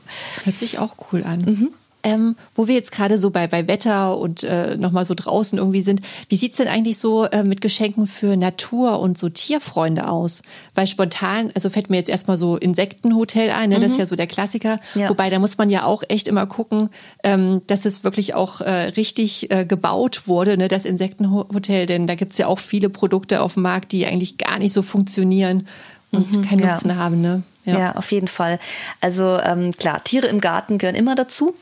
Hört 0.45 0.59
sich 0.59 0.79
auch 0.79 0.95
cool 1.13 1.25
an. 1.25 1.41
Mhm. 1.41 1.75
Ähm, 2.05 2.37
wo 2.55 2.69
wir 2.69 2.75
jetzt 2.75 2.93
gerade 2.93 3.17
so 3.17 3.31
bei, 3.31 3.47
bei 3.47 3.67
Wetter 3.67 4.19
und 4.19 4.45
äh, 4.45 4.77
nochmal 4.77 5.05
so 5.05 5.15
draußen 5.15 5.59
irgendwie 5.59 5.81
sind, 5.81 6.03
wie 6.29 6.37
sieht's 6.37 6.59
denn 6.59 6.69
eigentlich 6.69 6.99
so 6.99 7.25
äh, 7.25 7.43
mit 7.43 7.63
Geschenken 7.63 8.07
für 8.07 8.37
Natur- 8.37 9.01
und 9.01 9.17
so 9.17 9.31
Tierfreunde 9.31 10.09
aus? 10.09 10.43
Weil 10.75 10.87
spontan, 10.87 11.51
also 11.55 11.71
fällt 11.71 11.89
mir 11.89 11.97
jetzt 11.97 12.11
erstmal 12.11 12.37
so 12.37 12.57
Insektenhotel 12.57 13.51
ein, 13.51 13.71
ne? 13.71 13.77
Mhm. 13.77 13.81
das 13.81 13.93
ist 13.93 13.97
mhm. 13.97 14.01
ja 14.01 14.07
so 14.07 14.17
der 14.17 14.27
Klassiker. 14.27 14.81
Ja. 14.95 15.09
Wobei, 15.09 15.31
da 15.31 15.39
muss 15.39 15.57
man 15.57 15.71
ja 15.71 15.85
auch 15.85 16.03
echt 16.09 16.29
immer 16.29 16.47
gucken, 16.47 16.91
ähm, 17.23 17.63
dass 17.67 17.87
es 17.87 18.05
wirklich 18.05 18.35
auch 18.35 18.61
äh, 18.61 18.71
richtig 18.71 19.51
äh, 19.51 19.65
gebaut 19.65 20.29
wurde, 20.29 20.57
ne? 20.57 20.69
das 20.69 20.85
Insektenhotel, 20.85 21.87
denn 21.87 22.07
da 22.07 22.15
gibt's 22.15 22.39
ja 22.39 22.47
auch 22.47 22.59
viele 22.59 22.91
Produkte 22.91 23.41
auf 23.41 23.55
dem 23.55 23.63
Markt, 23.63 23.93
die 23.93 24.07
eigentlich 24.07 24.39
gar 24.39 24.59
nicht 24.59 24.73
so 24.73 24.83
funktionieren 24.83 25.67
und 26.11 26.37
mhm, 26.37 26.43
keinen 26.43 26.67
Nutzen 26.67 26.91
ja. 26.91 26.97
haben. 26.97 27.21
Ne? 27.21 27.43
Ja. 27.65 27.79
ja. 27.79 27.97
auf 27.97 28.13
jeden 28.13 28.29
Fall. 28.29 28.59
Also 29.01 29.39
ähm, 29.41 29.73
klar, 29.73 30.03
Tiere 30.05 30.27
im 30.27 30.41
Garten 30.41 30.79
gehören 30.79 30.97
immer 30.97 31.15
dazu. 31.15 31.55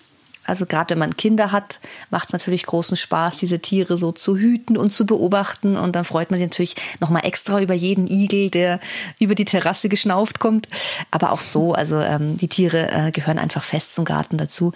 Also 0.45 0.67
gerade 0.67 0.91
wenn 0.91 0.99
man 0.99 1.17
Kinder 1.17 1.53
hat, 1.53 1.79
macht 2.11 2.27
es 2.27 2.33
natürlich 2.33 2.67
großen 2.67 2.97
Spaß, 2.97 3.39
diese 3.39 3.61
Tiere 3.61 3.97
so 3.97 4.11
zu 4.13 4.37
hüten 4.37 4.77
und 4.77 4.91
zu 4.91 5.07
beobachten. 5.07 5.77
Und 5.77 5.95
dann 5.95 6.05
freut 6.05 6.31
man 6.31 6.39
sich 6.39 6.49
natürlich 6.49 6.75
nochmal 7.01 7.25
extra 7.25 7.61
über 7.61 7.75
jeden 7.75 8.09
Igel, 8.09 8.51
der 8.51 8.81
über 9.21 9.35
die 9.35 9.45
Terrasse 9.45 9.89
geschnauft 9.89 10.41
kommt. 10.41 10.69
Aber 11.11 11.33
auch 11.33 11.41
so, 11.41 11.75
also 11.75 12.01
ähm, 12.01 12.37
die 12.37 12.49
Tiere 12.49 12.91
äh, 12.91 13.11
gehören 13.13 13.39
einfach 13.39 13.63
fest 13.63 13.95
zum 13.95 14.05
Garten 14.05 14.37
dazu. 14.37 14.73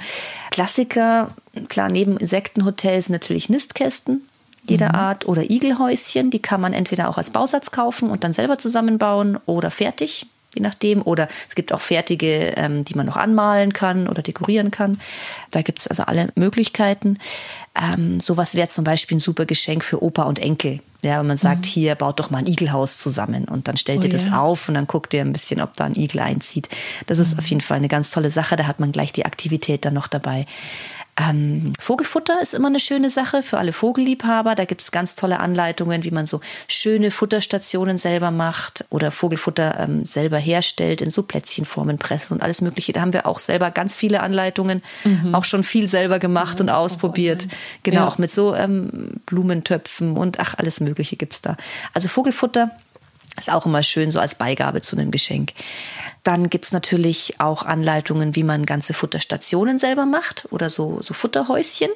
Klassiker, 0.51 1.31
klar, 1.69 1.89
neben 1.89 2.17
Insektenhotels 2.17 3.09
natürlich 3.09 3.49
Nistkästen 3.49 4.23
jeder 4.69 4.89
mhm. 4.91 4.95
Art 4.95 5.29
oder 5.29 5.51
Igelhäuschen. 5.51 6.31
Die 6.31 6.43
kann 6.43 6.61
man 6.61 6.73
entweder 6.73 7.09
auch 7.09 7.19
als 7.19 7.31
Bausatz 7.31 7.71
kaufen 7.71 8.11
und 8.11 8.25
dann 8.25 8.33
selber 8.33 8.59
zusammenbauen 8.59 9.39
oder 9.47 9.71
fertig 9.71 10.27
je 10.57 10.63
nachdem. 10.63 11.03
Oder 11.03 11.29
es 11.49 11.55
gibt 11.55 11.73
auch 11.73 11.81
fertige, 11.81 12.55
ähm, 12.57 12.85
die 12.85 12.95
man 12.95 13.07
noch 13.07 13.17
anmalen 13.17 13.73
kann 13.73 14.09
oder 14.09 14.23
dekorieren 14.23 14.71
kann. 14.71 15.01
Da 15.51 15.63
gibt 15.63 15.81
es 15.81 15.87
also 15.87 16.03
alle 16.03 16.29
Möglichkeiten. 16.35 17.19
Ähm, 17.75 18.19
sowas 18.21 18.55
wäre 18.55 18.69
zum 18.69 18.85
Beispiel 18.85 19.19
ein 19.19 19.21
super 19.21 19.45
Geschenk 19.45 19.85
für 19.85 20.03
Opa 20.03 20.25
und 20.25 20.39
Enkel. 20.39 20.81
Ja, 21.03 21.21
wenn 21.21 21.27
man 21.27 21.37
sagt, 21.37 21.67
mhm. 21.67 21.71
hier 21.71 21.95
baut 21.95 22.19
doch 22.19 22.31
mal 22.31 22.39
ein 22.39 22.47
Igelhaus 22.47 22.99
zusammen 22.99 23.45
und 23.45 23.69
dann 23.69 23.77
stellt 23.77 24.01
oh, 24.01 24.05
ihr 24.05 24.09
das 24.09 24.27
ja. 24.27 24.41
auf 24.41 24.69
und 24.69 24.75
dann 24.75 24.87
guckt 24.87 25.15
ihr 25.15 25.21
ein 25.21 25.33
bisschen, 25.33 25.61
ob 25.61 25.77
da 25.77 25.85
ein 25.85 25.95
Igel 25.95 26.21
einzieht. 26.21 26.69
Das 27.07 27.19
ist 27.19 27.35
mhm. 27.35 27.39
auf 27.39 27.47
jeden 27.47 27.61
Fall 27.61 27.77
eine 27.77 27.89
ganz 27.89 28.11
tolle 28.11 28.31
Sache. 28.31 28.57
Da 28.57 28.67
hat 28.67 28.81
man 28.81 28.93
gleich 28.93 29.13
die 29.13 29.25
Aktivität 29.25 29.85
dann 29.85 29.95
noch 29.95 30.09
dabei. 30.09 30.47
Ähm, 31.19 31.73
Vogelfutter 31.81 32.43
ist 32.43 32.53
immer 32.53 32.69
eine 32.69 32.81
schöne 32.81 33.09
Sache 33.09 33.43
für 33.43 33.57
alle 33.57 33.73
Vogelliebhaber. 33.73 34.55
Da 34.55 34.67
gibt 34.67 34.83
es 34.83 34.91
ganz 34.91 35.15
tolle 35.15 35.41
Anleitungen, 35.41 36.05
wie 36.05 36.11
man 36.11 36.27
so 36.27 36.41
schöne 36.69 37.11
Futterstationen 37.11 37.97
selber 37.97 38.31
macht 38.31 38.85
oder 38.91 39.11
Vogelfutter 39.11 39.81
ähm, 39.81 40.05
selber 40.05 40.37
herstellt, 40.37 41.01
in 41.01 41.11
so 41.11 41.23
Plätzchenformen 41.23 41.99
pressen 41.99 42.35
und 42.35 42.43
alles 42.43 42.61
Mögliche. 42.61 42.93
Da 42.93 43.01
haben 43.01 43.15
wir 43.15 43.27
auch 43.27 43.39
selber 43.39 43.71
ganz 43.71 43.97
viele 43.97 44.21
Anleitungen, 44.21 44.83
mhm. 45.05 45.35
auch 45.35 45.45
schon 45.45 45.65
viel 45.65 45.89
selber 45.89 46.19
gemacht 46.19 46.59
ja, 46.59 46.65
und 46.65 46.69
ausprobiert. 46.69 47.49
Genau, 47.83 48.01
ja. 48.01 48.09
auch 48.09 48.19
mit 48.19 48.31
so 48.31 48.55
ähm, 48.55 49.21
Blumentöpfen 49.25 50.17
und 50.17 50.39
ach, 50.39 50.55
alles 50.59 50.81
Mögliche 50.81 51.17
gibt 51.17 51.33
es 51.33 51.41
da. 51.41 51.57
Also 51.95 52.09
Vogelfutter 52.09 52.71
ist 53.39 53.53
auch 53.53 53.67
immer 53.67 53.83
schön, 53.83 54.11
so 54.11 54.21
als 54.21 54.35
Beigabe 54.35 54.81
zu 54.81 54.97
einem 54.97 55.11
Geschenk. 55.11 55.53
Dann 56.27 56.51
gibt's 56.51 56.73
natürlich 56.73 57.39
auch 57.39 57.63
Anleitungen, 57.63 58.35
wie 58.35 58.43
man 58.43 58.67
ganze 58.67 58.95
Futterstationen 58.95 59.79
selber 59.79 60.07
macht 60.07 60.49
oder 60.51 60.69
so, 60.69 60.99
so 61.01 61.15
Futterhäuschen. 61.15 61.89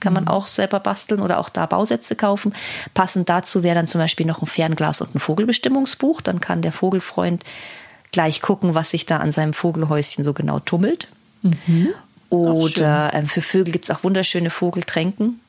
Kann 0.00 0.14
man 0.14 0.24
mhm. 0.24 0.28
auch 0.28 0.46
selber 0.46 0.80
basteln 0.80 1.20
oder 1.20 1.38
auch 1.38 1.50
da 1.50 1.66
Bausätze 1.66 2.16
kaufen. 2.16 2.54
Passend 2.94 3.28
dazu 3.28 3.62
wäre 3.62 3.74
dann 3.74 3.86
zum 3.86 4.00
Beispiel 4.00 4.24
noch 4.24 4.40
ein 4.40 4.46
Fernglas 4.46 5.02
und 5.02 5.14
ein 5.14 5.18
Vogelbestimmungsbuch. 5.18 6.22
Dann 6.22 6.40
kann 6.40 6.62
der 6.62 6.72
Vogelfreund 6.72 7.44
gleich 8.10 8.40
gucken, 8.40 8.74
was 8.74 8.88
sich 8.88 9.04
da 9.04 9.18
an 9.18 9.32
seinem 9.32 9.52
Vogelhäuschen 9.52 10.24
so 10.24 10.32
genau 10.32 10.60
tummelt. 10.60 11.08
Mhm. 11.42 11.88
Oder 12.30 13.10
ähm, 13.12 13.26
für 13.26 13.42
Vögel 13.42 13.72
gibt's 13.72 13.90
auch 13.90 14.02
wunderschöne 14.02 14.48
Vogeltränken 14.48 15.40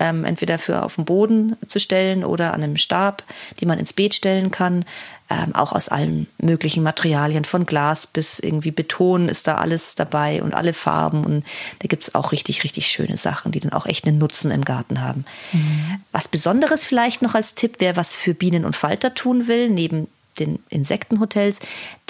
ähm, 0.00 0.24
entweder 0.24 0.58
für 0.58 0.82
auf 0.82 0.96
den 0.96 1.04
Boden 1.04 1.56
zu 1.66 1.78
stellen 1.78 2.24
oder 2.24 2.52
an 2.52 2.62
einem 2.62 2.76
Stab, 2.76 3.22
die 3.60 3.66
man 3.66 3.78
ins 3.78 3.92
Beet 3.92 4.14
stellen 4.14 4.50
kann. 4.50 4.84
Ähm, 5.30 5.54
auch 5.54 5.72
aus 5.72 5.88
allen 5.88 6.26
möglichen 6.38 6.82
Materialien, 6.82 7.46
von 7.46 7.64
Glas 7.64 8.06
bis 8.06 8.38
irgendwie 8.38 8.70
Beton 8.70 9.30
ist 9.30 9.46
da 9.46 9.56
alles 9.56 9.94
dabei 9.94 10.42
und 10.42 10.52
alle 10.52 10.74
Farben. 10.74 11.24
Und 11.24 11.44
da 11.78 11.88
gibt 11.88 12.02
es 12.02 12.14
auch 12.14 12.30
richtig, 12.30 12.62
richtig 12.62 12.88
schöne 12.88 13.16
Sachen, 13.16 13.50
die 13.50 13.60
dann 13.60 13.72
auch 13.72 13.86
echt 13.86 14.06
einen 14.06 14.18
Nutzen 14.18 14.50
im 14.50 14.66
Garten 14.66 15.00
haben. 15.00 15.24
Mhm. 15.52 16.00
Was 16.12 16.28
Besonderes 16.28 16.84
vielleicht 16.84 17.22
noch 17.22 17.34
als 17.34 17.54
Tipp, 17.54 17.76
wer 17.78 17.96
was 17.96 18.12
für 18.12 18.34
Bienen 18.34 18.66
und 18.66 18.76
Falter 18.76 19.14
tun 19.14 19.48
will, 19.48 19.70
neben 19.70 20.08
den 20.38 20.58
Insektenhotels, 20.68 21.58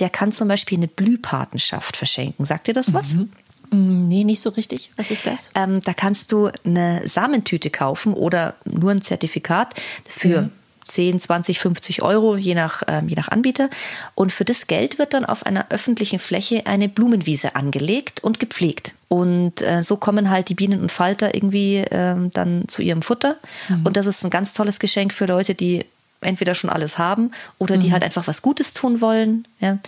der 0.00 0.10
kann 0.10 0.32
zum 0.32 0.48
Beispiel 0.48 0.78
eine 0.78 0.88
Blühpatenschaft 0.88 1.96
verschenken. 1.96 2.44
Sagt 2.44 2.66
ihr 2.68 2.74
das 2.74 2.92
was? 2.94 3.12
Mhm. 3.12 3.30
Mm, 3.70 4.08
nee, 4.08 4.24
nicht 4.24 4.40
so 4.40 4.50
richtig. 4.50 4.90
Was 4.96 5.10
ist 5.10 5.26
das? 5.26 5.50
Ähm, 5.54 5.80
da 5.82 5.92
kannst 5.92 6.32
du 6.32 6.50
eine 6.64 7.06
Samentüte 7.08 7.70
kaufen 7.70 8.14
oder 8.14 8.54
nur 8.64 8.90
ein 8.90 9.02
Zertifikat 9.02 9.74
für 10.08 10.42
mhm. 10.42 10.52
10, 10.84 11.20
20, 11.20 11.58
50 11.58 12.02
Euro, 12.02 12.36
je 12.36 12.54
nach, 12.54 12.82
ähm, 12.86 13.08
je 13.08 13.16
nach 13.16 13.28
Anbieter. 13.28 13.70
Und 14.14 14.32
für 14.32 14.44
das 14.44 14.66
Geld 14.66 14.98
wird 14.98 15.14
dann 15.14 15.24
auf 15.24 15.46
einer 15.46 15.66
öffentlichen 15.70 16.18
Fläche 16.18 16.66
eine 16.66 16.88
Blumenwiese 16.88 17.56
angelegt 17.56 18.22
und 18.22 18.40
gepflegt. 18.40 18.94
Und 19.08 19.62
äh, 19.62 19.82
so 19.82 19.96
kommen 19.96 20.30
halt 20.30 20.48
die 20.48 20.54
Bienen 20.54 20.80
und 20.80 20.90
Falter 20.90 21.34
irgendwie 21.34 21.84
ähm, 21.90 22.30
dann 22.32 22.64
zu 22.68 22.82
ihrem 22.82 23.02
Futter. 23.02 23.36
Mhm. 23.68 23.86
Und 23.86 23.96
das 23.96 24.06
ist 24.06 24.24
ein 24.24 24.30
ganz 24.30 24.54
tolles 24.54 24.78
Geschenk 24.78 25.12
für 25.12 25.26
Leute, 25.26 25.54
die 25.54 25.84
entweder 26.24 26.54
schon 26.54 26.70
alles 26.70 26.98
haben 26.98 27.30
oder 27.58 27.76
die 27.76 27.88
mhm. 27.88 27.92
halt 27.92 28.04
einfach 28.04 28.26
was 28.26 28.42
Gutes 28.42 28.74
tun 28.74 29.00
wollen. 29.00 29.46
Ja. 29.60 29.78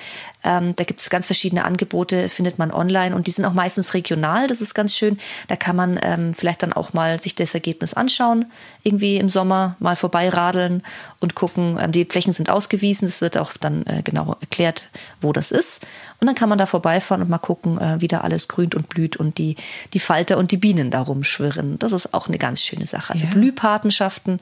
Ähm, 0.45 0.75
da 0.77 0.85
gibt 0.85 1.01
es 1.01 1.11
ganz 1.11 1.27
verschiedene 1.27 1.65
Angebote, 1.65 2.29
findet 2.29 2.59
man 2.59 2.71
online 2.71 3.15
und 3.15 3.27
die 3.27 3.31
sind 3.33 3.45
auch 3.45 3.53
meistens 3.53 3.95
regional. 3.95 4.47
Das 4.47 4.61
ist 4.61 4.75
ganz 4.75 4.95
schön. 4.95 5.19
Da 5.49 5.57
kann 5.57 5.75
man 5.75 5.99
ähm, 6.03 6.35
vielleicht 6.35 6.63
dann 6.63 6.73
auch 6.73 6.93
mal 6.93 7.21
sich 7.21 7.35
das 7.35 7.53
Ergebnis 7.53 7.95
anschauen, 7.95 8.47
irgendwie 8.85 9.17
im 9.17 9.29
Sommer 9.29 9.77
mal 9.81 9.97
vorbeiradeln 9.97 10.83
und 11.21 11.35
gucken. 11.35 11.79
Ähm, 11.81 11.93
die 11.93 12.05
Flächen 12.05 12.33
sind 12.33 12.49
ausgewiesen. 12.49 13.09
Es 13.09 13.21
wird 13.21 13.37
auch 13.39 13.55
dann 13.59 13.85
äh, 13.87 14.03
genau 14.03 14.37
erklärt, 14.41 14.89
wo 15.21 15.33
das 15.33 15.51
ist. 15.51 15.85
Und 16.21 16.27
dann 16.27 16.37
kann 16.37 16.49
man 16.49 16.59
da 16.59 16.67
vorbeifahren 16.67 17.23
und 17.23 17.29
mal 17.29 17.39
gucken, 17.39 17.79
äh, 17.79 18.01
wie 18.01 18.09
da 18.09 18.21
alles 18.21 18.49
grünt 18.49 18.75
und 18.75 18.89
blüht 18.89 19.17
und 19.17 19.39
die, 19.39 19.57
die 19.93 19.99
Falter 19.99 20.39
und 20.39 20.53
die 20.53 20.57
Bienen 20.57 20.91
da 20.91 21.03
rumschwirren. 21.03 21.79
Das 21.79 21.93
ist 21.93 22.15
auch 22.15 22.29
eine 22.29 22.39
ganz 22.39 22.63
schöne 22.63 22.87
Sache. 22.87 23.13
Also 23.13 23.27
ja. 23.27 23.33
Blühpatenschaften 23.33 24.41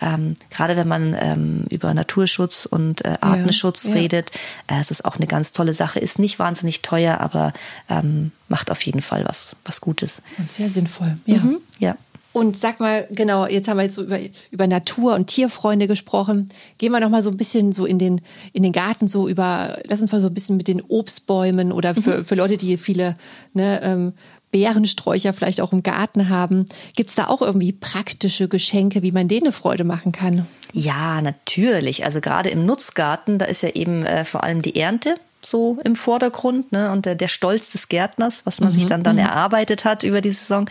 ähm, 0.00 0.34
gerade 0.50 0.76
wenn 0.76 0.88
man 0.88 1.16
ähm, 1.18 1.64
über 1.70 1.94
Naturschutz 1.94 2.66
und 2.66 3.04
äh, 3.04 3.14
Artenschutz 3.20 3.88
ja, 3.88 3.94
redet, 3.94 4.30
äh, 4.66 4.80
es 4.80 4.90
ist 4.90 5.04
auch 5.04 5.16
eine 5.16 5.26
ganz 5.26 5.52
tolle 5.52 5.74
Sache. 5.74 5.98
Ist 5.98 6.18
nicht 6.18 6.38
wahnsinnig 6.38 6.82
teuer, 6.82 7.20
aber 7.20 7.52
ähm, 7.88 8.32
macht 8.48 8.70
auf 8.70 8.82
jeden 8.82 9.02
Fall 9.02 9.24
was, 9.24 9.56
was 9.64 9.80
Gutes. 9.80 10.22
Und 10.38 10.50
sehr 10.50 10.68
sinnvoll. 10.68 11.16
Ja. 11.26 11.38
Mhm, 11.38 11.58
ja. 11.78 11.96
Und 12.34 12.56
sag 12.56 12.80
mal, 12.80 13.06
genau, 13.12 13.46
jetzt 13.46 13.68
haben 13.68 13.76
wir 13.76 13.84
jetzt 13.84 13.94
so 13.94 14.02
über, 14.02 14.18
über 14.50 14.66
Natur- 14.66 15.14
und 15.14 15.28
Tierfreunde 15.28 15.86
gesprochen. 15.86 16.48
Gehen 16.78 16.90
wir 16.90 16.98
noch 16.98 17.08
mal 17.08 17.22
so 17.22 17.30
ein 17.30 17.36
bisschen 17.36 17.70
so 17.70 17.86
in 17.86 18.00
den, 18.00 18.22
in 18.52 18.64
den 18.64 18.72
Garten, 18.72 19.06
so 19.06 19.28
über, 19.28 19.78
lass 19.86 20.00
uns 20.00 20.10
mal 20.10 20.20
so 20.20 20.26
ein 20.26 20.34
bisschen 20.34 20.56
mit 20.56 20.66
den 20.66 20.82
Obstbäumen 20.82 21.70
oder 21.70 21.94
für, 21.94 22.18
mhm. 22.18 22.24
für 22.24 22.34
Leute, 22.34 22.56
die 22.56 22.76
viele 22.76 23.16
ne, 23.52 23.80
ähm, 23.84 24.14
Beerensträucher 24.54 25.32
vielleicht 25.32 25.60
auch 25.60 25.72
im 25.72 25.82
Garten 25.82 26.28
haben. 26.28 26.66
Gibt 26.94 27.10
es 27.10 27.16
da 27.16 27.26
auch 27.26 27.42
irgendwie 27.42 27.72
praktische 27.72 28.46
Geschenke, 28.46 29.02
wie 29.02 29.10
man 29.10 29.26
denen 29.26 29.46
eine 29.46 29.52
Freude 29.52 29.82
machen 29.82 30.12
kann? 30.12 30.46
Ja, 30.72 31.20
natürlich. 31.20 32.04
Also 32.04 32.20
gerade 32.20 32.50
im 32.50 32.64
Nutzgarten, 32.64 33.40
da 33.40 33.46
ist 33.46 33.64
ja 33.64 33.70
eben 33.70 34.06
äh, 34.06 34.24
vor 34.24 34.44
allem 34.44 34.62
die 34.62 34.76
Ernte 34.76 35.16
so 35.42 35.78
im 35.82 35.96
Vordergrund 35.96 36.70
ne? 36.70 36.92
und 36.92 37.04
der, 37.04 37.16
der 37.16 37.26
Stolz 37.26 37.70
des 37.72 37.88
Gärtners, 37.88 38.46
was 38.46 38.60
man 38.60 38.70
mhm. 38.70 38.74
sich 38.74 38.86
dann 38.86 39.02
dann 39.02 39.16
mhm. 39.16 39.22
erarbeitet 39.22 39.84
hat 39.84 40.04
über 40.04 40.20
die 40.20 40.30
Saison. 40.30 40.70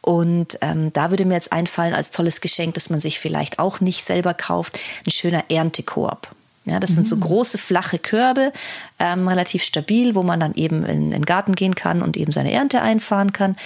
Und 0.00 0.56
ähm, 0.60 0.92
da 0.92 1.10
würde 1.10 1.24
mir 1.24 1.34
jetzt 1.34 1.52
einfallen 1.52 1.94
als 1.94 2.12
tolles 2.12 2.40
Geschenk, 2.40 2.74
dass 2.74 2.88
man 2.88 3.00
sich 3.00 3.18
vielleicht 3.18 3.58
auch 3.58 3.80
nicht 3.80 4.04
selber 4.04 4.32
kauft, 4.32 4.78
ein 5.04 5.10
schöner 5.10 5.44
Erntekorb. 5.50 6.36
Ja, 6.68 6.80
das 6.80 6.90
mhm. 6.90 6.94
sind 6.94 7.06
so 7.06 7.16
mhm. 7.16 7.20
große, 7.20 7.58
flache 7.58 7.98
Körbe, 7.98 8.52
ähm, 8.98 9.28
relativ 9.28 9.62
stabil, 9.62 10.14
wo 10.14 10.22
man 10.22 10.40
dann 10.40 10.54
eben 10.54 10.84
in, 10.84 10.98
in, 10.98 11.10
den 11.10 11.24
Garten 11.24 11.54
gehen 11.54 11.74
kann 11.74 12.02
und 12.02 12.16
eben 12.16 12.32
seine 12.32 12.52
Ernte 12.52 12.82
einfahren 12.82 13.32
kann. 13.32 13.56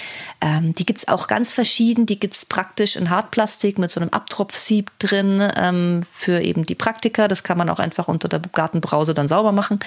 Ähm, 0.41 0.75
die 0.75 0.87
es 0.95 1.09
auch 1.09 1.27
ganz 1.27 1.53
verschieden. 1.53 2.07
Die 2.07 2.19
gibt 2.19 2.35
es 2.35 2.45
praktisch 2.45 2.97
in 2.97 3.11
Hartplastik 3.11 3.79
mit 3.79 3.91
so 3.91 4.01
einem 4.01 4.11
Abtropfsieb 4.11 4.91
drin 4.99 5.49
ähm, 5.57 6.03
für 6.11 6.41
eben 6.41 6.67
die 6.67 6.75
Praktiker. 6.75 7.29
Das 7.29 7.43
kann 7.43 7.59
man 7.59 7.71
auch 7.71 7.79
einfach 7.79 8.09
unter 8.09 8.29
der 8.29 8.41
Gartenbrause 8.41 9.15
dann 9.15 9.29
sauber 9.29 9.53
machen 9.53 9.81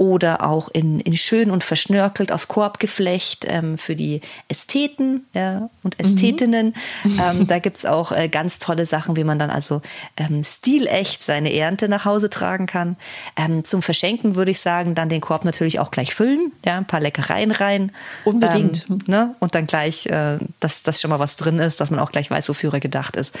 oder 0.00 0.46
auch 0.46 0.70
in, 0.72 0.98
in 1.00 1.14
schön 1.14 1.50
und 1.50 1.62
verschnörkelt 1.62 2.32
aus 2.32 2.48
Korbgeflecht 2.48 3.44
ähm, 3.46 3.76
für 3.76 3.94
die 3.94 4.22
Ästheten 4.48 5.26
ja, 5.34 5.68
und 5.82 5.98
mhm. 5.98 6.04
Ästhetinnen. 6.04 6.66
Mhm. 7.04 7.10
Ähm, 7.20 7.46
da 7.46 7.58
gibt 7.58 7.76
es 7.76 7.84
auch 7.84 8.12
äh, 8.12 8.28
ganz 8.28 8.60
tolle 8.60 8.86
Sachen, 8.86 9.16
wie 9.16 9.24
man 9.24 9.38
dann 9.38 9.50
also 9.50 9.82
ähm, 10.16 10.42
stilecht 10.42 11.22
seine 11.22 11.52
Ernte 11.52 11.88
nach 11.88 12.04
Hause 12.04 12.30
tragen 12.30 12.66
kann. 12.66 12.96
Ähm, 13.36 13.64
zum 13.64 13.82
Verschenken 13.82 14.36
würde 14.36 14.52
ich 14.52 14.60
sagen, 14.60 14.94
dann 14.94 15.08
den 15.08 15.20
Korb 15.20 15.44
natürlich 15.44 15.80
auch 15.80 15.90
gleich 15.90 16.14
füllen, 16.14 16.52
ja, 16.64 16.78
ein 16.78 16.86
paar 16.86 17.00
Leckereien 17.00 17.50
rein. 17.50 17.92
Unbedingt. 18.24 18.86
Ähm, 18.88 18.98
ne? 19.06 19.34
Und 19.40 19.54
dann 19.54 19.66
gleich, 19.66 20.06
äh, 20.06 20.38
dass, 20.60 20.82
dass 20.82 21.00
schon 21.00 21.10
mal 21.10 21.18
was 21.18 21.36
drin 21.36 21.58
ist, 21.58 21.80
dass 21.80 21.90
man 21.90 22.00
auch 22.00 22.12
gleich 22.12 22.30
weiß, 22.30 22.48
wofür 22.48 22.72
er 22.72 22.80
gedacht 22.80 23.16
ist 23.16 23.34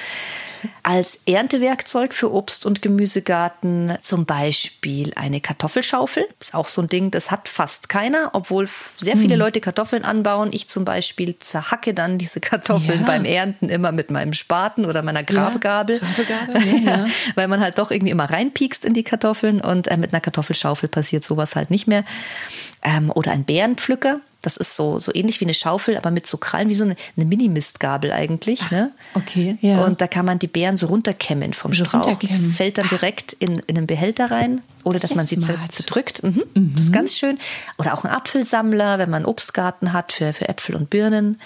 als 0.82 1.18
Erntewerkzeug 1.26 2.14
für 2.14 2.32
Obst- 2.32 2.66
und 2.66 2.82
Gemüsegarten 2.82 3.96
zum 4.02 4.26
Beispiel 4.26 5.12
eine 5.16 5.40
Kartoffelschaufel. 5.40 6.26
Ist 6.40 6.54
auch 6.54 6.68
so 6.68 6.82
ein 6.82 6.88
Ding, 6.88 7.10
das 7.10 7.30
hat 7.30 7.48
fast 7.48 7.88
keiner, 7.88 8.30
obwohl 8.32 8.66
sehr 8.66 9.16
viele 9.16 9.34
hm. 9.34 9.40
Leute 9.40 9.60
Kartoffeln 9.60 10.04
anbauen. 10.04 10.50
Ich 10.52 10.68
zum 10.68 10.84
Beispiel 10.84 11.38
zerhacke 11.38 11.94
dann 11.94 12.18
diese 12.18 12.40
Kartoffeln 12.40 13.00
ja. 13.00 13.06
beim 13.06 13.24
Ernten 13.24 13.68
immer 13.68 13.92
mit 13.92 14.10
meinem 14.10 14.32
Spaten 14.32 14.84
oder 14.86 15.02
meiner 15.02 15.22
Grabegabel. 15.22 16.00
Ja, 16.54 16.76
ja, 16.76 17.06
Weil 17.34 17.48
man 17.48 17.60
halt 17.60 17.78
doch 17.78 17.90
irgendwie 17.90 18.12
immer 18.12 18.30
reinpiekst 18.30 18.84
in 18.84 18.94
die 18.94 19.04
Kartoffeln 19.04 19.60
und 19.60 19.88
äh, 19.88 19.96
mit 19.96 20.12
einer 20.12 20.20
Kartoffelschaufel 20.20 20.88
passiert 20.88 21.24
sowas 21.24 21.56
halt 21.56 21.70
nicht 21.70 21.86
mehr. 21.86 22.04
Ähm, 22.82 23.10
oder 23.14 23.32
ein 23.32 23.44
Bärenpflücker. 23.44 24.20
Das 24.42 24.56
ist 24.56 24.74
so, 24.74 24.98
so 24.98 25.12
ähnlich 25.14 25.40
wie 25.40 25.44
eine 25.44 25.54
Schaufel, 25.54 25.96
aber 25.96 26.10
mit 26.10 26.26
so 26.26 26.38
Krallen, 26.38 26.68
wie 26.68 26.74
so 26.74 26.84
eine, 26.84 26.96
eine 27.16 27.26
Mini-Mistgabel 27.26 28.10
eigentlich. 28.10 28.60
Ach, 28.64 28.70
ne? 28.70 28.90
Okay, 29.14 29.58
ja. 29.60 29.84
Und 29.84 30.00
da 30.00 30.06
kann 30.06 30.24
man 30.24 30.38
die 30.38 30.46
Beeren 30.46 30.76
so 30.76 30.86
runterkämmen 30.86 31.52
vom 31.52 31.74
so 31.74 31.84
Strauch. 31.84 32.18
Das 32.18 32.30
fällt 32.56 32.78
dann 32.78 32.88
direkt 32.88 33.34
in, 33.34 33.58
in 33.66 33.76
einen 33.76 33.86
Behälter 33.86 34.30
rein, 34.30 34.62
oder 34.84 34.98
dass 34.98 35.14
man 35.14 35.26
sie 35.26 35.38
zerdrückt. 35.38 36.22
Mhm. 36.22 36.42
Mhm. 36.54 36.72
Das 36.74 36.84
ist 36.84 36.92
ganz 36.92 37.16
schön. 37.16 37.38
Oder 37.78 37.94
auch 37.94 38.04
ein 38.04 38.10
Apfelsammler, 38.10 38.98
wenn 38.98 39.10
man 39.10 39.18
einen 39.18 39.26
Obstgarten 39.26 39.92
hat 39.92 40.12
für, 40.12 40.32
für 40.32 40.48
Äpfel 40.48 40.74
und 40.74 40.88
Birnen. 40.90 41.40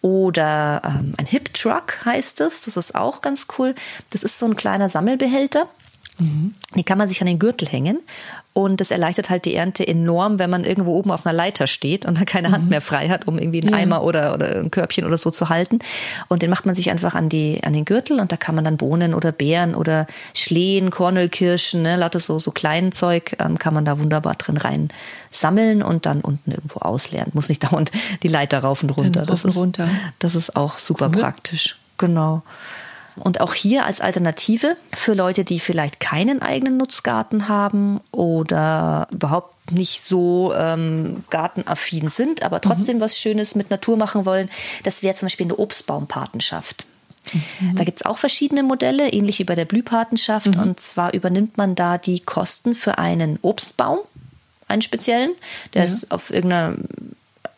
Oder 0.00 0.82
ähm, 0.84 1.14
ein 1.16 1.26
Hip 1.26 1.52
Truck 1.54 2.04
heißt 2.04 2.40
es. 2.40 2.62
Das 2.62 2.76
ist 2.76 2.94
auch 2.94 3.20
ganz 3.20 3.46
cool. 3.58 3.74
Das 4.10 4.22
ist 4.22 4.38
so 4.38 4.46
ein 4.46 4.56
kleiner 4.56 4.88
Sammelbehälter. 4.88 5.68
Mhm. 6.18 6.54
Die 6.76 6.84
kann 6.84 6.98
man 6.98 7.08
sich 7.08 7.20
an 7.20 7.26
den 7.26 7.38
Gürtel 7.38 7.68
hängen 7.68 7.98
und 8.52 8.80
das 8.80 8.92
erleichtert 8.92 9.30
halt 9.30 9.46
die 9.46 9.54
Ernte 9.54 9.86
enorm, 9.86 10.38
wenn 10.38 10.48
man 10.48 10.64
irgendwo 10.64 10.92
oben 10.92 11.10
auf 11.10 11.26
einer 11.26 11.32
Leiter 11.32 11.66
steht 11.66 12.06
und 12.06 12.20
da 12.20 12.24
keine 12.24 12.52
Hand 12.52 12.64
mhm. 12.64 12.70
mehr 12.70 12.80
frei 12.80 13.08
hat, 13.08 13.26
um 13.26 13.38
irgendwie 13.38 13.60
einen 13.62 13.72
ja. 13.72 13.78
Eimer 13.78 14.04
oder, 14.04 14.32
oder 14.32 14.56
ein 14.56 14.70
Körbchen 14.70 15.04
oder 15.04 15.16
so 15.16 15.32
zu 15.32 15.48
halten. 15.48 15.80
Und 16.28 16.42
den 16.42 16.50
macht 16.50 16.66
man 16.66 16.74
sich 16.76 16.90
einfach 16.90 17.16
an, 17.16 17.28
die, 17.28 17.60
an 17.64 17.72
den 17.72 17.84
Gürtel 17.84 18.20
und 18.20 18.30
da 18.30 18.36
kann 18.36 18.54
man 18.54 18.64
dann 18.64 18.76
Bohnen 18.76 19.12
oder 19.12 19.32
Beeren 19.32 19.74
oder 19.74 20.06
Schlehen, 20.34 20.90
Kornelkirschen, 20.90 21.82
ne, 21.82 21.96
lauter 21.96 22.20
so, 22.20 22.38
so 22.38 22.52
kleinen 22.52 22.92
Zeug, 22.92 23.36
ähm, 23.40 23.58
kann 23.58 23.74
man 23.74 23.84
da 23.84 23.98
wunderbar 23.98 24.36
drin 24.36 24.56
rein 24.56 24.88
sammeln 25.32 25.82
und 25.82 26.06
dann 26.06 26.20
unten 26.20 26.52
irgendwo 26.52 26.78
ausleeren. 26.78 27.30
Muss 27.34 27.48
nicht 27.48 27.64
dauernd 27.72 27.90
die 28.22 28.28
Leiter 28.28 28.60
rauf 28.60 28.84
und 28.84 28.90
runter. 28.90 29.22
Das 29.26 29.44
ist, 29.44 29.56
runter. 29.56 29.88
das 30.20 30.36
ist 30.36 30.54
auch 30.54 30.78
super 30.78 31.10
cool. 31.12 31.20
praktisch. 31.20 31.76
Genau. 31.98 32.42
Und 33.16 33.40
auch 33.40 33.54
hier 33.54 33.86
als 33.86 34.00
Alternative 34.00 34.76
für 34.92 35.14
Leute, 35.14 35.44
die 35.44 35.60
vielleicht 35.60 36.00
keinen 36.00 36.42
eigenen 36.42 36.76
Nutzgarten 36.76 37.48
haben 37.48 38.00
oder 38.10 39.08
überhaupt 39.12 39.70
nicht 39.70 40.02
so 40.02 40.52
ähm, 40.56 41.22
gartenaffin 41.30 42.08
sind, 42.08 42.42
aber 42.42 42.60
trotzdem 42.60 42.96
mhm. 42.96 43.02
was 43.02 43.18
Schönes 43.18 43.54
mit 43.54 43.70
Natur 43.70 43.96
machen 43.96 44.26
wollen, 44.26 44.50
das 44.82 45.02
wäre 45.02 45.14
zum 45.14 45.26
Beispiel 45.26 45.46
eine 45.46 45.56
Obstbaumpatenschaft. 45.56 46.86
Mhm. 47.60 47.76
Da 47.76 47.84
gibt 47.84 48.00
es 48.00 48.06
auch 48.06 48.18
verschiedene 48.18 48.62
Modelle, 48.62 49.10
ähnlich 49.10 49.38
wie 49.38 49.44
bei 49.44 49.54
der 49.54 49.64
Blühpatenschaft. 49.64 50.54
Mhm. 50.54 50.60
Und 50.60 50.80
zwar 50.80 51.14
übernimmt 51.14 51.56
man 51.56 51.74
da 51.74 51.98
die 51.98 52.20
Kosten 52.20 52.74
für 52.74 52.98
einen 52.98 53.38
Obstbaum, 53.42 54.00
einen 54.68 54.82
speziellen. 54.82 55.30
Der 55.72 55.82
ja. 55.82 55.86
ist 55.86 56.10
auf 56.10 56.30
irgendeiner 56.30 56.76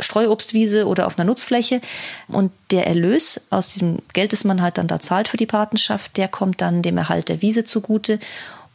Streuobstwiese 0.00 0.86
oder 0.86 1.06
auf 1.06 1.18
einer 1.18 1.24
Nutzfläche. 1.24 1.80
Und 2.28 2.52
der 2.70 2.86
Erlös 2.86 3.40
aus 3.50 3.68
diesem 3.68 3.98
Geld, 4.12 4.32
das 4.32 4.44
man 4.44 4.62
halt 4.62 4.78
dann 4.78 4.86
da 4.86 5.00
zahlt 5.00 5.28
für 5.28 5.36
die 5.36 5.46
Patenschaft, 5.46 6.16
der 6.16 6.28
kommt 6.28 6.60
dann 6.60 6.82
dem 6.82 6.98
Erhalt 6.98 7.28
der 7.28 7.42
Wiese 7.42 7.64
zugute. 7.64 8.18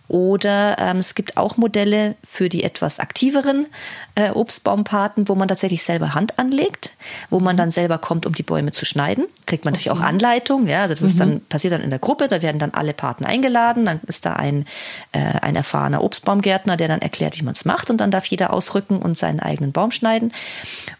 Oder 0.07 0.77
ähm, 0.77 0.97
es 0.97 1.15
gibt 1.15 1.37
auch 1.37 1.55
Modelle 1.55 2.15
für 2.21 2.49
die 2.49 2.63
etwas 2.63 2.99
aktiveren 2.99 3.67
äh, 4.15 4.31
Obstbaumpaten, 4.31 5.29
wo 5.29 5.35
man 5.35 5.47
tatsächlich 5.47 5.83
selber 5.83 6.13
Hand 6.13 6.37
anlegt, 6.37 6.91
wo 7.29 7.39
man 7.39 7.57
dann 7.57 7.71
selber 7.71 7.97
kommt, 7.97 8.25
um 8.25 8.33
die 8.33 8.43
Bäume 8.43 8.71
zu 8.71 8.85
schneiden. 8.85 9.25
Kriegt 9.45 9.65
man 9.65 9.73
okay. 9.73 9.87
natürlich 9.87 10.01
auch 10.01 10.05
Anleitung. 10.05 10.67
Ja, 10.67 10.83
also 10.83 10.93
das 10.93 11.01
mhm. 11.01 11.07
ist 11.07 11.19
dann, 11.19 11.41
passiert 11.41 11.73
dann 11.73 11.81
in 11.81 11.89
der 11.89 11.99
Gruppe, 11.99 12.27
da 12.27 12.41
werden 12.41 12.59
dann 12.59 12.71
alle 12.71 12.93
Paten 12.93 13.25
eingeladen. 13.25 13.85
Dann 13.85 13.99
ist 14.07 14.25
da 14.25 14.33
ein, 14.33 14.65
äh, 15.13 15.19
ein 15.19 15.55
erfahrener 15.55 16.03
Obstbaumgärtner, 16.03 16.77
der 16.77 16.87
dann 16.87 17.01
erklärt, 17.01 17.39
wie 17.39 17.43
man 17.43 17.53
es 17.53 17.65
macht. 17.65 17.89
Und 17.89 17.97
dann 17.97 18.11
darf 18.11 18.25
jeder 18.25 18.53
ausrücken 18.53 18.97
und 18.97 19.17
seinen 19.17 19.39
eigenen 19.39 19.71
Baum 19.71 19.91
schneiden. 19.91 20.33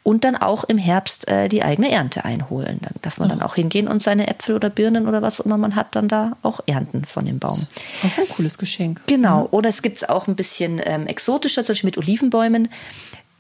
Und 0.03 0.24
dann 0.24 0.36
auch 0.36 0.64
im 0.64 0.78
Herbst 0.78 1.30
äh, 1.30 1.49
die 1.49 1.64
eigene 1.64 1.91
Ernte 1.91 2.26
einholen. 2.26 2.80
Dann 2.82 2.93
darf 3.01 3.20
man 3.20 3.28
oh. 3.28 3.32
dann 3.32 3.41
auch 3.41 3.55
hingehen 3.55 3.88
und 3.88 4.01
seine 4.01 4.28
Äpfel 4.28 4.55
oder 4.55 4.70
Birnen 4.70 5.07
oder 5.07 5.22
was 5.22 5.39
immer 5.39 5.57
man 5.57 5.76
hat, 5.76 5.95
dann 5.95 6.07
da 6.07 6.38
auch 6.43 6.62
ernten 6.66 7.05
von 7.05 7.26
dem 7.26 7.39
Baum. 7.39 7.68
Auch 8.03 8.18
ein 8.18 8.30
cooles 8.30 8.57
Geschenk. 8.57 9.01
Genau. 9.07 9.41
Mhm. 9.41 9.47
Oder 9.51 9.70
es 9.70 9.82
gibt 9.82 9.97
es 9.97 10.07
auch 10.07 10.28
ein 10.28 10.36
bisschen 10.36 10.82
ähm, 10.86 11.07
exotischer, 11.07 11.64
zum 11.64 11.74
Beispiel 11.74 11.88
mit 11.89 11.97
Olivenbäumen. 11.97 12.70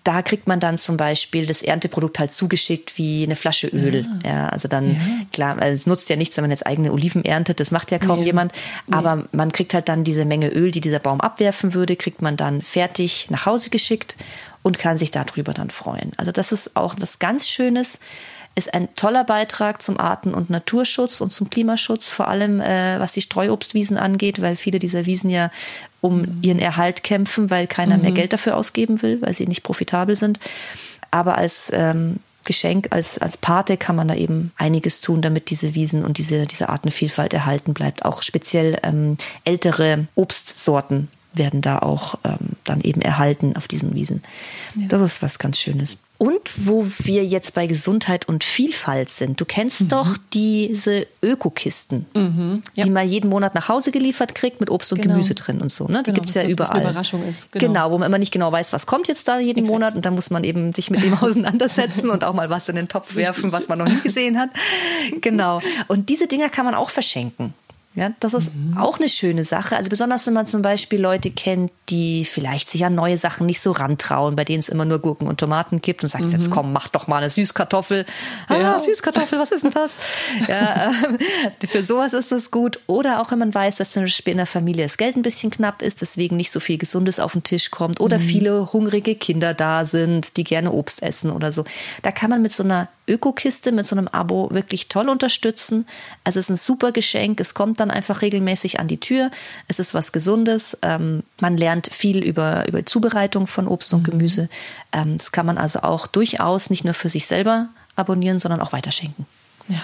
Da 0.03 0.21
kriegt 0.23 0.47
man 0.47 0.59
dann 0.59 0.77
zum 0.77 0.97
Beispiel 0.97 1.45
das 1.45 1.61
Ernteprodukt 1.61 2.17
halt 2.17 2.31
zugeschickt 2.31 2.97
wie 2.97 3.23
eine 3.23 3.35
Flasche 3.35 3.67
Öl. 3.67 4.07
Ja, 4.23 4.29
ja 4.29 4.49
also 4.49 4.67
dann, 4.67 4.91
ja. 4.91 4.99
klar, 5.31 5.59
also 5.59 5.73
es 5.73 5.85
nutzt 5.85 6.09
ja 6.09 6.15
nichts, 6.15 6.37
wenn 6.37 6.43
man 6.43 6.51
jetzt 6.51 6.65
eigene 6.65 6.91
Oliven 6.91 7.23
erntet, 7.23 7.59
das 7.59 7.71
macht 7.71 7.91
ja 7.91 7.99
kaum 7.99 8.19
nee. 8.19 8.25
jemand. 8.25 8.51
Aber 8.89 9.17
nee. 9.17 9.23
man 9.31 9.51
kriegt 9.51 9.73
halt 9.73 9.89
dann 9.89 10.03
diese 10.03 10.25
Menge 10.25 10.49
Öl, 10.49 10.71
die 10.71 10.81
dieser 10.81 10.99
Baum 10.99 11.21
abwerfen 11.21 11.73
würde, 11.73 11.95
kriegt 11.95 12.21
man 12.21 12.37
dann 12.37 12.61
fertig 12.61 13.27
nach 13.29 13.45
Hause 13.45 13.69
geschickt 13.69 14.15
und 14.63 14.79
kann 14.79 14.97
sich 14.97 15.11
darüber 15.11 15.53
dann 15.53 15.69
freuen. 15.69 16.11
Also 16.17 16.31
das 16.31 16.51
ist 16.51 16.75
auch 16.75 16.95
was 16.99 17.19
ganz 17.19 17.47
Schönes 17.47 17.99
ist 18.55 18.73
ein 18.73 18.93
toller 18.95 19.23
Beitrag 19.23 19.81
zum 19.81 19.99
Arten- 19.99 20.33
und 20.33 20.49
Naturschutz 20.49 21.21
und 21.21 21.31
zum 21.31 21.49
Klimaschutz, 21.49 22.09
vor 22.09 22.27
allem 22.27 22.59
äh, 22.59 22.99
was 22.99 23.13
die 23.13 23.21
Streuobstwiesen 23.21 23.97
angeht, 23.97 24.41
weil 24.41 24.55
viele 24.55 24.79
dieser 24.79 25.05
Wiesen 25.05 25.29
ja 25.29 25.51
um 26.01 26.21
mhm. 26.21 26.39
ihren 26.41 26.59
Erhalt 26.59 27.03
kämpfen, 27.03 27.49
weil 27.49 27.67
keiner 27.67 27.97
mhm. 27.97 28.03
mehr 28.03 28.11
Geld 28.11 28.33
dafür 28.33 28.57
ausgeben 28.57 29.01
will, 29.01 29.21
weil 29.21 29.33
sie 29.33 29.47
nicht 29.47 29.63
profitabel 29.63 30.15
sind. 30.15 30.39
Aber 31.11 31.37
als 31.37 31.71
ähm, 31.73 32.17
Geschenk 32.43 32.87
als, 32.89 33.19
als 33.19 33.37
Pate 33.37 33.77
kann 33.77 33.95
man 33.95 34.07
da 34.07 34.15
eben 34.15 34.51
einiges 34.57 34.99
tun, 35.01 35.21
damit 35.21 35.49
diese 35.49 35.75
Wiesen 35.75 36.03
und 36.03 36.17
diese, 36.17 36.47
diese 36.47 36.69
Artenvielfalt 36.69 37.33
erhalten 37.33 37.73
bleibt. 37.73 38.03
Auch 38.03 38.23
speziell 38.23 38.79
ähm, 38.83 39.17
ältere 39.45 40.07
Obstsorten 40.15 41.09
werden 41.33 41.61
da 41.61 41.79
auch 41.79 42.15
ähm, 42.23 42.55
dann 42.63 42.81
eben 42.81 43.01
erhalten 43.01 43.55
auf 43.55 43.67
diesen 43.67 43.95
Wiesen. 43.95 44.23
Ja. 44.75 44.87
Das 44.87 45.01
ist 45.01 45.21
was 45.21 45.39
ganz 45.39 45.59
Schönes. 45.59 45.97
Und 46.21 46.67
wo 46.67 46.85
wir 46.99 47.25
jetzt 47.25 47.55
bei 47.55 47.65
Gesundheit 47.65 48.27
und 48.27 48.43
Vielfalt 48.43 49.09
sind, 49.09 49.41
du 49.41 49.45
kennst 49.45 49.81
mhm. 49.81 49.87
doch 49.87 50.17
diese 50.33 51.07
Ökokisten, 51.23 52.05
mhm. 52.13 52.61
ja. 52.75 52.85
die 52.85 52.91
man 52.91 53.07
jeden 53.07 53.27
Monat 53.27 53.55
nach 53.55 53.69
Hause 53.69 53.91
geliefert 53.91 54.35
kriegt 54.35 54.59
mit 54.59 54.69
Obst 54.69 54.91
und 54.91 55.01
genau. 55.01 55.15
Gemüse 55.15 55.33
drin 55.33 55.61
und 55.61 55.71
so. 55.71 55.87
Ne? 55.87 56.03
Die 56.03 56.11
genau, 56.11 56.15
gibt 56.17 56.29
es 56.29 56.35
ja 56.35 56.43
überall. 56.43 56.79
Eine 56.79 56.89
Überraschung 56.91 57.27
ist. 57.27 57.51
Genau. 57.51 57.65
genau. 57.65 57.91
wo 57.91 57.97
man 57.97 58.05
immer 58.05 58.19
nicht 58.19 58.31
genau 58.31 58.51
weiß, 58.51 58.71
was 58.71 58.85
kommt 58.85 59.07
jetzt 59.07 59.27
da 59.27 59.39
jeden 59.39 59.61
Exakt. 59.61 59.73
Monat 59.73 59.95
und 59.95 60.05
da 60.05 60.11
muss 60.11 60.29
man 60.29 60.43
eben 60.43 60.73
sich 60.73 60.91
mit 60.91 61.01
dem 61.01 61.13
auseinandersetzen 61.19 62.11
und 62.11 62.23
auch 62.23 62.35
mal 62.35 62.51
was 62.51 62.69
in 62.69 62.75
den 62.75 62.87
Topf 62.87 63.15
werfen, 63.15 63.51
was 63.51 63.67
man 63.67 63.79
noch 63.79 63.87
nie 63.87 64.01
gesehen 64.01 64.37
hat. 64.37 64.51
Genau. 65.21 65.59
Und 65.87 66.09
diese 66.09 66.27
Dinger 66.27 66.49
kann 66.49 66.65
man 66.65 66.75
auch 66.75 66.91
verschenken. 66.91 67.55
Ja, 67.93 68.11
das 68.21 68.33
ist 68.33 68.55
mhm. 68.55 68.77
auch 68.77 68.99
eine 68.99 69.09
schöne 69.09 69.43
Sache. 69.43 69.75
Also 69.75 69.89
besonders 69.89 70.25
wenn 70.25 70.33
man 70.33 70.47
zum 70.47 70.61
Beispiel 70.61 71.01
Leute 71.01 71.29
kennt, 71.29 71.73
die 71.89 72.23
vielleicht 72.23 72.69
sich 72.69 72.85
an 72.85 72.95
neue 72.95 73.17
Sachen 73.17 73.45
nicht 73.45 73.59
so 73.59 73.71
rantrauen, 73.71 74.37
bei 74.37 74.45
denen 74.45 74.61
es 74.61 74.69
immer 74.69 74.85
nur 74.85 74.99
Gurken 74.99 75.27
und 75.27 75.41
Tomaten 75.41 75.81
gibt 75.81 76.01
und 76.01 76.09
sagst 76.09 76.27
mhm. 76.27 76.39
jetzt 76.39 76.51
komm, 76.51 76.71
mach 76.71 76.87
doch 76.87 77.07
mal 77.07 77.17
eine 77.17 77.29
Süßkartoffel. 77.29 78.05
Ah, 78.47 78.55
ja. 78.55 78.79
Süßkartoffel, 78.79 79.37
was 79.39 79.51
ist 79.51 79.65
denn 79.65 79.71
das? 79.71 79.97
ja, 80.47 80.89
äh, 80.89 81.67
für 81.67 81.83
sowas 81.83 82.13
ist 82.13 82.31
das 82.31 82.49
gut. 82.49 82.79
Oder 82.87 83.21
auch 83.21 83.31
wenn 83.31 83.39
man 83.39 83.53
weiß, 83.53 83.75
dass 83.75 83.91
zum 83.91 84.03
Beispiel 84.03 84.31
in 84.31 84.37
der 84.37 84.45
Familie 84.45 84.85
das 84.85 84.95
Geld 84.95 85.17
ein 85.17 85.21
bisschen 85.21 85.49
knapp 85.49 85.81
ist, 85.81 85.99
deswegen 85.99 86.37
nicht 86.37 86.51
so 86.51 86.61
viel 86.61 86.77
Gesundes 86.77 87.19
auf 87.19 87.33
den 87.33 87.43
Tisch 87.43 87.71
kommt 87.71 87.99
oder 87.99 88.19
mhm. 88.19 88.23
viele 88.23 88.71
hungrige 88.71 89.15
Kinder 89.15 89.53
da 89.53 89.83
sind, 89.83 90.37
die 90.37 90.45
gerne 90.45 90.71
Obst 90.71 91.03
essen 91.03 91.29
oder 91.29 91.51
so. 91.51 91.65
Da 92.03 92.13
kann 92.13 92.29
man 92.29 92.41
mit 92.41 92.53
so 92.53 92.63
einer 92.63 92.87
Ökokiste, 93.07 93.71
mit 93.71 93.87
so 93.87 93.95
einem 93.95 94.07
Abo 94.07 94.49
wirklich 94.51 94.87
toll 94.87 95.09
unterstützen. 95.09 95.85
Also 96.23 96.39
es 96.39 96.45
ist 96.45 96.49
ein 96.49 96.55
super 96.57 96.91
Geschenk. 96.91 97.39
Es 97.39 97.53
kommt 97.53 97.79
dann 97.79 97.91
einfach 97.91 98.21
regelmäßig 98.21 98.79
an 98.79 98.87
die 98.87 98.99
Tür. 98.99 99.31
Es 99.67 99.79
ist 99.79 99.93
was 99.93 100.11
Gesundes. 100.11 100.77
Ähm, 100.81 101.23
man 101.39 101.57
lernt 101.57 101.89
viel 101.93 102.23
über, 102.23 102.67
über 102.67 102.85
Zubereitung 102.85 103.47
von 103.47 103.67
Obst 103.67 103.93
und 103.93 104.01
mhm. 104.01 104.11
Gemüse. 104.11 104.49
Ähm, 104.91 105.17
das 105.17 105.31
kann 105.31 105.45
man 105.45 105.57
also 105.57 105.81
auch 105.81 106.07
durchaus 106.07 106.69
nicht 106.69 106.83
nur 106.83 106.93
für 106.93 107.09
sich 107.09 107.25
selber 107.25 107.69
abonnieren, 107.95 108.39
sondern 108.39 108.61
auch 108.61 108.71
weiterschenken. 108.71 109.25
Ja. 109.67 109.81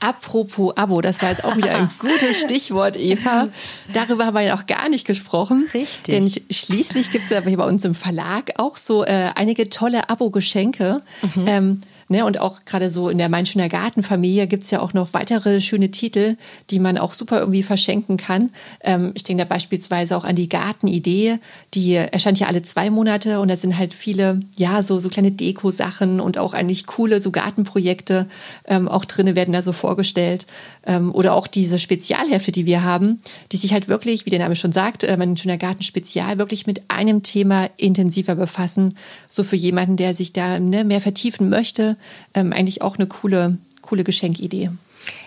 Apropos 0.00 0.76
Abo, 0.76 1.00
das 1.00 1.22
war 1.22 1.30
jetzt 1.30 1.44
auch 1.44 1.56
wieder 1.56 1.70
ein 1.70 1.90
gutes 1.98 2.38
Stichwort, 2.38 2.96
Eva. 2.98 3.48
Darüber 3.94 4.26
haben 4.26 4.34
wir 4.34 4.42
ja 4.42 4.54
noch 4.54 4.66
gar 4.66 4.90
nicht 4.90 5.06
gesprochen. 5.06 5.66
Richtig. 5.72 6.14
Denn 6.14 6.30
schließlich 6.50 7.10
gibt 7.10 7.24
es 7.24 7.30
ja 7.30 7.40
bei 7.40 7.64
uns 7.64 7.86
im 7.86 7.94
Verlag 7.94 8.50
auch 8.58 8.76
so 8.76 9.04
äh, 9.04 9.30
einige 9.34 9.70
tolle 9.70 10.10
Abo-Geschenke. 10.10 11.00
Mhm. 11.22 11.44
Ähm, 11.46 11.80
Ne? 12.08 12.24
Und 12.24 12.40
auch 12.40 12.64
gerade 12.64 12.90
so 12.90 13.08
in 13.08 13.18
der 13.18 13.28
Mein 13.28 13.46
schöner 13.46 13.68
Gartenfamilie 13.68 14.46
gibt 14.46 14.64
es 14.64 14.70
ja 14.70 14.80
auch 14.80 14.92
noch 14.92 15.14
weitere 15.14 15.60
schöne 15.60 15.90
Titel, 15.90 16.36
die 16.70 16.78
man 16.78 16.98
auch 16.98 17.14
super 17.14 17.40
irgendwie 17.40 17.62
verschenken 17.62 18.16
kann. 18.16 18.50
Ähm, 18.80 19.12
ich 19.14 19.24
denke 19.24 19.44
da 19.44 19.48
beispielsweise 19.48 20.16
auch 20.16 20.24
an 20.24 20.36
die 20.36 20.48
Gartenidee, 20.48 21.38
die 21.74 21.94
erscheint 21.94 22.38
ja 22.38 22.46
alle 22.46 22.62
zwei 22.62 22.90
Monate 22.90 23.40
und 23.40 23.48
da 23.48 23.56
sind 23.56 23.78
halt 23.78 23.94
viele, 23.94 24.40
ja, 24.56 24.82
so, 24.82 24.98
so 24.98 25.08
kleine 25.08 25.32
Deko-Sachen 25.32 26.20
und 26.20 26.38
auch 26.38 26.54
eigentlich 26.54 26.86
coole 26.86 27.20
so 27.20 27.30
Gartenprojekte 27.30 28.26
ähm, 28.66 28.88
auch 28.88 29.04
drinne 29.04 29.36
werden 29.36 29.52
da 29.52 29.62
so 29.62 29.72
vorgestellt. 29.72 30.46
Ähm, 30.86 31.14
oder 31.14 31.34
auch 31.34 31.46
diese 31.46 31.78
Spezialhefte, 31.78 32.52
die 32.52 32.66
wir 32.66 32.82
haben, 32.82 33.20
die 33.52 33.56
sich 33.56 33.72
halt 33.72 33.88
wirklich, 33.88 34.26
wie 34.26 34.30
der 34.30 34.38
Name 34.38 34.56
schon 34.56 34.72
sagt, 34.72 35.04
äh, 35.04 35.16
mein 35.16 35.36
schöner 35.36 35.58
Garten 35.58 35.82
Spezial, 35.82 36.38
wirklich 36.38 36.66
mit 36.66 36.82
einem 36.88 37.22
Thema 37.22 37.70
intensiver 37.76 38.34
befassen. 38.34 38.96
So 39.28 39.44
für 39.44 39.56
jemanden, 39.56 39.96
der 39.96 40.14
sich 40.14 40.32
da 40.32 40.58
ne, 40.58 40.84
mehr 40.84 41.00
vertiefen 41.00 41.48
möchte, 41.48 41.96
ähm, 42.34 42.52
eigentlich 42.52 42.82
auch 42.82 42.96
eine 42.96 43.06
coole, 43.06 43.58
coole 43.82 44.04
Geschenkidee. 44.04 44.70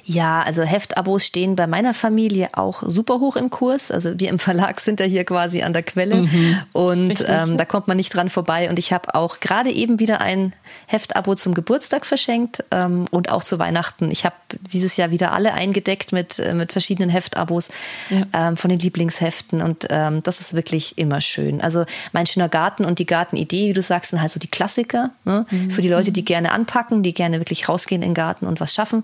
Ja, 0.10 0.42
also 0.42 0.64
Heftabos 0.64 1.26
stehen 1.26 1.58
bei 1.58 1.68
meiner 1.68 1.94
Familie 1.94 2.48
auch 2.54 2.82
super 2.86 3.20
hoch 3.20 3.36
im 3.36 3.50
Kurs. 3.50 3.92
Also 3.92 4.18
wir 4.18 4.30
im 4.30 4.40
Verlag 4.40 4.80
sind 4.80 5.02
ja 5.02 5.06
hier 5.06 5.26
quasi 5.26 5.64
an 5.64 5.74
der 5.74 5.84
Quelle 5.84 6.22
mhm. 6.22 6.60
und 6.72 7.26
ähm, 7.28 7.58
da 7.58 7.66
kommt 7.66 7.90
man 7.90 7.98
nicht 7.98 8.14
dran 8.14 8.30
vorbei. 8.30 8.70
Und 8.70 8.80
ich 8.80 8.94
habe 8.94 9.14
auch 9.16 9.42
gerade 9.42 9.70
eben 9.70 10.00
wieder 10.00 10.22
ein 10.22 10.54
Heftabo 10.86 11.36
zum 11.36 11.54
Geburtstag 11.54 12.06
verschenkt 12.06 12.64
ähm, 12.72 13.06
und 13.12 13.30
auch 13.30 13.44
zu 13.44 13.60
Weihnachten. 13.60 14.10
Ich 14.10 14.24
habe 14.24 14.36
dieses 14.72 14.96
Jahr 14.96 15.12
wieder 15.12 15.34
alle 15.34 15.54
eingedeckt 15.54 16.14
mit, 16.14 16.40
äh, 16.40 16.54
mit 16.54 16.72
verschiedenen 16.72 17.10
Heftabos 17.10 17.68
ja. 18.10 18.22
ähm, 18.32 18.56
von 18.56 18.70
den 18.70 18.80
Lieblingsheften 18.80 19.62
und 19.62 19.88
ähm, 19.90 20.24
das 20.24 20.40
ist 20.40 20.54
wirklich 20.54 20.98
immer 20.98 21.20
schön. 21.20 21.60
Also 21.60 21.84
mein 22.14 22.28
schöner 22.28 22.48
Garten 22.48 22.86
und 22.86 23.00
die 23.00 23.06
Gartenidee, 23.06 23.68
wie 23.68 23.74
du 23.74 23.82
sagst, 23.82 24.12
sind 24.12 24.22
halt 24.22 24.32
so 24.32 24.40
die 24.40 24.48
Klassiker 24.48 25.10
ne? 25.26 25.46
mhm. 25.50 25.70
für 25.70 25.82
die 25.82 25.90
Leute, 25.90 26.14
die 26.14 26.24
gerne 26.24 26.54
anpacken, 26.54 27.04
die 27.04 27.14
gerne 27.14 27.40
wirklich 27.40 27.68
rausgehen 27.68 28.02
in 28.02 28.12
den 28.12 28.16
Garten 28.16 28.48
und 28.48 28.62
was 28.62 28.74
schaffen. 28.74 29.04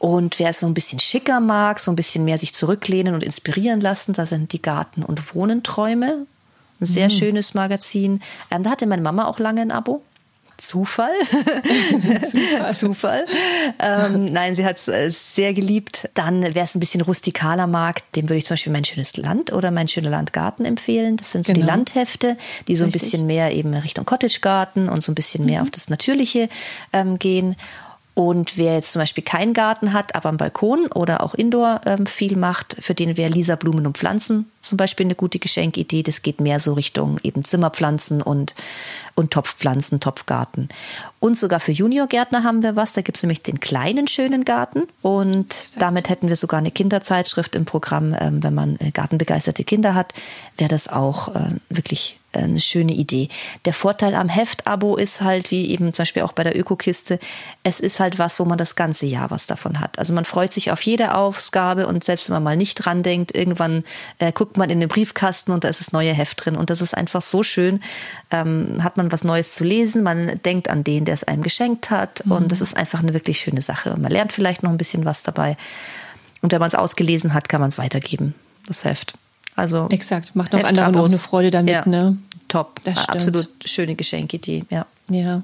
Und 0.00 0.38
wer 0.38 0.48
es 0.48 0.60
so 0.60 0.66
ein 0.66 0.72
bisschen 0.72 0.98
schicker 0.98 1.40
mag, 1.40 1.78
so 1.78 1.92
ein 1.92 1.96
bisschen 1.96 2.24
mehr 2.24 2.38
sich 2.38 2.54
zurücklehnen 2.54 3.12
und 3.12 3.22
inspirieren 3.22 3.82
lassen, 3.82 4.14
da 4.14 4.24
sind 4.24 4.54
die 4.54 4.62
Garten- 4.62 5.02
und 5.02 5.34
Wohnenträume. 5.34 6.26
Ein 6.80 6.86
sehr 6.86 7.08
mhm. 7.08 7.10
schönes 7.10 7.52
Magazin. 7.52 8.22
Ähm, 8.50 8.62
da 8.62 8.70
hatte 8.70 8.86
meine 8.86 9.02
Mama 9.02 9.26
auch 9.26 9.38
lange 9.38 9.60
ein 9.60 9.70
Abo. 9.70 10.02
Zufall. 10.56 11.10
Zufall. 12.30 12.74
Zufall. 12.74 13.26
Ähm, 13.78 14.24
nein, 14.24 14.56
sie 14.56 14.64
hat 14.64 14.76
es 14.76 14.88
äh, 14.88 15.10
sehr 15.10 15.52
geliebt. 15.52 16.08
Dann, 16.14 16.46
wer 16.54 16.64
es 16.64 16.74
ein 16.74 16.80
bisschen 16.80 17.02
rustikaler 17.02 17.66
mag, 17.66 18.10
dem 18.12 18.30
würde 18.30 18.38
ich 18.38 18.46
zum 18.46 18.54
Beispiel 18.54 18.72
Mein 18.72 18.86
schönes 18.86 19.18
Land 19.18 19.52
oder 19.52 19.70
Mein 19.70 19.88
schöner 19.88 20.08
Landgarten 20.08 20.64
empfehlen. 20.64 21.18
Das 21.18 21.32
sind 21.32 21.44
so 21.44 21.52
genau. 21.52 21.66
die 21.66 21.70
Landhefte, 21.70 22.38
die 22.68 22.76
so 22.76 22.84
Richtig. 22.84 23.02
ein 23.02 23.04
bisschen 23.04 23.26
mehr 23.26 23.52
eben 23.52 23.74
Richtung 23.74 24.06
Cottage 24.06 24.38
Garten 24.40 24.88
und 24.88 25.02
so 25.02 25.12
ein 25.12 25.14
bisschen 25.14 25.44
mehr 25.44 25.60
mhm. 25.60 25.66
auf 25.66 25.70
das 25.70 25.90
Natürliche 25.90 26.48
ähm, 26.94 27.18
gehen. 27.18 27.56
Und 28.20 28.58
wer 28.58 28.74
jetzt 28.74 28.92
zum 28.92 29.00
Beispiel 29.00 29.24
keinen 29.24 29.54
Garten 29.54 29.94
hat, 29.94 30.14
aber 30.14 30.28
am 30.28 30.36
Balkon 30.36 30.88
oder 30.94 31.22
auch 31.22 31.32
Indoor 31.32 31.80
ähm, 31.86 32.04
viel 32.04 32.36
macht, 32.36 32.76
für 32.78 32.92
den 32.92 33.16
wäre 33.16 33.30
Lisa 33.30 33.56
Blumen 33.56 33.86
und 33.86 33.96
Pflanzen 33.96 34.50
zum 34.60 34.76
Beispiel 34.76 35.06
eine 35.06 35.14
gute 35.14 35.38
Geschenkidee. 35.38 36.02
Das 36.02 36.22
geht 36.22 36.40
mehr 36.40 36.60
so 36.60 36.74
Richtung 36.74 37.18
eben 37.22 37.42
Zimmerpflanzen 37.42 38.20
und, 38.20 38.54
und 39.14 39.32
Topfpflanzen, 39.32 40.00
Topfgarten. 40.00 40.68
Und 41.20 41.36
sogar 41.36 41.60
für 41.60 41.72
Juniorgärtner 41.72 42.44
haben 42.44 42.62
wir 42.62 42.76
was. 42.76 42.94
Da 42.94 43.02
gibt 43.02 43.18
es 43.18 43.22
nämlich 43.22 43.42
den 43.42 43.60
kleinen 43.60 44.06
schönen 44.06 44.44
Garten. 44.44 44.88
Und 45.02 45.78
damit 45.78 46.08
hätten 46.08 46.28
wir 46.28 46.36
sogar 46.36 46.58
eine 46.58 46.70
Kinderzeitschrift 46.70 47.54
im 47.54 47.66
Programm. 47.66 48.16
Ähm, 48.18 48.42
wenn 48.42 48.54
man 48.54 48.76
äh, 48.80 48.90
gartenbegeisterte 48.90 49.62
Kinder 49.62 49.94
hat, 49.94 50.14
wäre 50.56 50.70
das 50.70 50.88
auch 50.88 51.34
äh, 51.34 51.50
wirklich 51.68 52.18
äh, 52.32 52.38
eine 52.38 52.60
schöne 52.60 52.92
Idee. 52.92 53.28
Der 53.64 53.72
Vorteil 53.72 54.14
am 54.14 54.28
Heftabo 54.28 54.96
ist 54.96 55.20
halt, 55.20 55.50
wie 55.50 55.70
eben 55.70 55.92
zum 55.92 56.02
Beispiel 56.02 56.22
auch 56.22 56.32
bei 56.32 56.44
der 56.44 56.58
Ökokiste, 56.58 57.18
es 57.64 57.80
ist 57.80 57.98
halt 57.98 58.18
was, 58.18 58.38
wo 58.38 58.44
man 58.44 58.58
das 58.58 58.76
ganze 58.76 59.06
Jahr 59.06 59.30
was 59.30 59.46
davon 59.46 59.80
hat. 59.80 59.98
Also 59.98 60.12
man 60.12 60.24
freut 60.24 60.52
sich 60.52 60.70
auf 60.70 60.80
jede 60.82 61.14
Ausgabe 61.14 61.86
und 61.86 62.04
selbst 62.04 62.28
wenn 62.28 62.34
man 62.34 62.44
mal 62.44 62.56
nicht 62.56 62.76
dran 62.76 63.02
denkt, 63.02 63.34
irgendwann 63.34 63.84
äh, 64.18 64.32
guckt 64.32 64.56
man 64.56 64.70
in 64.70 64.80
den 64.80 64.88
Briefkasten 64.88 65.50
und 65.50 65.64
da 65.64 65.68
ist 65.68 65.80
das 65.80 65.92
neue 65.92 66.12
Heft 66.12 66.44
drin 66.44 66.56
und 66.56 66.70
das 66.70 66.80
ist 66.80 66.96
einfach 66.96 67.22
so 67.22 67.42
schön. 67.42 67.80
Ähm, 68.30 68.84
hat 68.84 68.96
man 68.96 69.10
was 69.10 69.24
Neues 69.24 69.52
zu 69.54 69.64
lesen, 69.64 70.02
man 70.02 70.40
denkt 70.44 70.70
an 70.70 70.84
den, 70.84 71.04
der 71.10 71.14
es 71.14 71.24
einem 71.24 71.42
geschenkt 71.42 71.90
hat 71.90 72.24
mhm. 72.24 72.32
und 72.32 72.52
das 72.52 72.60
ist 72.60 72.76
einfach 72.76 73.00
eine 73.00 73.12
wirklich 73.14 73.40
schöne 73.40 73.62
Sache 73.62 73.92
und 73.92 74.00
man 74.00 74.12
lernt 74.12 74.32
vielleicht 74.32 74.62
noch 74.62 74.70
ein 74.70 74.78
bisschen 74.78 75.04
was 75.04 75.24
dabei. 75.24 75.56
Und 76.40 76.52
wenn 76.52 76.60
man 76.60 76.68
es 76.68 76.76
ausgelesen 76.76 77.34
hat, 77.34 77.48
kann 77.48 77.60
man 77.60 77.68
es 77.68 77.78
weitergeben, 77.78 78.34
das 78.68 78.84
Heft. 78.84 79.14
Also 79.56 79.88
Exakt, 79.90 80.36
macht 80.36 80.54
auch 80.54 80.62
anderen 80.62 80.96
auch 80.96 81.06
eine 81.06 81.18
Freude 81.18 81.50
damit, 81.50 81.74
ja. 81.74 81.86
ne? 81.86 82.16
Top. 82.46 82.80
Das 82.84 83.02
stimmt. 83.02 83.16
Absolut 83.16 83.48
schöne 83.64 83.96
Geschenkidee, 83.96 84.64
ja. 84.70 84.86
Ja. 85.08 85.42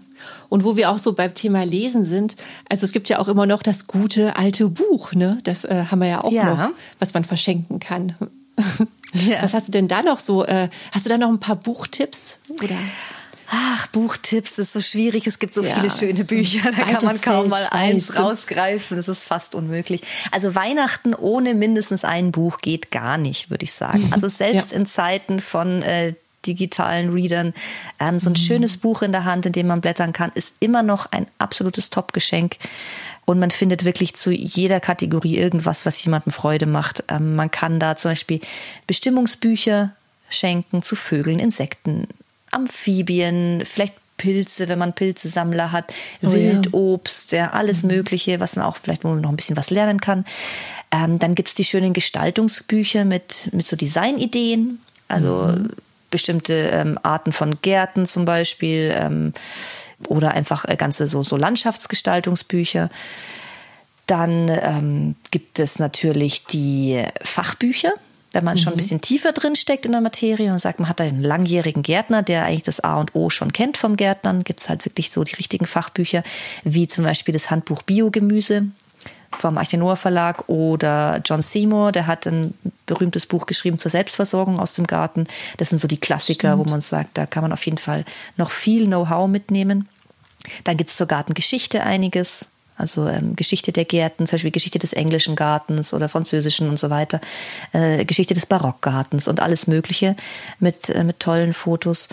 Und 0.48 0.62
wo 0.62 0.76
wir 0.76 0.90
auch 0.90 0.98
so 0.98 1.12
beim 1.12 1.34
Thema 1.34 1.64
Lesen 1.64 2.04
sind, 2.04 2.36
also 2.68 2.84
es 2.84 2.92
gibt 2.92 3.08
ja 3.08 3.18
auch 3.18 3.26
immer 3.26 3.46
noch 3.46 3.64
das 3.64 3.88
gute 3.88 4.36
alte 4.36 4.68
Buch, 4.68 5.12
ne? 5.12 5.40
Das 5.42 5.64
äh, 5.64 5.86
haben 5.90 5.98
wir 5.98 6.06
ja 6.06 6.22
auch 6.22 6.30
ja. 6.30 6.54
noch, 6.54 6.70
was 7.00 7.12
man 7.12 7.24
verschenken 7.24 7.80
kann. 7.80 8.14
Ja. 9.12 9.42
Was 9.42 9.54
hast 9.54 9.68
du 9.68 9.72
denn 9.72 9.88
da 9.88 10.02
noch 10.02 10.18
so? 10.18 10.44
Äh, 10.44 10.68
hast 10.92 11.06
du 11.06 11.10
da 11.10 11.16
noch 11.16 11.30
ein 11.30 11.40
paar 11.40 11.56
Buchtipps? 11.56 12.38
Oder? 12.62 12.74
Ach, 13.48 13.86
Buchtipps 13.88 14.58
ist 14.58 14.72
so 14.72 14.80
schwierig. 14.80 15.26
Es 15.26 15.38
gibt 15.38 15.54
so 15.54 15.62
ja, 15.62 15.74
viele 15.74 15.90
schöne 15.90 16.24
Bücher, 16.24 16.70
da 16.72 16.84
kann 16.84 17.04
man 17.04 17.20
kaum 17.20 17.48
mal 17.48 17.66
eins 17.70 18.16
rausgreifen. 18.16 18.96
Das 18.96 19.08
ist 19.08 19.24
fast 19.24 19.54
unmöglich. 19.54 20.02
Also 20.32 20.54
Weihnachten 20.54 21.14
ohne 21.14 21.54
mindestens 21.54 22.04
ein 22.04 22.32
Buch 22.32 22.58
geht 22.58 22.90
gar 22.90 23.18
nicht, 23.18 23.50
würde 23.50 23.64
ich 23.64 23.72
sagen. 23.72 24.10
Also 24.16 24.28
selbst 24.28 24.70
ja. 24.70 24.78
in 24.78 24.86
Zeiten 24.86 25.40
von 25.40 25.82
äh, 25.82 26.14
digitalen 26.46 27.12
Readern, 27.12 27.52
ähm, 28.00 28.18
so 28.18 28.30
ein 28.30 28.32
mhm. 28.32 28.36
schönes 28.36 28.76
Buch 28.78 29.02
in 29.02 29.12
der 29.12 29.24
Hand, 29.24 29.44
in 29.46 29.52
dem 29.52 29.66
man 29.66 29.80
blättern 29.80 30.12
kann, 30.12 30.30
ist 30.34 30.54
immer 30.60 30.82
noch 30.82 31.06
ein 31.12 31.26
absolutes 31.38 31.90
Top-Geschenk. 31.90 32.56
Und 33.26 33.40
man 33.40 33.50
findet 33.50 33.84
wirklich 33.84 34.14
zu 34.14 34.30
jeder 34.30 34.80
Kategorie 34.80 35.36
irgendwas, 35.36 35.84
was 35.84 36.02
jemandem 36.02 36.32
Freude 36.32 36.66
macht. 36.66 37.04
Ähm, 37.08 37.34
man 37.34 37.50
kann 37.50 37.78
da 37.80 37.96
zum 37.96 38.12
Beispiel 38.12 38.40
Bestimmungsbücher 38.86 39.92
schenken 40.30 40.82
zu 40.82 40.96
Vögeln, 40.96 41.38
Insekten, 41.38 42.06
Amphibien, 42.56 43.62
vielleicht 43.64 43.94
Pilze, 44.16 44.68
wenn 44.68 44.78
man 44.78 44.94
Pilzesammler 44.94 45.72
hat, 45.72 45.92
oh, 46.22 46.32
Wildobst, 46.32 47.32
ja. 47.32 47.38
ja 47.38 47.50
alles 47.52 47.82
mhm. 47.82 47.90
Mögliche, 47.90 48.40
was 48.40 48.56
man 48.56 48.64
auch 48.64 48.76
vielleicht 48.76 49.04
noch 49.04 49.14
ein 49.14 49.36
bisschen 49.36 49.56
was 49.56 49.70
lernen 49.70 50.00
kann. 50.00 50.24
Ähm, 50.90 51.18
dann 51.18 51.34
gibt's 51.34 51.54
die 51.54 51.64
schönen 51.64 51.92
Gestaltungsbücher 51.92 53.04
mit, 53.04 53.50
mit 53.52 53.66
so 53.66 53.76
Designideen, 53.76 54.78
also 55.08 55.54
mhm. 55.54 55.68
bestimmte 56.10 56.54
ähm, 56.54 56.98
Arten 57.02 57.32
von 57.32 57.58
Gärten 57.60 58.06
zum 58.06 58.24
Beispiel. 58.24 58.94
Ähm, 58.96 59.32
oder 60.08 60.32
einfach 60.32 60.64
äh, 60.66 60.76
ganze 60.76 61.06
so, 61.06 61.22
so 61.22 61.36
Landschaftsgestaltungsbücher. 61.36 62.90
Dann 64.06 64.48
ähm, 64.48 65.16
gibt 65.30 65.58
es 65.58 65.78
natürlich 65.78 66.44
die 66.44 67.02
Fachbücher, 67.22 67.94
wenn 68.36 68.44
man 68.44 68.54
mhm. 68.54 68.58
schon 68.58 68.72
ein 68.74 68.76
mhm. 68.76 68.80
bisschen 68.80 69.00
tiefer 69.00 69.32
drin 69.32 69.56
steckt 69.56 69.86
in 69.86 69.92
der 69.92 70.02
Materie 70.02 70.52
und 70.52 70.60
sagt, 70.60 70.78
man 70.78 70.88
hat 70.88 71.00
einen 71.00 71.22
langjährigen 71.22 71.82
Gärtner, 71.82 72.22
der 72.22 72.44
eigentlich 72.44 72.64
das 72.64 72.80
A 72.80 73.00
und 73.00 73.14
O 73.14 73.30
schon 73.30 73.52
kennt 73.52 73.78
vom 73.78 73.96
Gärtnern, 73.96 74.44
gibt 74.44 74.60
es 74.60 74.68
halt 74.68 74.84
wirklich 74.84 75.10
so 75.10 75.24
die 75.24 75.34
richtigen 75.34 75.66
Fachbücher, 75.66 76.22
wie 76.62 76.86
zum 76.86 77.04
Beispiel 77.04 77.32
das 77.32 77.50
Handbuch 77.50 77.82
Biogemüse 77.82 78.66
vom 79.38 79.58
Archenoa 79.58 79.96
Verlag 79.96 80.48
oder 80.48 81.20
John 81.24 81.42
Seymour, 81.42 81.92
der 81.92 82.06
hat 82.06 82.26
ein 82.26 82.54
berühmtes 82.86 83.26
Buch 83.26 83.46
geschrieben 83.46 83.78
zur 83.78 83.90
Selbstversorgung 83.90 84.58
aus 84.58 84.74
dem 84.74 84.86
Garten. 84.86 85.26
Das 85.56 85.70
sind 85.70 85.78
so 85.78 85.88
die 85.88 85.98
Klassiker, 85.98 86.52
Stimmt. 86.52 86.66
wo 86.66 86.70
man 86.70 86.80
sagt, 86.80 87.18
da 87.18 87.26
kann 87.26 87.42
man 87.42 87.52
auf 87.52 87.64
jeden 87.64 87.78
Fall 87.78 88.04
noch 88.36 88.50
viel 88.50 88.86
Know-how 88.86 89.28
mitnehmen. 89.28 89.88
Dann 90.64 90.76
gibt 90.76 90.90
es 90.90 90.96
zur 90.96 91.06
Gartengeschichte 91.06 91.82
einiges. 91.82 92.48
Also 92.76 93.08
ähm, 93.08 93.36
Geschichte 93.36 93.72
der 93.72 93.84
Gärten, 93.84 94.26
zum 94.26 94.36
Beispiel 94.36 94.50
Geschichte 94.50 94.78
des 94.78 94.92
englischen 94.92 95.36
Gartens 95.36 95.94
oder 95.94 96.08
französischen 96.08 96.68
und 96.68 96.78
so 96.78 96.90
weiter, 96.90 97.20
äh, 97.72 98.04
Geschichte 98.04 98.34
des 98.34 98.46
Barockgartens 98.46 99.28
und 99.28 99.40
alles 99.40 99.66
Mögliche 99.66 100.16
mit, 100.60 100.90
äh, 100.90 101.04
mit 101.04 101.20
tollen 101.20 101.54
Fotos. 101.54 102.08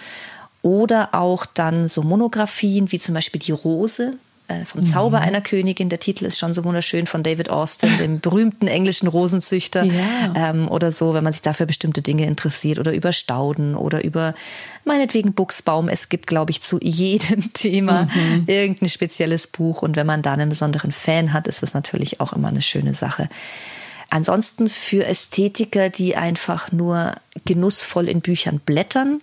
Oder 0.62 1.14
auch 1.14 1.46
dann 1.46 1.90
so 1.90 2.04
Monographien 2.04 2.92
wie 2.92 3.00
zum 3.00 3.16
Beispiel 3.16 3.42
die 3.42 3.52
Rose, 3.52 4.14
äh, 4.54 4.66
vom 4.66 4.84
Zauber 4.84 5.20
mhm. 5.20 5.26
einer 5.26 5.42
Königin. 5.42 5.90
Der 5.90 6.00
Titel 6.00 6.26
ist 6.26 6.40
schon 6.40 6.54
so 6.54 6.64
wunderschön 6.64 7.08
von 7.08 7.24
David 7.24 7.50
Austin, 7.50 7.98
dem 8.00 8.20
berühmten 8.20 8.68
englischen 8.68 9.08
Rosenzüchter. 9.08 9.84
Ja. 9.84 10.34
Ähm, 10.36 10.70
oder 10.70 10.92
so, 10.92 11.14
wenn 11.14 11.24
man 11.24 11.34
sich 11.34 11.42
dafür 11.42 11.66
bestimmte 11.66 12.02
Dinge 12.02 12.26
interessiert 12.26 12.80
oder 12.80 12.94
über 12.94 13.12
Stauden 13.12 13.76
oder 13.76 14.04
über 14.04 14.34
meinetwegen 14.86 15.34
Buchsbaum. 15.34 15.90
Es 15.90 16.10
gibt, 16.10 16.28
glaube 16.28 16.52
ich, 16.52 16.62
zu 16.62 16.80
jedem 16.82 17.54
Thema 17.54 18.06
mhm. 18.14 18.44
irgendein 18.48 18.90
spezielles 18.90 19.48
Buch. 19.48 19.82
Und 19.82 19.96
wenn 19.96 20.08
man 20.08 20.22
da 20.22 20.34
einen 20.34 20.50
besonderen 20.50 20.92
Fan 20.92 21.34
hat, 21.34 21.48
ist 21.48 21.64
das 21.64 21.74
natürlich 21.74 22.20
auch 22.20 22.34
immer 22.34 22.50
eine 22.50 22.62
schöne 22.62 22.94
Sache. 22.94 23.30
Ansonsten 24.10 24.70
für 24.70 25.06
Ästhetiker, 25.06 25.90
die 25.90 26.16
einfach 26.16 26.72
nur 26.72 27.16
genussvoll 27.46 28.08
in 28.08 28.22
Büchern 28.22 28.60
blättern, 28.60 29.22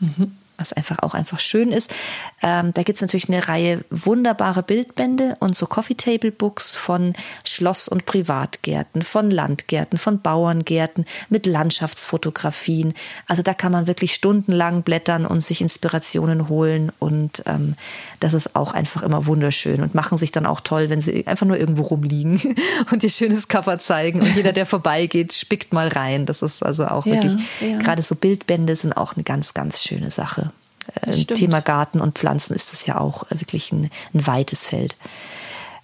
mhm 0.00 0.32
was 0.58 0.72
einfach 0.72 0.98
auch 1.00 1.14
einfach 1.14 1.40
schön 1.40 1.72
ist. 1.72 1.94
Ähm, 2.42 2.72
da 2.74 2.82
gibt 2.82 2.96
es 2.96 3.02
natürlich 3.02 3.28
eine 3.28 3.48
Reihe 3.48 3.84
wunderbare 3.90 4.62
Bildbände 4.62 5.36
und 5.40 5.56
so 5.56 5.66
Coffee 5.66 5.94
Table 5.94 6.30
Books 6.30 6.74
von 6.74 7.14
Schloss- 7.44 7.88
und 7.88 8.06
Privatgärten, 8.06 9.02
von 9.02 9.30
Landgärten, 9.30 9.98
von 9.98 10.20
Bauerngärten 10.20 11.06
mit 11.28 11.46
Landschaftsfotografien. 11.46 12.94
Also 13.26 13.42
da 13.42 13.54
kann 13.54 13.72
man 13.72 13.86
wirklich 13.86 14.14
stundenlang 14.14 14.82
blättern 14.82 15.26
und 15.26 15.42
sich 15.42 15.60
Inspirationen 15.60 16.48
holen 16.48 16.92
und 16.98 17.42
ähm, 17.46 17.74
das 18.20 18.34
ist 18.34 18.54
auch 18.54 18.72
einfach 18.72 19.02
immer 19.02 19.26
wunderschön 19.26 19.82
und 19.82 19.94
machen 19.94 20.16
sich 20.18 20.32
dann 20.32 20.46
auch 20.46 20.60
toll, 20.60 20.90
wenn 20.90 21.00
sie 21.00 21.26
einfach 21.26 21.46
nur 21.46 21.58
irgendwo 21.58 21.82
rumliegen 21.82 22.56
und 22.92 23.02
ihr 23.02 23.10
schönes 23.10 23.48
Cover 23.48 23.78
zeigen 23.78 24.20
und 24.20 24.34
jeder, 24.36 24.52
der 24.52 24.66
vorbeigeht, 24.66 25.32
spickt 25.32 25.72
mal 25.72 25.88
rein. 25.88 26.26
Das 26.26 26.42
ist 26.42 26.62
also 26.62 26.86
auch 26.86 27.06
ja, 27.06 27.14
wirklich, 27.14 27.34
ja. 27.60 27.78
gerade 27.78 28.02
so 28.02 28.14
Bildbände 28.14 28.76
sind 28.76 28.96
auch 28.96 29.14
eine 29.14 29.24
ganz, 29.24 29.54
ganz 29.54 29.82
schöne 29.82 30.10
Sache. 30.10 30.51
Im 31.06 31.26
Thema 31.26 31.60
Garten 31.60 32.00
und 32.00 32.18
Pflanzen 32.18 32.54
ist 32.54 32.72
das 32.72 32.86
ja 32.86 32.98
auch 32.98 33.24
wirklich 33.30 33.72
ein, 33.72 33.90
ein 34.14 34.26
weites 34.26 34.66
Feld. 34.66 34.96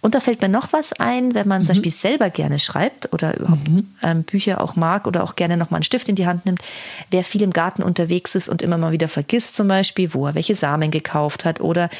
Und 0.01 0.15
da 0.15 0.21
fällt 0.21 0.41
mir 0.41 0.49
noch 0.49 0.73
was 0.73 0.93
ein, 0.93 1.35
wenn 1.35 1.49
man 1.49 1.61
mhm. 1.61 1.65
zum 1.65 1.75
Beispiel 1.75 1.93
selber 1.93 2.31
gerne 2.31 2.61
schreibt 2.61 3.13
oder 3.13 3.37
überhaupt 3.37 3.69
mhm. 3.69 3.89
ähm, 4.03 4.23
Bücher 4.23 4.61
auch 4.61 4.77
mag 4.77 5.07
oder 5.07 5.25
auch 5.25 5.35
gerne 5.35 5.57
noch 5.57 5.71
mal 5.71 5.79
einen 5.79 5.83
Stift 5.83 6.09
in 6.09 6.15
die 6.15 6.27
Hand 6.27 6.47
nimmt. 6.47 6.63
Wer 7.11 7.25
viel 7.25 7.43
im 7.43 7.53
Garten 7.53 7.83
unterwegs 7.83 8.35
ist 8.37 8.49
und 8.49 8.63
immer 8.63 8.79
mal 8.79 8.93
wieder 8.93 9.09
vergisst 9.09 9.57
zum 9.57 9.67
Beispiel, 9.67 10.15
wo 10.15 10.27
er 10.27 10.35
welche 10.37 10.55
Samen 10.55 10.93
gekauft 10.93 11.45
hat 11.45 11.61
oder 11.61 11.91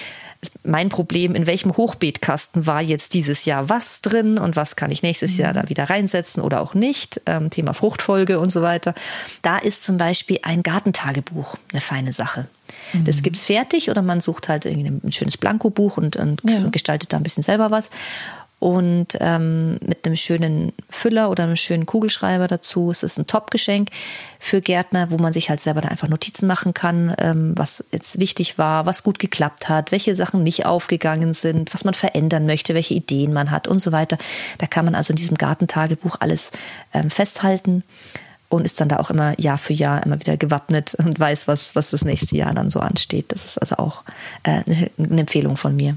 mein 0.63 0.89
Problem, 0.89 1.35
in 1.35 1.49
welchem 1.49 1.77
Hochbeetkasten 1.77 2.67
war 2.67 2.81
jetzt 2.81 3.15
dieses 3.15 3.45
Jahr 3.45 3.69
was 3.69 4.01
drin 4.01 4.39
und 4.39 4.55
was 4.55 4.77
kann 4.77 4.93
ich 4.93 5.03
nächstes 5.03 5.33
mhm. 5.33 5.41
Jahr 5.41 5.53
da 5.53 5.69
wieder 5.69 5.91
reinsetzen 5.91 6.41
oder 6.41 6.61
auch 6.61 6.75
nicht. 6.75 7.21
Ähm, 7.27 7.51
Thema 7.51 7.73
Fruchtfolge 7.73 8.39
und 8.39 8.53
so 8.53 8.63
weiter. 8.63 8.95
Da 9.43 9.59
ist 9.59 9.83
zum 9.83 9.97
Beispiel 9.97 10.39
ein 10.43 10.63
Gartentagebuch 10.63 11.57
eine 11.73 11.81
feine 11.81 12.13
Sache. 12.13 12.47
Mhm. 12.93 13.05
Das 13.05 13.23
es 13.23 13.45
fertig 13.45 13.91
oder 13.91 14.03
man 14.03 14.21
sucht 14.21 14.49
halt 14.49 14.67
ein 14.67 15.01
schönes 15.11 15.37
Blankobuch 15.37 15.97
und, 15.97 16.17
und 16.17 16.43
ja. 16.45 16.69
gestaltet 16.71 17.13
da 17.13 17.17
ein 17.17 17.23
bisschen 17.23 17.43
selber 17.43 17.71
was 17.71 17.91
und 18.61 19.17
ähm, 19.21 19.79
mit 19.87 20.05
einem 20.05 20.17
schönen 20.17 20.73
Füller 20.91 21.31
oder 21.31 21.45
einem 21.45 21.55
schönen 21.55 21.87
Kugelschreiber 21.87 22.49
dazu. 22.49 22.91
Es 22.91 23.05
ist 23.05 23.17
ein 23.17 23.27
Top-Geschenk 23.27 23.91
für 24.41 24.61
Gärtner, 24.61 25.13
wo 25.13 25.17
man 25.17 25.33
sich 25.33 25.49
halt 25.49 25.61
selber 25.61 25.81
dann 25.81 25.93
einfach 25.93 26.09
Notizen 26.09 26.49
machen 26.49 26.75
kann, 26.75 27.15
ähm, 27.19 27.53
was 27.57 27.85
jetzt 27.93 28.19
wichtig 28.19 28.59
war, 28.59 28.85
was 28.85 29.05
gut 29.05 29.21
geklappt 29.21 29.69
hat, 29.69 29.93
welche 29.93 30.15
Sachen 30.17 30.43
nicht 30.43 30.67
aufgegangen 30.67 31.35
sind, 31.35 31.73
was 31.73 31.85
man 31.85 31.95
verändern 31.95 32.47
möchte, 32.47 32.75
welche 32.75 32.95
Ideen 32.95 33.33
man 33.33 33.53
hat 33.53 33.69
und 33.69 33.79
so 33.79 33.93
weiter. 33.93 34.19
Da 34.59 34.67
kann 34.67 34.85
man 34.85 34.97
also 34.97 35.13
in 35.13 35.17
diesem 35.17 35.39
Gartentagebuch 35.39 36.17
alles 36.19 36.51
ähm, 36.93 37.11
festhalten 37.11 37.85
und 38.49 38.65
ist 38.65 38.81
dann 38.81 38.89
da 38.89 38.99
auch 38.99 39.11
immer 39.11 39.39
Jahr 39.39 39.59
für 39.59 39.73
Jahr 39.73 40.05
immer 40.05 40.19
wieder 40.19 40.37
gewappnet 40.37 40.95
und 40.95 41.19
weiß, 41.19 41.49
was, 41.49 41.75
was 41.77 41.91
das 41.91 42.05
nächste 42.05 42.37
Jahr 42.37 42.55
dann 42.55 42.71
so 42.71 42.81
ansteht. 42.81 43.27
Das 43.29 43.45
ist 43.45 43.59
also 43.59 43.77
auch 43.77 44.05
äh, 44.43 44.63
eine 44.99 45.21
Empfehlung 45.21 45.57
von 45.57 45.77
mir. 45.77 45.97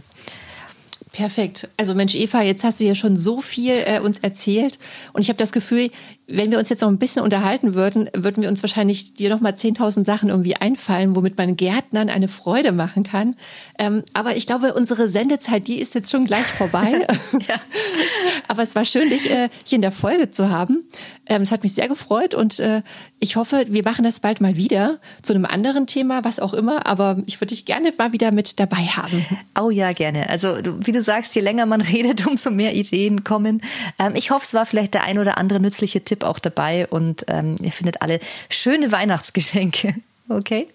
Perfekt. 1.12 1.70
Also 1.76 1.93
Mensch, 1.93 2.16
Eva, 2.16 2.41
jetzt 2.41 2.64
hast 2.64 2.80
du 2.80 2.86
ja 2.86 2.95
schon 2.95 3.18
so 3.18 3.41
viel 3.41 3.74
äh, 3.86 3.99
uns 3.99 4.20
erzählt 4.20 4.80
und 5.12 5.22
ich 5.22 5.30
habe 5.30 5.38
das 5.38 5.52
Gefühl, 5.52 5.91
wenn 6.32 6.52
wir 6.52 6.60
uns 6.60 6.70
jetzt 6.70 6.82
noch 6.82 6.90
ein 6.90 6.98
bisschen 6.98 7.24
unterhalten 7.24 7.74
würden, 7.74 8.10
würden 8.14 8.44
wir 8.44 8.50
uns 8.50 8.64
wahrscheinlich 8.64 9.14
dir 9.14 9.30
noch 9.30 9.42
mal 9.42 9.54
10.000 9.54 10.06
Sachen 10.06 10.30
irgendwie 10.30 10.56
einfallen, 10.56 11.16
womit 11.16 11.38
man 11.38 11.56
Gärtnern 11.56 12.10
eine 12.10 12.28
Freude 12.28 12.72
machen 12.72 13.04
kann. 13.04 13.36
Ähm, 13.78 14.04
aber 14.14 14.36
ich 14.36 14.48
glaube, 14.48 14.74
unsere 14.74 15.10
Sendezeit, 15.10 15.68
die 15.68 15.80
ist 15.80 15.96
jetzt 15.96 16.12
schon 16.12 16.26
gleich 16.26 16.46
vorbei. 16.46 17.06
ja. 17.48 17.56
Aber 18.48 18.64
es 18.64 18.76
war 18.76 18.86
schön, 18.86 19.10
dich 19.10 19.30
äh, 19.30 19.50
hier 19.66 19.78
in 19.78 19.82
der 19.82 19.92
Folge 19.92 20.30
zu 20.30 20.50
haben. 20.50 20.84
Ähm, 21.28 21.44
es 21.44 21.52
hat 21.52 21.64
mich 21.64 21.74
sehr 21.74 21.88
gefreut 21.88 22.36
und 22.36 22.60
äh, 22.60 22.82
ich 23.20 23.36
hoffe, 23.36 23.66
wir 23.70 23.84
machen 23.84 24.04
das 24.04 24.20
bald 24.20 24.42
mal 24.42 24.58
wieder 24.58 25.00
zu 25.22 25.34
einem 25.34 25.46
anderen 25.46 25.88
Thema, 25.88 26.24
was 26.24 26.40
auch 26.40 26.54
immer. 26.54 26.86
Aber 26.88 27.22
ich 27.26 27.40
würde 27.40 27.54
dich 27.54 27.66
gerne 27.66 27.94
mal 27.98 28.12
wieder 28.12 28.32
mit 28.32 28.60
dabei 28.60 28.78
haben. 28.78 29.26
Oh 29.60 29.70
ja, 29.70 29.92
gerne. 29.94 30.30
Also 30.30 30.58
wie 30.80 30.92
du 30.92 31.02
sagst, 31.02 31.36
je 31.36 31.42
länger 31.42 31.66
man 31.66 31.82
redet, 31.82 32.28
umso 32.28 32.52
mehr 32.52 32.76
Ideen 32.76 33.24
kommen. 33.24 33.62
Ähm, 34.00 34.16
ich 34.16 34.32
hoffe, 34.32 34.44
es 34.44 34.54
war 34.54 34.66
vielleicht 34.66 34.94
der 34.94 35.04
ein 35.04 35.20
oder 35.20 35.38
andere 35.38 35.60
nützliche 35.60 36.04
Tipp 36.22 36.24
auch 36.28 36.39
dabei 36.39 36.88
und 36.88 37.26
ähm, 37.28 37.55
ihr 37.61 37.72
findet 37.72 38.01
alle 38.01 38.19
schöne 38.49 38.91
Weihnachtsgeschenke. 38.91 39.95
Okay? 40.30 40.67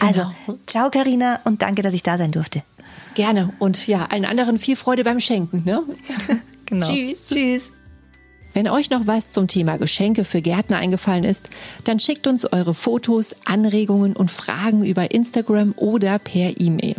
Also, 0.00 0.22
genau. 0.46 0.58
ciao 0.66 0.90
Karina 0.90 1.38
und 1.44 1.62
danke, 1.62 1.80
dass 1.80 1.94
ich 1.94 2.02
da 2.02 2.18
sein 2.18 2.32
durfte. 2.32 2.64
Gerne 3.14 3.52
und 3.60 3.86
ja, 3.86 4.06
allen 4.10 4.24
anderen 4.24 4.58
viel 4.58 4.74
Freude 4.74 5.04
beim 5.04 5.20
Schenken. 5.20 5.62
Ne? 5.64 5.84
genau. 6.66 6.88
Tschüss. 6.88 7.28
Tschüss. 7.28 7.70
Wenn 8.52 8.68
euch 8.68 8.90
noch 8.90 9.06
was 9.06 9.30
zum 9.30 9.46
Thema 9.46 9.76
Geschenke 9.76 10.24
für 10.24 10.42
Gärtner 10.42 10.78
eingefallen 10.78 11.22
ist, 11.22 11.50
dann 11.84 12.00
schickt 12.00 12.26
uns 12.26 12.52
eure 12.52 12.74
Fotos, 12.74 13.36
Anregungen 13.44 14.16
und 14.16 14.28
Fragen 14.32 14.84
über 14.84 15.12
Instagram 15.12 15.72
oder 15.76 16.18
per 16.18 16.60
E-Mail. 16.60 16.96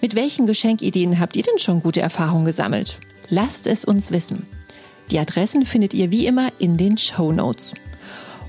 Mit 0.00 0.14
welchen 0.14 0.46
Geschenkideen 0.46 1.20
habt 1.20 1.36
ihr 1.36 1.42
denn 1.42 1.58
schon 1.58 1.82
gute 1.82 2.00
Erfahrungen 2.00 2.46
gesammelt? 2.46 2.98
Lasst 3.28 3.66
es 3.66 3.84
uns 3.84 4.12
wissen. 4.12 4.46
Die 5.10 5.18
Adressen 5.18 5.66
findet 5.66 5.94
ihr 5.94 6.10
wie 6.10 6.26
immer 6.26 6.50
in 6.58 6.76
den 6.76 6.96
Show 6.96 7.32
Notes. 7.32 7.74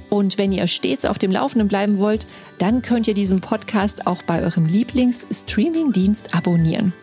Und 0.10 0.38
wenn 0.38 0.52
ihr 0.52 0.68
stets 0.68 1.06
auf 1.06 1.18
dem 1.18 1.32
Laufenden 1.32 1.68
bleiben 1.68 1.98
wollt, 1.98 2.28
dann 2.60 2.82
könnt 2.82 3.08
ihr 3.08 3.16
diesen 3.16 3.42
Podcast 3.42 4.06
auch 4.06 4.22
bei 4.22 4.44
eurem 4.44 4.66
Lieblings-Streaming-Dienst 4.66 6.36
abonnieren. 6.36 6.94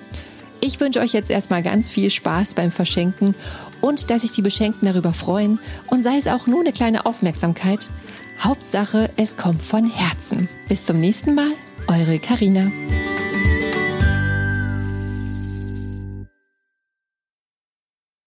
Ich 0.61 0.78
wünsche 0.78 1.01
euch 1.01 1.12
jetzt 1.12 1.30
erstmal 1.30 1.62
ganz 1.62 1.90
viel 1.90 2.11
Spaß 2.11 2.55
beim 2.55 2.70
Verschenken 2.70 3.34
und 3.80 4.11
dass 4.11 4.22
sich 4.22 4.32
die 4.32 4.42
Beschenkten 4.42 4.86
darüber 4.86 5.12
freuen 5.12 5.59
und 5.88 6.05
sei 6.05 6.18
es 6.18 6.28
auch 6.28 6.46
nur 6.46 6.61
eine 6.61 6.72
kleine 6.72 7.07
Aufmerksamkeit. 7.07 7.90
Hauptsache, 8.38 9.11
es 9.16 9.36
kommt 9.36 9.62
von 9.62 9.90
Herzen. 9.90 10.48
Bis 10.68 10.86
zum 10.86 11.01
nächsten 11.01 11.34
Mal, 11.34 11.51
eure 11.88 12.18
Karina. 12.18 12.70